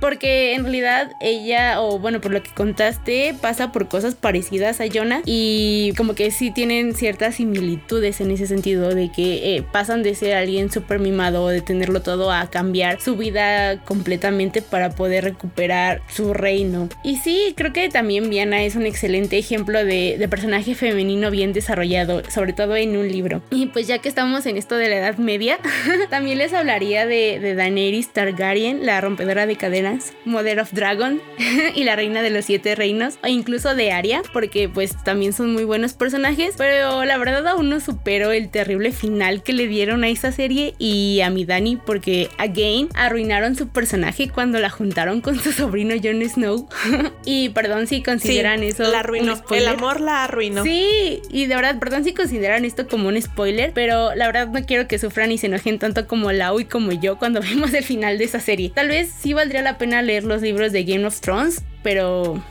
porque 0.00 0.54
en 0.54 0.62
realidad 0.62 1.12
ella, 1.20 1.80
o 1.80 1.98
bueno, 1.98 2.20
por 2.20 2.32
lo 2.32 2.42
que 2.42 2.50
contaste, 2.50 3.34
pasa 3.40 3.72
por 3.72 3.88
cosas 3.88 4.14
parecidas 4.14 4.80
a 4.80 4.84
Jonah 4.92 5.22
y 5.24 5.92
como 5.96 6.14
que 6.14 6.30
sí 6.30 6.50
tienen 6.50 6.94
ciertas 6.94 7.36
similitudes 7.36 8.20
en 8.20 8.30
ese 8.30 8.46
sentido 8.46 8.94
de 8.94 9.10
que 9.10 9.56
eh, 9.56 9.62
pasan 9.62 10.02
de 10.02 10.14
ser 10.14 10.34
alguien 10.34 10.70
súper 10.70 10.93
mimado 10.98 11.44
o 11.44 11.48
de 11.48 11.60
tenerlo 11.60 12.02
todo 12.02 12.30
a 12.30 12.50
cambiar 12.50 13.00
su 13.00 13.16
vida 13.16 13.82
completamente 13.84 14.62
para 14.62 14.90
poder 14.90 15.24
recuperar 15.24 16.02
su 16.08 16.34
reino. 16.34 16.88
Y 17.02 17.16
sí, 17.16 17.54
creo 17.56 17.72
que 17.72 17.88
también 17.88 18.30
Viana 18.30 18.62
es 18.64 18.76
un 18.76 18.86
excelente 18.86 19.38
ejemplo 19.38 19.84
de, 19.84 20.24
personaje 20.30 20.74
femenino 20.74 21.30
bien 21.30 21.52
desarrollado, 21.52 22.22
sobre 22.28 22.52
todo 22.52 22.76
en 22.76 22.96
un 22.96 23.08
libro. 23.08 23.42
Y 23.50 23.66
pues 23.66 23.86
ya 23.86 23.98
que 23.98 24.08
estamos 24.08 24.46
en 24.46 24.56
esto 24.56 24.76
de 24.76 24.88
la 24.88 24.96
Edad 24.96 25.18
Media, 25.18 25.58
también 26.10 26.38
les 26.38 26.52
hablaría 26.52 27.06
de, 27.06 27.38
de 27.40 27.54
Daenerys 27.54 28.12
Targaryen, 28.12 28.84
la 28.84 29.00
rompedora 29.00 29.46
de 29.46 29.56
cadenas, 29.56 30.12
Mother 30.24 30.60
of 30.60 30.72
Dragon 30.72 31.20
y 31.74 31.84
la 31.84 31.94
reina 31.94 32.22
de 32.22 32.30
los 32.30 32.46
siete 32.46 32.74
reinos, 32.74 33.18
o 33.22 33.28
incluso 33.28 33.74
de 33.74 33.92
Arya, 33.92 34.22
porque 34.32 34.68
pues 34.68 35.02
también 35.04 35.32
son 35.32 35.52
muy 35.52 35.64
buenos 35.64 35.92
personajes, 35.92 36.54
pero 36.56 37.04
la 37.04 37.18
verdad 37.18 37.46
aún 37.46 37.68
no 37.68 37.80
supero 37.80 38.32
el 38.32 38.50
terrible 38.50 38.92
final 38.92 39.42
que 39.42 39.52
le 39.52 39.66
dieron 39.66 40.04
a 40.04 40.08
esa 40.08 40.32
serie 40.32 40.74
y 40.84 41.22
a 41.22 41.30
mi 41.30 41.46
Dani, 41.46 41.76
porque 41.78 42.28
again 42.36 42.90
arruinaron 42.92 43.56
su 43.56 43.68
personaje 43.68 44.28
cuando 44.28 44.58
la 44.58 44.68
juntaron 44.68 45.22
con 45.22 45.40
su 45.40 45.50
sobrino 45.50 45.94
Jon 45.94 46.22
Snow. 46.28 46.68
y 47.24 47.48
perdón 47.48 47.86
si 47.86 48.02
consideran 48.02 48.62
eso. 48.62 48.82
La 48.82 49.00
arruinó. 49.00 49.42
El 49.50 49.66
amor 49.66 50.02
la 50.02 50.24
arruinó. 50.24 50.62
Sí, 50.62 51.22
y 51.30 51.46
de 51.46 51.54
verdad, 51.54 51.78
perdón 51.78 52.04
si 52.04 52.12
consideran 52.12 52.66
esto 52.66 52.86
como 52.86 53.08
un 53.08 53.20
spoiler, 53.22 53.72
pero 53.72 54.14
la 54.14 54.26
verdad 54.26 54.48
no 54.48 54.62
quiero 54.66 54.86
que 54.86 54.98
sufran 54.98 55.32
y 55.32 55.38
se 55.38 55.46
enojen 55.46 55.78
tanto 55.78 56.06
como 56.06 56.32
Lau 56.32 56.60
y 56.60 56.66
como 56.66 56.92
yo 56.92 57.18
cuando 57.18 57.40
vimos 57.40 57.72
el 57.72 57.84
final 57.84 58.18
de 58.18 58.24
esa 58.24 58.40
serie. 58.40 58.70
Tal 58.74 58.88
vez 58.88 59.10
sí 59.18 59.32
valdría 59.32 59.62
la 59.62 59.78
pena 59.78 60.02
leer 60.02 60.24
los 60.24 60.42
libros 60.42 60.70
de 60.72 60.84
Game 60.84 61.06
of 61.06 61.18
Thrones, 61.18 61.62
pero 61.82 62.44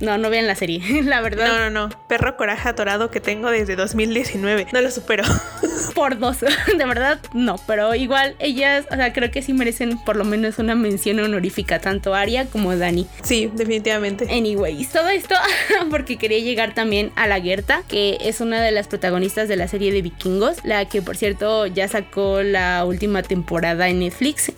no, 0.00 0.18
no 0.18 0.30
vean 0.30 0.46
la 0.46 0.54
serie, 0.54 0.80
la 1.04 1.20
verdad. 1.20 1.48
No, 1.48 1.70
no, 1.70 1.88
no. 1.88 2.06
Perro 2.08 2.36
coraje 2.36 2.68
atorado 2.68 3.10
que 3.10 3.20
tengo 3.20 3.50
desde 3.50 3.76
2019. 3.76 4.68
No 4.72 4.80
lo 4.80 4.90
supero. 4.90 5.24
Por 5.94 6.18
dos. 6.18 6.38
De 6.78 6.84
verdad, 6.84 7.20
no. 7.32 7.56
Pero 7.66 7.94
igual 7.94 8.34
ellas, 8.38 8.86
o 8.90 8.96
sea, 8.96 9.12
creo 9.12 9.30
que 9.30 9.42
sí 9.42 9.52
merecen 9.52 9.98
por 10.04 10.16
lo 10.16 10.24
menos 10.24 10.58
una 10.58 10.74
mención 10.74 11.20
honorífica, 11.20 11.78
tanto 11.78 12.14
Aria 12.14 12.46
como 12.46 12.76
Dani. 12.76 13.06
Sí, 13.22 13.50
definitivamente. 13.54 14.26
Anyways, 14.30 14.90
todo 14.90 15.08
esto 15.08 15.34
porque 15.90 16.16
quería 16.16 16.38
llegar 16.38 16.74
también 16.74 17.12
a 17.16 17.26
la 17.26 17.40
Gerta, 17.40 17.82
que 17.88 18.18
es 18.20 18.40
una 18.40 18.60
de 18.60 18.72
las 18.72 18.88
protagonistas 18.88 19.48
de 19.48 19.56
la 19.56 19.68
serie 19.68 19.92
de 19.92 20.02
vikingos, 20.02 20.64
la 20.64 20.86
que 20.86 21.02
por 21.02 21.16
cierto 21.16 21.66
ya 21.66 21.88
sacó 21.88 22.42
la 22.42 22.84
última 22.84 23.22
temporada 23.22 23.88
en 23.88 24.00
Netflix, 24.00 24.52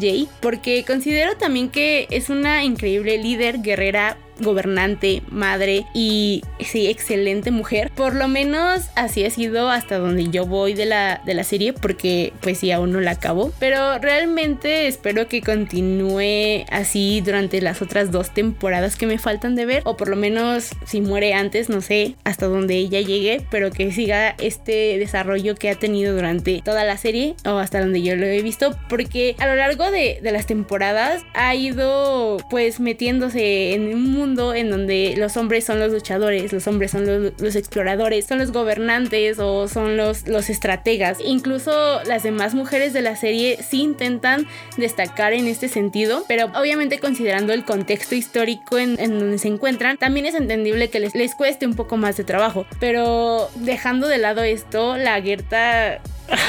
Jay, 0.00 0.28
porque 0.40 0.84
considero 0.86 1.36
también 1.36 1.68
que 1.70 2.06
es 2.10 2.30
una 2.30 2.64
increíble 2.64 3.18
líder 3.18 3.60
guerrera 3.60 4.16
gobernante, 4.40 5.22
madre 5.30 5.86
y 5.94 6.42
sí, 6.60 6.86
excelente 6.88 7.50
mujer. 7.50 7.90
Por 7.94 8.14
lo 8.14 8.28
menos 8.28 8.88
así 8.94 9.24
ha 9.24 9.30
sido 9.30 9.70
hasta 9.70 9.98
donde 9.98 10.28
yo 10.28 10.46
voy 10.46 10.74
de 10.74 10.86
la, 10.86 11.20
de 11.24 11.34
la 11.34 11.44
serie, 11.44 11.72
porque 11.72 12.32
pues 12.40 12.58
sí, 12.58 12.70
aún 12.70 12.92
no 12.92 13.00
la 13.00 13.12
acabo. 13.12 13.52
Pero 13.58 13.98
realmente 13.98 14.86
espero 14.86 15.28
que 15.28 15.40
continúe 15.40 16.64
así 16.70 17.20
durante 17.24 17.60
las 17.60 17.82
otras 17.82 18.10
dos 18.10 18.32
temporadas 18.32 18.96
que 18.96 19.06
me 19.06 19.18
faltan 19.18 19.54
de 19.54 19.66
ver, 19.66 19.82
o 19.84 19.96
por 19.96 20.08
lo 20.08 20.16
menos 20.16 20.70
si 20.84 21.00
muere 21.00 21.34
antes, 21.34 21.68
no 21.68 21.80
sé, 21.80 22.16
hasta 22.24 22.46
donde 22.46 22.76
ella 22.76 23.00
llegue, 23.00 23.42
pero 23.50 23.70
que 23.70 23.92
siga 23.92 24.34
este 24.38 24.98
desarrollo 24.98 25.54
que 25.54 25.70
ha 25.70 25.74
tenido 25.74 26.14
durante 26.14 26.60
toda 26.64 26.84
la 26.84 26.96
serie, 26.96 27.34
o 27.44 27.58
hasta 27.58 27.80
donde 27.80 28.02
yo 28.02 28.16
lo 28.16 28.26
he 28.26 28.42
visto, 28.42 28.76
porque 28.88 29.36
a 29.38 29.46
lo 29.46 29.56
largo 29.56 29.90
de, 29.90 30.20
de 30.22 30.32
las 30.32 30.46
temporadas 30.46 31.22
ha 31.34 31.54
ido 31.54 32.36
pues 32.50 32.80
metiéndose 32.80 33.74
en 33.74 33.94
un 33.94 34.12
mundo 34.12 34.25
en 34.54 34.70
donde 34.70 35.14
los 35.16 35.36
hombres 35.36 35.64
son 35.64 35.78
los 35.78 35.92
luchadores, 35.92 36.52
los 36.52 36.66
hombres 36.66 36.90
son 36.90 37.32
los, 37.38 37.56
exploradores, 37.56 38.26
son 38.26 38.38
los 38.38 38.50
gobernantes 38.50 39.38
o 39.38 39.68
son 39.68 39.96
los, 39.96 40.24
estrategas. 40.26 41.18
Incluso 41.24 42.02
las 42.04 42.22
demás 42.22 42.54
mujeres 42.54 42.92
de 42.92 43.02
la 43.02 43.16
serie 43.16 43.58
sí 43.62 43.82
intentan 43.82 44.46
destacar 44.76 45.32
en 45.32 45.46
este 45.46 45.68
sentido, 45.68 46.24
pero 46.28 46.46
obviamente 46.54 46.98
considerando 46.98 47.52
el 47.52 47.64
contexto 47.64 48.14
histórico 48.14 48.78
en, 48.78 48.96
donde 48.96 49.38
se 49.38 49.48
encuentran, 49.48 49.96
también 49.96 50.26
es 50.26 50.34
entendible 50.34 50.90
que 50.90 51.00
les, 51.00 51.14
les 51.14 51.34
cueste 51.34 51.66
un 51.66 51.74
poco 51.74 51.96
más 51.96 52.16
de 52.16 52.24
trabajo. 52.24 52.66
Pero 52.80 53.48
dejando 53.56 54.08
de 54.08 54.18
lado 54.18 54.42
esto, 54.42 54.96
la 54.96 55.20
Gerta 55.22 56.00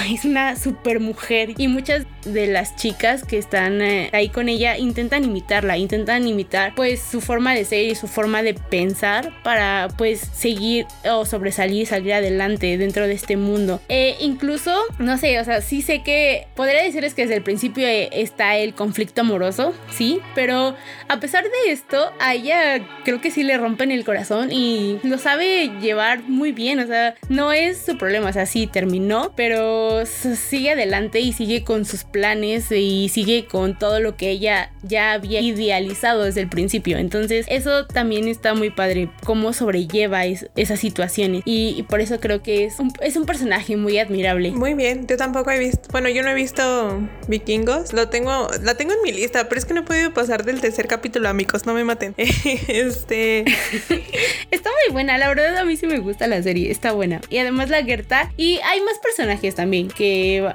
es 0.10 0.26
una 0.26 0.56
super 0.56 1.00
mujer 1.00 1.54
y 1.58 1.68
muchas 1.68 2.06
de 2.26 2.48
las 2.48 2.76
chicas 2.76 3.24
que 3.24 3.38
están 3.38 3.82
eh, 3.82 4.10
ahí 4.14 4.30
con 4.30 4.50
ella 4.50 4.78
intentan 4.78 5.24
imitarla, 5.24 5.78
intentan 5.78 6.28
imitar 6.28 6.74
pues 6.76 7.02
su 7.02 7.22
forma 7.22 7.54
de 7.54 7.66
ser 7.66 7.86
y 7.86 7.96
su 7.96 8.08
forma 8.08 8.44
de 8.44 8.54
pensar 8.54 9.32
para 9.44 9.88
pues 9.98 10.20
seguir 10.20 10.86
o 11.10 11.26
sobresalir, 11.26 11.88
salir 11.88 12.14
adelante 12.14 12.78
dentro 12.78 13.08
de 13.08 13.14
este 13.14 13.38
mundo. 13.38 13.82
E 13.90 14.18
incluso, 14.20 14.76
no 15.00 15.18
sé, 15.18 15.40
o 15.40 15.46
sea, 15.46 15.62
sí 15.62 15.82
sé 15.82 16.04
que 16.04 16.48
podría 16.56 16.84
decirles 16.84 17.14
que 17.14 17.24
desde 17.24 17.36
el 17.36 17.44
principio 17.44 17.88
eh, 17.88 18.10
está 18.12 18.58
el 18.58 18.74
conflicto 18.74 19.22
amoroso, 19.22 19.74
sí, 19.92 20.20
pero 20.36 20.76
a 21.08 21.20
pesar 21.20 21.44
de 21.44 21.72
esto, 21.72 22.12
a 22.20 22.34
ella 22.34 22.86
creo 23.04 23.22
que 23.22 23.32
sí 23.32 23.44
le 23.44 23.58
rompen 23.58 23.92
el 23.92 24.04
corazón 24.04 24.52
y 24.52 25.00
lo 25.04 25.18
sabe 25.18 25.72
llevar 25.80 26.24
muy 26.24 26.52
bien, 26.52 26.80
o 26.80 26.88
sea, 26.88 27.16
no 27.30 27.52
es 27.52 27.86
su 27.86 27.98
problema, 27.98 28.30
o 28.30 28.34
sea, 28.34 28.46
sí 28.46 28.68
terminó, 28.68 29.34
pero 29.36 29.67
sigue 30.06 30.72
adelante 30.72 31.20
y 31.20 31.34
sigue 31.34 31.64
con 31.64 31.86
sus 31.86 32.04
planes 32.04 32.72
y 32.72 33.10
sigue 33.10 33.46
con 33.46 33.78
todo 33.78 34.00
lo 34.00 34.16
que 34.16 34.30
ella 34.30 34.72
ya 34.84 35.14
había 35.14 35.42
idealizado 35.42 36.24
desde 36.24 36.42
el 36.42 36.50
principio. 36.50 36.98
Entonces 36.98 37.46
eso 37.50 37.86
también 37.86 38.28
está 38.28 38.54
muy 38.54 38.70
padre, 38.70 39.10
cómo 39.24 39.54
sobrelleva 39.54 40.26
esas 40.26 40.80
situaciones. 40.80 41.42
Y, 41.46 41.84
por 41.88 42.02
eso 42.02 42.20
creo 42.20 42.44
que 42.44 42.66
es 42.66 42.80
un, 42.80 42.92
es 43.02 43.16
un 43.16 43.26
personaje 43.26 43.78
muy 43.78 43.98
admirable. 43.98 44.52
Muy 44.52 44.74
bien, 44.74 45.08
yo 45.08 45.18
tampoco 45.18 45.52
he 45.52 45.60
visto, 45.60 45.88
bueno, 45.92 46.10
yo 46.10 46.24
no 46.24 46.30
he 46.30 46.34
visto 46.34 47.00
vikingos, 47.28 47.94
lo 47.94 48.10
tengo, 48.10 48.48
la 48.62 48.76
tengo 48.76 48.94
en 48.94 49.02
mi 49.04 49.12
lista, 49.12 49.48
pero 49.48 49.60
es 49.60 49.66
que 49.66 49.74
no 49.74 49.82
he 49.82 49.84
podido 49.84 50.14
pasar 50.14 50.44
del 50.44 50.60
tercer 50.60 50.88
capítulo, 50.88 51.30
amigos, 51.30 51.66
no 51.66 51.74
me 51.74 51.84
maten. 51.84 52.14
este... 52.18 53.46
está 54.52 54.70
muy 54.70 54.94
buena, 54.94 55.18
la 55.18 55.30
verdad 55.30 55.58
a 55.58 55.66
mí 55.66 55.78
sí 55.78 55.88
me 55.88 56.00
gusta 56.00 56.28
la 56.28 56.42
serie, 56.42 56.72
está 56.72 56.92
buena. 56.92 57.22
Y 57.30 57.38
además 57.38 57.70
la 57.70 57.84
Gerta, 57.84 58.32
y 58.38 58.60
hay 58.64 58.82
más 58.82 58.98
personajes 59.00 59.56
también 59.58 59.90
que 59.90 60.50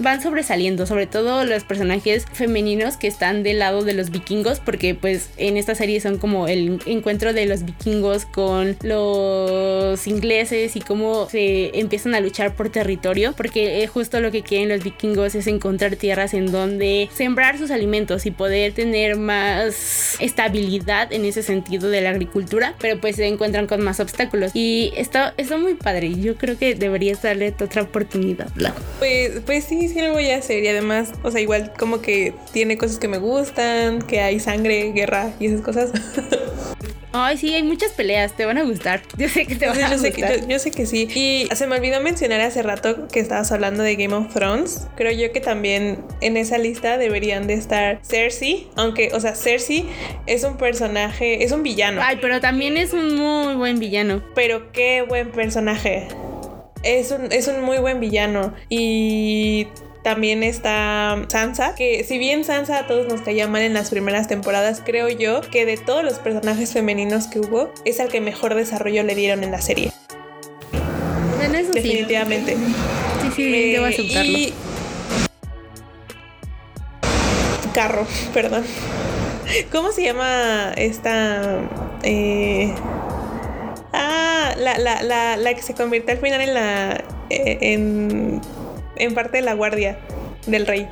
van 0.00 0.22
sobresaliendo, 0.22 0.86
sobre 0.86 1.06
todo 1.06 1.44
los 1.44 1.62
personajes 1.62 2.24
femeninos 2.32 2.96
que 2.96 3.06
están 3.06 3.44
del 3.44 3.60
lado 3.60 3.84
de 3.84 3.92
los 3.92 4.10
vikingos, 4.10 4.58
porque 4.58 4.94
pues 4.94 5.28
en 5.36 5.56
esta 5.56 5.76
serie 5.76 6.00
son 6.00 6.18
como 6.18 6.48
el 6.48 6.80
encuentro 6.86 7.32
de 7.32 7.46
los 7.46 7.64
vikingos 7.64 8.24
con 8.24 8.76
los 8.82 10.06
ingleses 10.06 10.74
y 10.74 10.80
cómo 10.80 11.28
se 11.28 11.78
empiezan 11.78 12.14
a 12.14 12.20
luchar 12.20 12.56
por 12.56 12.70
territorio, 12.70 13.34
porque 13.36 13.86
justo 13.92 14.18
lo 14.18 14.30
que 14.30 14.42
quieren 14.42 14.70
los 14.70 14.82
vikingos 14.82 15.34
es 15.34 15.46
encontrar 15.46 15.96
tierras 15.96 16.32
en 16.32 16.50
donde 16.50 17.10
sembrar 17.12 17.58
sus 17.58 17.70
alimentos 17.70 18.24
y 18.24 18.30
poder 18.30 18.72
tener 18.72 19.16
más 19.16 20.16
estabilidad 20.20 21.12
en 21.12 21.26
ese 21.26 21.42
sentido 21.42 21.90
de 21.90 22.00
la 22.00 22.10
agricultura, 22.10 22.74
pero 22.80 22.98
pues 22.98 23.16
se 23.16 23.26
encuentran 23.26 23.66
con 23.66 23.82
más 23.82 24.00
obstáculos 24.00 24.52
y 24.54 24.90
está, 24.96 25.34
está 25.36 25.58
muy 25.58 25.74
padre. 25.74 26.14
Yo 26.14 26.36
creo 26.36 26.56
que 26.56 26.74
deberías 26.74 27.20
darle 27.20 27.54
otra 27.60 27.82
oportunidad. 27.82 28.37
Pues, 28.98 29.40
pues 29.44 29.64
sí, 29.64 29.88
sí 29.88 30.00
lo 30.00 30.12
voy 30.12 30.30
a 30.30 30.36
hacer 30.36 30.62
y 30.62 30.68
además, 30.68 31.10
o 31.22 31.30
sea, 31.30 31.40
igual 31.40 31.72
como 31.78 32.00
que 32.00 32.34
tiene 32.52 32.78
cosas 32.78 32.98
que 32.98 33.08
me 33.08 33.18
gustan, 33.18 34.02
que 34.02 34.20
hay 34.20 34.40
sangre, 34.40 34.92
guerra 34.92 35.30
y 35.40 35.46
esas 35.46 35.60
cosas. 35.60 35.90
Ay, 37.12 37.38
sí, 37.38 37.54
hay 37.54 37.62
muchas 37.62 37.92
peleas, 37.92 38.36
te 38.36 38.44
van 38.44 38.58
a 38.58 38.62
gustar. 38.62 39.00
Yo 39.16 39.28
sé 39.28 39.46
que 39.46 39.56
te 39.56 39.66
van 39.66 39.82
a 39.82 39.90
gustar. 39.90 40.12
Que, 40.12 40.44
yo, 40.46 40.58
sé 40.58 40.70
que 40.70 40.86
sí. 40.86 41.08
Y 41.14 41.48
se 41.54 41.66
me 41.66 41.76
olvidó 41.76 42.00
mencionar 42.00 42.40
hace 42.40 42.62
rato 42.62 43.08
que 43.08 43.20
estabas 43.20 43.50
hablando 43.50 43.82
de 43.82 43.96
Game 43.96 44.14
of 44.14 44.32
Thrones. 44.32 44.86
Creo 44.96 45.12
yo 45.12 45.32
que 45.32 45.40
también 45.40 46.04
en 46.20 46.36
esa 46.36 46.58
lista 46.58 46.98
deberían 46.98 47.46
de 47.46 47.54
estar 47.54 48.00
Cersei. 48.04 48.68
Aunque, 48.76 49.10
o 49.14 49.20
sea, 49.20 49.34
Cersei 49.34 49.86
es 50.26 50.44
un 50.44 50.58
personaje, 50.58 51.42
es 51.44 51.52
un 51.52 51.62
villano. 51.62 52.02
Ay, 52.04 52.18
pero 52.20 52.40
también 52.40 52.76
es 52.76 52.92
un 52.92 53.16
muy 53.16 53.54
buen 53.54 53.78
villano. 53.78 54.22
Pero 54.34 54.70
qué 54.72 55.02
buen 55.02 55.30
personaje. 55.30 56.08
Es 56.82 57.10
un, 57.10 57.32
es 57.32 57.48
un 57.48 57.62
muy 57.62 57.78
buen 57.78 58.00
villano. 58.00 58.54
Y 58.68 59.68
también 60.02 60.42
está 60.42 61.26
Sansa, 61.28 61.74
que 61.74 62.04
si 62.04 62.18
bien 62.18 62.44
Sansa 62.44 62.78
a 62.78 62.86
todos 62.86 63.08
nos 63.08 63.20
caía 63.20 63.46
mal 63.46 63.62
en 63.62 63.74
las 63.74 63.90
primeras 63.90 64.28
temporadas, 64.28 64.82
creo 64.84 65.08
yo 65.08 65.40
que 65.42 65.66
de 65.66 65.76
todos 65.76 66.04
los 66.04 66.14
personajes 66.14 66.72
femeninos 66.72 67.26
que 67.26 67.40
hubo, 67.40 67.70
es 67.84 68.00
al 68.00 68.08
que 68.08 68.20
mejor 68.20 68.54
desarrollo 68.54 69.02
le 69.02 69.14
dieron 69.14 69.44
en 69.44 69.50
la 69.50 69.60
serie. 69.60 69.92
Bueno, 71.36 71.58
eso 71.58 71.72
Definitivamente. 71.72 72.56
Sí, 73.22 73.30
sí, 73.36 73.54
eh, 73.54 73.72
debo 73.72 73.86
aceptarlo. 73.86 74.38
Y... 74.38 74.52
Carro, 77.74 78.06
perdón. 78.34 78.64
¿Cómo 79.72 79.92
se 79.92 80.04
llama 80.04 80.72
esta... 80.76 81.60
Eh... 82.02 82.72
La, 84.58 84.78
la, 84.78 85.02
la, 85.02 85.36
la 85.36 85.54
que 85.54 85.62
se 85.62 85.74
convierte 85.74 86.12
al 86.12 86.18
final 86.18 86.40
en 86.40 86.54
la... 86.54 87.04
Eh, 87.30 87.58
en 87.60 88.40
en 88.98 89.14
parte 89.14 89.38
de 89.38 89.42
la 89.42 89.54
guardia 89.54 89.98
del 90.46 90.66
rey. 90.66 90.88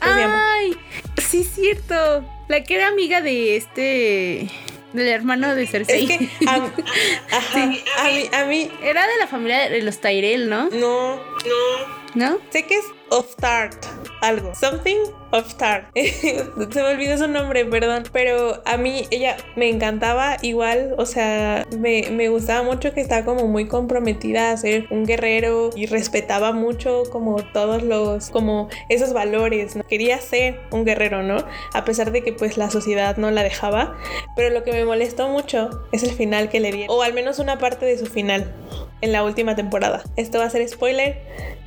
¡Ay! 0.00 0.76
Sí, 1.18 1.42
es 1.42 1.50
cierto. 1.50 2.24
La 2.48 2.64
que 2.64 2.74
era 2.76 2.88
amiga 2.88 3.20
de 3.20 3.56
este. 3.56 4.48
Del 4.92 5.06
hermano 5.06 5.54
de 5.54 5.66
Cersei. 5.66 6.10
Es 6.10 6.18
que 6.18 6.28
a, 6.48 6.54
a, 6.56 7.66
mí, 7.66 8.28
a 8.32 8.44
mí. 8.44 8.70
Era 8.82 9.06
de 9.06 9.16
la 9.18 9.26
familia 9.28 9.68
de 9.68 9.82
los 9.82 10.00
Tyrell, 10.00 10.48
¿no? 10.48 10.68
No, 10.70 11.16
no. 11.16 12.00
¿No? 12.14 12.38
Sé 12.50 12.64
que 12.64 12.74
es 12.74 12.84
of 13.10 13.36
Tart, 13.36 13.84
algo. 14.20 14.54
Something 14.54 14.96
of 15.32 15.54
Tart. 15.54 15.86
Se 15.94 16.82
me 16.82 16.88
olvidó 16.88 17.18
su 17.18 17.28
nombre, 17.28 17.64
perdón. 17.64 18.04
Pero 18.12 18.62
a 18.64 18.76
mí 18.76 19.06
ella 19.10 19.36
me 19.56 19.68
encantaba 19.68 20.36
igual, 20.42 20.94
o 20.98 21.06
sea, 21.06 21.66
me, 21.78 22.10
me 22.10 22.28
gustaba 22.28 22.62
mucho 22.62 22.92
que 22.92 23.00
estaba 23.00 23.24
como 23.24 23.46
muy 23.46 23.66
comprometida 23.66 24.52
a 24.52 24.56
ser 24.56 24.86
un 24.90 25.06
guerrero 25.06 25.70
y 25.74 25.86
respetaba 25.86 26.52
mucho 26.52 27.04
como 27.10 27.36
todos 27.52 27.82
los, 27.82 28.30
como 28.30 28.68
esos 28.88 29.12
valores. 29.12 29.78
Quería 29.88 30.18
ser 30.18 30.60
un 30.70 30.84
guerrero, 30.84 31.22
¿no? 31.22 31.44
A 31.74 31.84
pesar 31.84 32.12
de 32.12 32.22
que 32.22 32.32
pues 32.32 32.56
la 32.56 32.70
sociedad 32.70 33.16
no 33.16 33.30
la 33.30 33.42
dejaba. 33.42 33.96
Pero 34.36 34.50
lo 34.50 34.64
que 34.64 34.72
me 34.72 34.84
molestó 34.84 35.28
mucho 35.28 35.70
es 35.92 36.02
el 36.02 36.10
final 36.10 36.48
que 36.48 36.60
le 36.60 36.72
dieron. 36.72 36.96
O 36.96 37.02
al 37.02 37.14
menos 37.14 37.38
una 37.38 37.58
parte 37.58 37.86
de 37.86 37.98
su 37.98 38.06
final 38.06 38.52
en 39.00 39.12
la 39.12 39.24
última 39.24 39.56
temporada. 39.56 40.02
Esto 40.16 40.38
va 40.38 40.44
a 40.44 40.50
ser 40.50 40.68
spoiler, 40.68 41.18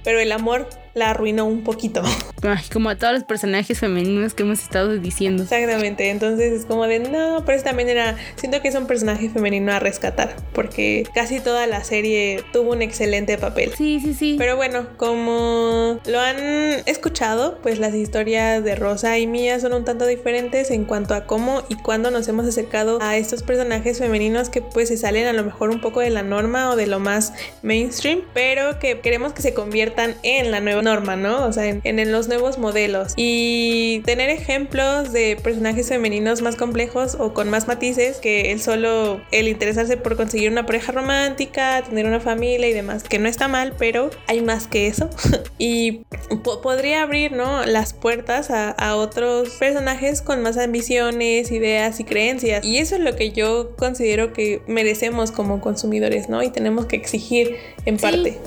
pero 0.04 0.20
el 0.20 0.32
amor 0.32 0.68
la 0.94 1.10
arruinó 1.10 1.46
un 1.46 1.64
poquito. 1.64 2.04
Ay, 2.44 2.64
como 2.72 2.90
a 2.90 2.98
todos 2.98 3.14
los 3.14 3.24
personajes 3.24 3.80
femeninos 3.80 4.34
que 4.34 4.44
hemos 4.44 4.62
estado 4.62 4.98
diciendo. 4.98 5.44
Exactamente, 5.44 6.10
entonces 6.10 6.52
es 6.52 6.66
como 6.66 6.86
de 6.86 7.00
no, 7.00 7.44
pero 7.46 7.62
también 7.64 7.90
era, 7.90 8.18
siento 8.36 8.62
que 8.62 8.68
es 8.68 8.76
un 8.76 8.86
personaje 8.86 9.30
femenino 9.30 9.72
a 9.72 9.80
rescatar, 9.80 10.36
porque 10.54 11.08
casi 11.14 11.40
toda 11.40 11.66
la 11.68 11.84
serie 11.84 12.44
tuvo 12.52 12.74
un 12.74 12.82
excelente 12.82 13.38
papel. 13.38 13.72
Sí, 13.76 14.00
sí, 14.02 14.14
sí. 14.14 14.36
Pero 14.38 14.56
bueno, 14.56 14.88
como 14.98 16.00
lo 16.06 16.20
han 16.20 16.38
escuchado, 16.86 17.60
pues 17.62 17.80
las 17.80 17.96
historias 17.96 18.64
de 18.64 18.76
Rosa 18.76 19.18
y 19.18 19.26
Mía 19.26 19.60
son 19.60 19.74
un 19.74 19.86
tanto 19.86 20.06
diferentes 20.06 20.70
en 20.70 20.86
cuanto 20.86 21.14
a 21.16 21.26
cómo 21.26 21.64
y 21.70 21.76
cuándo 21.76 22.12
nos 22.12 22.28
hemos 22.28 22.46
acercado 22.46 23.00
a 23.02 23.18
estos 23.18 23.42
personajes 23.42 24.00
femeninos 24.00 24.50
que 24.50 24.62
pues 24.62 24.90
se 24.90 24.98
salen 24.98 25.28
a 25.28 25.34
lo 25.34 25.44
mejor 25.44 25.70
un 25.70 25.82
poco 25.82 26.02
de 26.02 26.10
la 26.10 26.24
norma 26.24 26.70
o 26.72 26.76
de 26.76 26.88
lo 26.88 27.00
más 27.00 27.34
mainstream, 27.62 28.22
pero 28.34 28.80
que 28.80 29.00
queremos 29.00 29.34
que 29.34 29.42
se 29.42 29.54
conviertan 29.54 29.93
en 30.24 30.52
la 30.52 30.60
nueva 30.60 30.82
norma, 30.82 31.16
¿no? 31.16 31.46
O 31.46 31.52
sea, 31.54 31.66
en, 31.66 31.82
en 31.84 32.12
los 32.12 32.28
nuevos 32.28 32.58
modelos. 32.58 33.14
Y 33.16 34.02
tener 34.06 34.30
ejemplos 34.30 35.12
de 35.12 35.38
personajes 35.42 35.90
femeninos 35.90 36.42
más 36.42 36.56
complejos 36.56 37.16
o 37.20 37.34
con 37.34 37.50
más 37.50 37.68
matices 37.68 38.18
que 38.18 38.52
el 38.52 38.62
solo 38.62 39.22
el 39.32 39.48
interesarse 39.48 39.98
por 39.98 40.16
conseguir 40.16 40.52
una 40.52 40.66
pareja 40.66 40.92
romántica, 40.92 41.84
tener 41.88 42.06
una 42.06 42.20
familia 42.20 42.68
y 42.68 42.74
demás, 42.74 43.04
que 43.04 43.20
no 43.20 43.28
está 43.28 43.48
mal, 43.48 43.74
pero 43.78 44.10
hay 44.28 44.42
más 44.42 44.68
que 44.68 44.88
eso. 44.88 45.10
y 45.58 46.04
po 46.44 46.62
podría 46.62 47.04
abrir, 47.04 47.32
¿no? 47.32 47.66
Las 47.66 47.94
puertas 47.94 48.50
a, 48.52 48.70
a 48.72 48.96
otros 48.96 49.50
personajes 49.52 50.22
con 50.22 50.42
más 50.42 50.58
ambiciones, 50.58 51.52
ideas 51.52 52.00
y 52.00 52.04
creencias. 52.04 52.64
Y 52.66 52.78
eso 52.78 52.96
es 52.96 53.02
lo 53.02 53.16
que 53.16 53.32
yo 53.32 53.76
considero 53.76 54.34
que 54.34 54.62
merecemos 54.68 55.32
como 55.32 55.62
consumidores, 55.62 56.30
¿no? 56.30 56.42
Y 56.44 56.50
tenemos 56.50 56.86
que 56.86 56.96
exigir 56.96 57.56
en 57.86 58.00
Sí. 58.00 58.02
parte. 58.04 58.38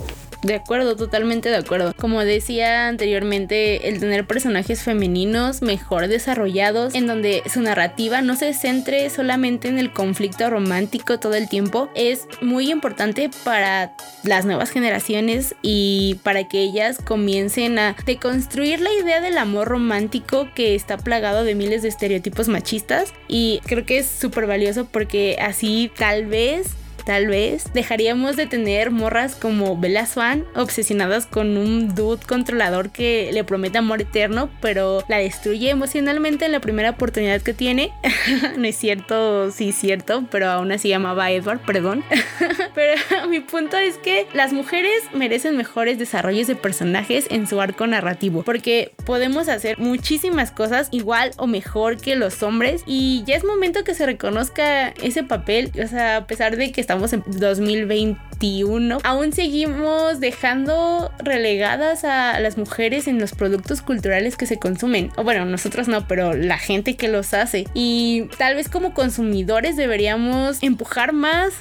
De 0.47 0.55
acuerdo, 0.55 0.95
totalmente 0.95 1.49
de 1.49 1.57
acuerdo. 1.57 1.93
Como 1.99 2.23
decía 2.23 2.87
anteriormente, 2.87 3.89
el 3.89 3.99
tener 3.99 4.25
personajes 4.25 4.81
femeninos 4.81 5.61
mejor 5.61 6.07
desarrollados, 6.07 6.95
en 6.95 7.05
donde 7.05 7.43
su 7.51 7.61
narrativa 7.61 8.21
no 8.21 8.37
se 8.37 8.53
centre 8.53 9.09
solamente 9.09 9.67
en 9.67 9.77
el 9.77 9.91
conflicto 9.91 10.49
romántico 10.49 11.19
todo 11.19 11.33
el 11.33 11.49
tiempo, 11.49 11.89
es 11.95 12.29
muy 12.39 12.71
importante 12.71 13.29
para 13.43 13.91
las 14.23 14.45
nuevas 14.45 14.69
generaciones 14.69 15.53
y 15.61 16.17
para 16.23 16.47
que 16.47 16.61
ellas 16.61 16.99
comiencen 17.03 17.77
a 17.77 17.97
deconstruir 18.05 18.79
la 18.79 18.93
idea 18.93 19.19
del 19.19 19.37
amor 19.37 19.67
romántico 19.67 20.47
que 20.55 20.75
está 20.75 20.95
plagado 20.97 21.43
de 21.43 21.55
miles 21.55 21.81
de 21.81 21.89
estereotipos 21.89 22.47
machistas. 22.47 23.13
Y 23.27 23.59
creo 23.65 23.85
que 23.85 23.97
es 23.97 24.07
súper 24.07 24.47
valioso 24.47 24.85
porque 24.85 25.37
así 25.41 25.91
tal 25.97 26.25
vez 26.27 26.76
tal 27.07 27.27
vez 27.27 27.71
dejaríamos 27.73 28.35
de 28.35 28.47
tener 28.47 28.91
morras 28.91 29.33
como 29.33 29.77
Bella 29.77 30.05
Swan 30.05 30.43
obsesionadas 30.55 31.25
con 31.25 31.55
un 31.55 31.95
dude 31.95 32.25
controlador 32.27 32.89
que 32.89 33.29
le 33.31 33.45
promete 33.45 33.77
amor 33.77 34.01
eterno, 34.01 34.49
pero 34.59 35.05
la 35.07 35.17
destruye 35.17 35.69
emocionalmente 35.69 36.43
en 36.43 36.51
la 36.51 36.59
primera 36.59 36.89
oportunidad 36.89 37.41
que 37.41 37.53
tiene. 37.53 37.93
no 38.57 38.67
es 38.67 38.75
cierto, 38.75 39.51
sí 39.51 39.69
es 39.69 39.75
cierto, 39.75 40.25
pero 40.29 40.49
aún 40.49 40.69
así 40.73 40.89
llamaba 40.89 41.31
Edward, 41.31 41.61
perdón. 41.61 42.03
pero 42.75 42.99
mi 43.29 43.39
punto 43.39 43.77
es 43.77 43.97
que 43.97 44.27
las 44.33 44.51
mujeres 44.51 44.91
merecen 45.13 45.55
mejores 45.55 45.97
desarrollos 45.97 46.47
de 46.47 46.55
personajes 46.57 47.27
en 47.29 47.47
su 47.47 47.61
arco 47.61 47.87
narrativo, 47.87 48.43
porque 48.43 48.91
podemos 49.05 49.47
hacer 49.47 49.77
muchísimas 49.79 50.51
cosas 50.51 50.89
igual 50.91 51.31
o 51.37 51.47
mejor 51.47 51.95
que 51.95 52.17
los 52.17 52.43
hombres 52.43 52.83
y 52.85 53.23
ya 53.25 53.37
es 53.37 53.45
momento 53.45 53.85
que 53.85 53.93
se 53.93 54.05
reconozca 54.05 54.89
ese 55.01 55.23
papel, 55.23 55.71
o 55.81 55.87
sea, 55.87 56.17
a 56.17 56.27
pesar 56.27 56.57
de 56.57 56.73
que 56.73 56.81
estamos 56.81 56.96
en 57.13 57.23
2021, 57.25 58.97
aún 59.03 59.33
seguimos 59.33 60.19
dejando 60.19 61.11
relegadas 61.19 62.03
a 62.03 62.39
las 62.39 62.57
mujeres 62.57 63.07
en 63.07 63.19
los 63.19 63.33
productos 63.33 63.81
culturales 63.81 64.37
que 64.37 64.45
se 64.45 64.57
consumen. 64.57 65.11
O 65.15 65.23
bueno, 65.23 65.45
nosotros 65.45 65.87
no, 65.87 66.07
pero 66.07 66.33
la 66.33 66.57
gente 66.57 66.95
que 66.95 67.07
los 67.07 67.33
hace. 67.33 67.65
Y 67.73 68.29
tal 68.37 68.55
vez 68.55 68.69
como 68.69 68.93
consumidores 68.93 69.75
deberíamos 69.75 70.61
empujar 70.61 71.13
más 71.13 71.53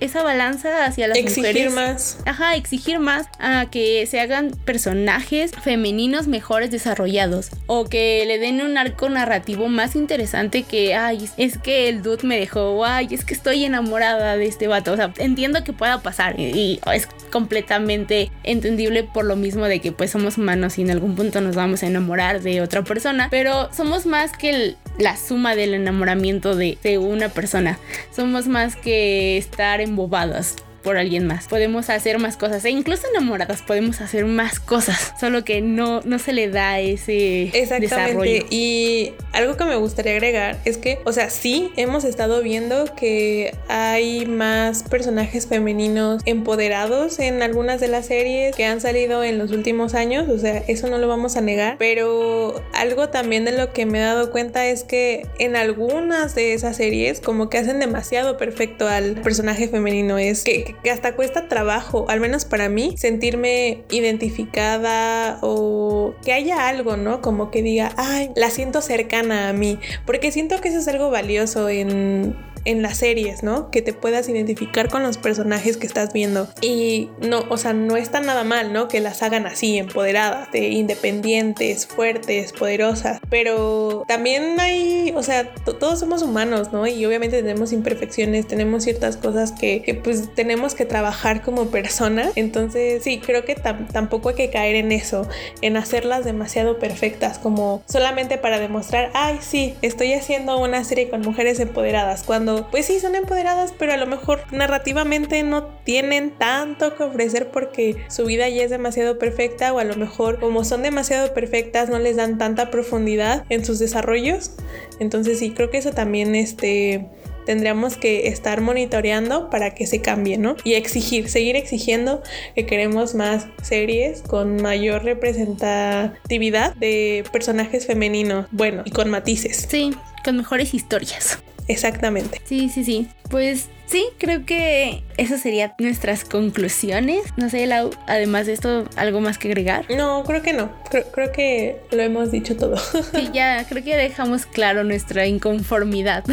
esa 0.00 0.22
balanza 0.22 0.84
hacia 0.84 1.08
las 1.08 1.18
Exigir 1.18 1.70
mujeres. 1.70 1.72
más. 1.72 2.18
Ajá, 2.26 2.54
exigir 2.56 2.98
más 2.98 3.26
a 3.38 3.66
que 3.70 4.06
se 4.06 4.20
hagan 4.20 4.50
personajes 4.64 5.52
femeninos 5.62 6.26
mejores 6.26 6.70
desarrollados 6.70 7.50
o 7.66 7.86
que 7.86 8.24
le 8.26 8.38
den 8.38 8.60
un 8.60 8.76
arco 8.76 9.08
narrativo 9.08 9.68
más 9.68 9.96
interesante 9.96 10.62
que, 10.62 10.94
ay, 10.94 11.28
es 11.36 11.58
que 11.58 11.88
el 11.88 12.02
dude 12.02 12.26
me 12.26 12.38
dejó, 12.38 12.84
ay, 12.84 13.08
es 13.10 13.24
que 13.24 13.34
estoy 13.34 13.64
enamorada 13.64 14.36
de 14.36 14.46
este 14.46 14.68
vato. 14.68 14.92
O 14.92 14.96
sea, 14.96 15.12
entiendo 15.18 15.64
que 15.64 15.72
pueda 15.72 16.02
pasar 16.02 16.38
y, 16.38 16.44
y 16.44 16.80
es 16.92 17.08
completamente 17.30 18.30
entendible 18.42 19.04
por 19.04 19.24
lo 19.24 19.36
mismo 19.36 19.64
de 19.66 19.80
que 19.80 19.92
pues 19.92 20.10
somos 20.10 20.38
humanos 20.38 20.78
y 20.78 20.82
en 20.82 20.90
algún 20.90 21.14
punto 21.14 21.40
nos 21.40 21.54
vamos 21.56 21.82
a 21.82 21.86
enamorar 21.86 22.42
de 22.42 22.60
otra 22.60 22.82
persona, 22.82 23.28
pero 23.30 23.68
somos 23.72 24.06
más 24.06 24.32
que 24.32 24.50
el- 24.50 24.76
la 24.98 25.16
suma 25.16 25.54
del 25.54 25.74
enamoramiento 25.74 26.54
de, 26.54 26.78
de 26.82 26.98
una 26.98 27.28
persona. 27.28 27.78
Somos 28.14 28.46
más 28.46 28.76
que 28.76 29.36
estar 29.36 29.80
embobadas 29.80 30.56
por 30.84 30.96
alguien 30.98 31.26
más. 31.26 31.48
Podemos 31.48 31.90
hacer 31.90 32.18
más 32.18 32.36
cosas 32.36 32.64
e 32.64 32.70
incluso 32.70 33.08
enamoradas 33.08 33.62
podemos 33.62 34.00
hacer 34.00 34.26
más 34.26 34.60
cosas, 34.60 35.14
solo 35.18 35.44
que 35.44 35.60
no, 35.60 36.00
no 36.04 36.18
se 36.18 36.32
le 36.32 36.48
da 36.48 36.78
ese 36.78 37.44
Exactamente. 37.44 37.80
desarrollo. 37.80 38.46
Y 38.50 39.14
algo 39.32 39.56
que 39.56 39.64
me 39.64 39.76
gustaría 39.76 40.12
agregar 40.12 40.58
es 40.64 40.76
que, 40.76 41.00
o 41.04 41.12
sea, 41.12 41.30
sí 41.30 41.72
hemos 41.76 42.04
estado 42.04 42.42
viendo 42.42 42.84
que 42.94 43.56
hay 43.68 44.26
más 44.26 44.82
personajes 44.84 45.46
femeninos 45.46 46.22
empoderados 46.26 47.18
en 47.18 47.42
algunas 47.42 47.80
de 47.80 47.88
las 47.88 48.06
series 48.06 48.54
que 48.54 48.64
han 48.64 48.80
salido 48.80 49.24
en 49.24 49.38
los 49.38 49.50
últimos 49.50 49.94
años, 49.94 50.28
o 50.28 50.38
sea, 50.38 50.62
eso 50.68 50.88
no 50.88 50.98
lo 50.98 51.08
vamos 51.08 51.36
a 51.36 51.40
negar, 51.40 51.76
pero 51.78 52.62
algo 52.74 53.08
también 53.08 53.44
de 53.44 53.52
lo 53.52 53.72
que 53.72 53.86
me 53.86 53.98
he 53.98 54.02
dado 54.02 54.30
cuenta 54.30 54.66
es 54.66 54.84
que 54.84 55.26
en 55.38 55.56
algunas 55.56 56.34
de 56.34 56.52
esas 56.52 56.76
series 56.76 57.20
como 57.20 57.48
que 57.48 57.58
hacen 57.58 57.80
demasiado 57.80 58.36
perfecto 58.36 58.86
al 58.88 59.14
personaje 59.22 59.68
femenino, 59.68 60.18
es 60.18 60.44
que, 60.44 60.73
que 60.82 60.90
hasta 60.90 61.14
cuesta 61.14 61.48
trabajo, 61.48 62.06
al 62.08 62.20
menos 62.20 62.44
para 62.44 62.68
mí, 62.68 62.94
sentirme 62.96 63.84
identificada 63.90 65.38
o 65.42 66.14
que 66.24 66.32
haya 66.32 66.68
algo, 66.68 66.96
¿no? 66.96 67.20
Como 67.20 67.50
que 67.50 67.62
diga, 67.62 67.92
ay, 67.96 68.30
la 68.36 68.50
siento 68.50 68.82
cercana 68.82 69.48
a 69.48 69.52
mí, 69.52 69.78
porque 70.06 70.32
siento 70.32 70.60
que 70.60 70.68
eso 70.68 70.78
es 70.78 70.88
algo 70.88 71.10
valioso 71.10 71.68
en 71.68 72.36
en 72.64 72.82
las 72.82 72.98
series, 72.98 73.42
¿no? 73.42 73.70
Que 73.70 73.82
te 73.82 73.92
puedas 73.92 74.28
identificar 74.28 74.88
con 74.88 75.02
los 75.02 75.18
personajes 75.18 75.76
que 75.76 75.86
estás 75.86 76.12
viendo. 76.12 76.48
Y 76.60 77.10
no, 77.20 77.44
o 77.48 77.56
sea, 77.56 77.72
no 77.72 77.96
está 77.96 78.20
nada 78.20 78.44
mal, 78.44 78.72
¿no? 78.72 78.88
Que 78.88 79.00
las 79.00 79.22
hagan 79.22 79.46
así, 79.46 79.78
empoderadas, 79.78 80.50
de 80.52 80.68
independientes, 80.68 81.86
fuertes, 81.86 82.52
poderosas. 82.52 83.20
Pero 83.30 84.04
también 84.08 84.58
hay, 84.60 85.12
o 85.14 85.22
sea, 85.22 85.52
to- 85.64 85.76
todos 85.76 86.00
somos 86.00 86.22
humanos, 86.22 86.72
¿no? 86.72 86.86
Y 86.86 87.04
obviamente 87.04 87.40
tenemos 87.42 87.72
imperfecciones, 87.72 88.46
tenemos 88.46 88.84
ciertas 88.84 89.16
cosas 89.16 89.52
que, 89.52 89.82
que, 89.82 89.94
pues 89.94 90.34
tenemos 90.34 90.74
que 90.74 90.84
trabajar 90.84 91.42
como 91.42 91.66
persona. 91.66 92.30
Entonces, 92.34 93.02
sí, 93.02 93.18
creo 93.24 93.44
que 93.44 93.56
tam- 93.56 93.88
tampoco 93.92 94.30
hay 94.30 94.34
que 94.36 94.50
caer 94.50 94.76
en 94.76 94.92
eso, 94.92 95.28
en 95.60 95.76
hacerlas 95.76 96.24
demasiado 96.24 96.78
perfectas, 96.78 97.38
como 97.38 97.82
solamente 97.86 98.38
para 98.38 98.58
demostrar, 98.58 99.10
ay, 99.14 99.38
sí, 99.40 99.74
estoy 99.82 100.12
haciendo 100.14 100.58
una 100.58 100.82
serie 100.84 101.08
con 101.10 101.20
mujeres 101.20 101.60
empoderadas, 101.60 102.22
cuando 102.22 102.53
pues 102.70 102.86
sí 102.86 103.00
son 103.00 103.14
empoderadas, 103.14 103.72
pero 103.78 103.92
a 103.92 103.96
lo 103.96 104.06
mejor 104.06 104.40
narrativamente 104.52 105.42
no 105.42 105.66
tienen 105.84 106.32
tanto 106.38 106.96
que 106.96 107.02
ofrecer 107.02 107.50
porque 107.50 107.96
su 108.08 108.24
vida 108.24 108.48
ya 108.48 108.64
es 108.64 108.70
demasiado 108.70 109.18
perfecta 109.18 109.72
o 109.72 109.78
a 109.78 109.84
lo 109.84 109.96
mejor 109.96 110.40
como 110.40 110.64
son 110.64 110.82
demasiado 110.82 111.32
perfectas 111.34 111.88
no 111.88 111.98
les 111.98 112.16
dan 112.16 112.38
tanta 112.38 112.70
profundidad 112.70 113.44
en 113.48 113.64
sus 113.64 113.78
desarrollos. 113.78 114.52
Entonces 115.00 115.38
sí, 115.38 115.52
creo 115.52 115.70
que 115.70 115.78
eso 115.78 115.92
también 115.92 116.34
este 116.34 117.08
tendríamos 117.46 117.96
que 117.96 118.28
estar 118.28 118.60
monitoreando 118.60 119.50
para 119.50 119.74
que 119.74 119.86
se 119.86 120.00
cambie, 120.00 120.38
¿no? 120.38 120.56
Y 120.64 120.74
exigir, 120.74 121.28
seguir 121.28 121.56
exigiendo 121.56 122.22
que 122.54 122.66
queremos 122.66 123.14
más 123.14 123.46
series 123.62 124.22
con 124.22 124.62
mayor 124.62 125.04
representatividad 125.04 126.74
de 126.76 127.24
personajes 127.32 127.86
femeninos, 127.86 128.46
bueno, 128.50 128.82
y 128.84 128.90
con 128.90 129.10
matices. 129.10 129.66
Sí, 129.68 129.94
con 130.24 130.36
mejores 130.36 130.74
historias. 130.74 131.38
Exactamente. 131.68 132.40
Sí, 132.44 132.68
sí, 132.68 132.84
sí. 132.84 133.08
Pues 133.30 133.68
sí, 133.86 134.06
creo 134.18 134.44
que 134.44 135.02
esas 135.16 135.40
serían 135.40 135.72
nuestras 135.78 136.24
conclusiones. 136.24 137.22
No 137.36 137.48
sé, 137.48 137.66
Lau, 137.66 137.90
además 138.06 138.46
de 138.46 138.52
esto, 138.52 138.84
¿algo 138.96 139.20
más 139.20 139.38
que 139.38 139.48
agregar? 139.48 139.86
No, 139.90 140.24
creo 140.24 140.42
que 140.42 140.52
no. 140.52 140.72
Creo, 140.90 141.32
que 141.32 141.80
lo 141.90 142.02
hemos 142.02 142.30
dicho 142.30 142.56
todo. 142.56 142.76
Sí, 142.76 143.30
ya, 143.32 143.64
creo 143.68 143.82
que 143.82 143.90
ya 143.90 143.96
dejamos 143.96 144.46
claro 144.46 144.84
nuestra 144.84 145.26
inconformidad. 145.26 146.24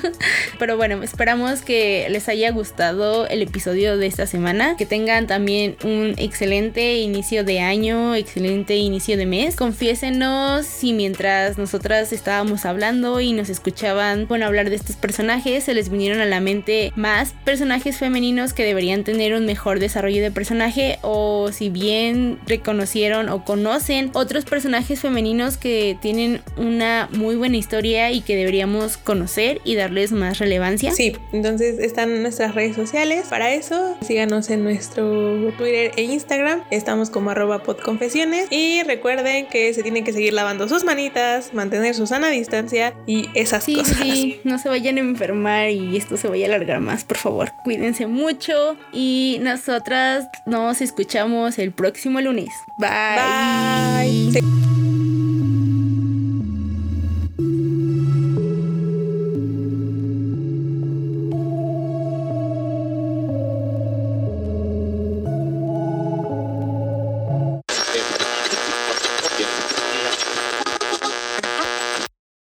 Pero 0.58 0.76
bueno, 0.76 1.02
esperamos 1.02 1.62
que 1.62 2.06
les 2.10 2.28
haya 2.28 2.50
gustado 2.50 3.26
el 3.26 3.42
episodio 3.42 3.98
de 3.98 4.06
esta 4.06 4.26
semana. 4.26 4.76
Que 4.76 4.86
tengan 4.86 5.26
también 5.26 5.76
un 5.84 6.14
excelente 6.16 6.96
inicio 6.96 7.44
de 7.44 7.60
año, 7.60 8.14
excelente 8.14 8.76
inicio 8.76 9.16
de 9.16 9.26
mes. 9.26 9.56
Confiésenos 9.56 10.66
si 10.66 10.92
mientras 10.92 11.58
nosotras 11.58 12.12
estábamos 12.12 12.64
hablando 12.64 13.20
y 13.20 13.32
nos 13.32 13.50
escuchaban, 13.50 14.26
bueno, 14.28 14.46
hablar 14.46 14.70
de 14.70 14.76
estos 14.76 14.96
personajes, 14.96 15.64
se 15.64 15.74
les 15.74 15.90
vinieron 15.90 16.20
a 16.20 16.26
la 16.26 16.35
más 16.96 17.34
personajes 17.44 17.96
femeninos 17.98 18.52
que 18.52 18.64
deberían 18.64 19.04
tener 19.04 19.34
un 19.34 19.46
mejor 19.46 19.78
desarrollo 19.78 20.22
de 20.22 20.30
personaje 20.30 20.98
o 21.02 21.50
si 21.52 21.68
bien 21.68 22.38
reconocieron 22.46 23.28
o 23.28 23.44
conocen 23.44 24.10
otros 24.14 24.44
personajes 24.44 25.00
femeninos 25.00 25.56
que 25.56 25.96
tienen 26.00 26.42
una 26.56 27.08
muy 27.12 27.36
buena 27.36 27.56
historia 27.56 28.10
y 28.10 28.20
que 28.20 28.36
deberíamos 28.36 28.96
conocer 28.96 29.60
y 29.64 29.74
darles 29.74 30.12
más 30.12 30.38
relevancia. 30.38 30.92
Sí, 30.92 31.16
entonces 31.32 31.78
están 31.78 32.22
nuestras 32.22 32.54
redes 32.54 32.76
sociales 32.76 33.26
para 33.28 33.52
eso. 33.52 33.96
Síganos 34.06 34.50
en 34.50 34.64
nuestro 34.64 35.52
Twitter 35.56 35.92
e 35.96 36.02
Instagram. 36.02 36.62
Estamos 36.70 37.10
como 37.10 37.30
arroba 37.30 37.62
podconfesiones 37.62 38.46
y 38.50 38.82
recuerden 38.82 39.46
que 39.46 39.72
se 39.74 39.82
tienen 39.82 40.04
que 40.04 40.12
seguir 40.12 40.32
lavando 40.32 40.68
sus 40.68 40.84
manitas, 40.84 41.52
mantener 41.54 41.94
su 41.94 42.06
sana 42.06 42.28
distancia 42.28 42.94
y 43.06 43.28
esas 43.34 43.64
cosas. 43.64 43.96
Sí, 43.96 44.40
no 44.44 44.58
se 44.58 44.68
vayan 44.68 44.96
a 44.96 45.00
enfermar 45.00 45.70
y 45.70 45.96
esto 45.96 46.16
se 46.26 46.30
vaya 46.30 46.46
a 46.46 46.48
alargar 46.48 46.80
más, 46.80 47.04
por 47.04 47.16
favor. 47.16 47.52
Cuídense 47.64 48.06
mucho 48.06 48.76
y 48.92 49.38
nosotras 49.40 50.28
nos 50.44 50.80
escuchamos 50.80 51.58
el 51.58 51.72
próximo 51.72 52.20
lunes. 52.20 52.50
Bye. 52.76 54.30
Bye. 54.32 54.85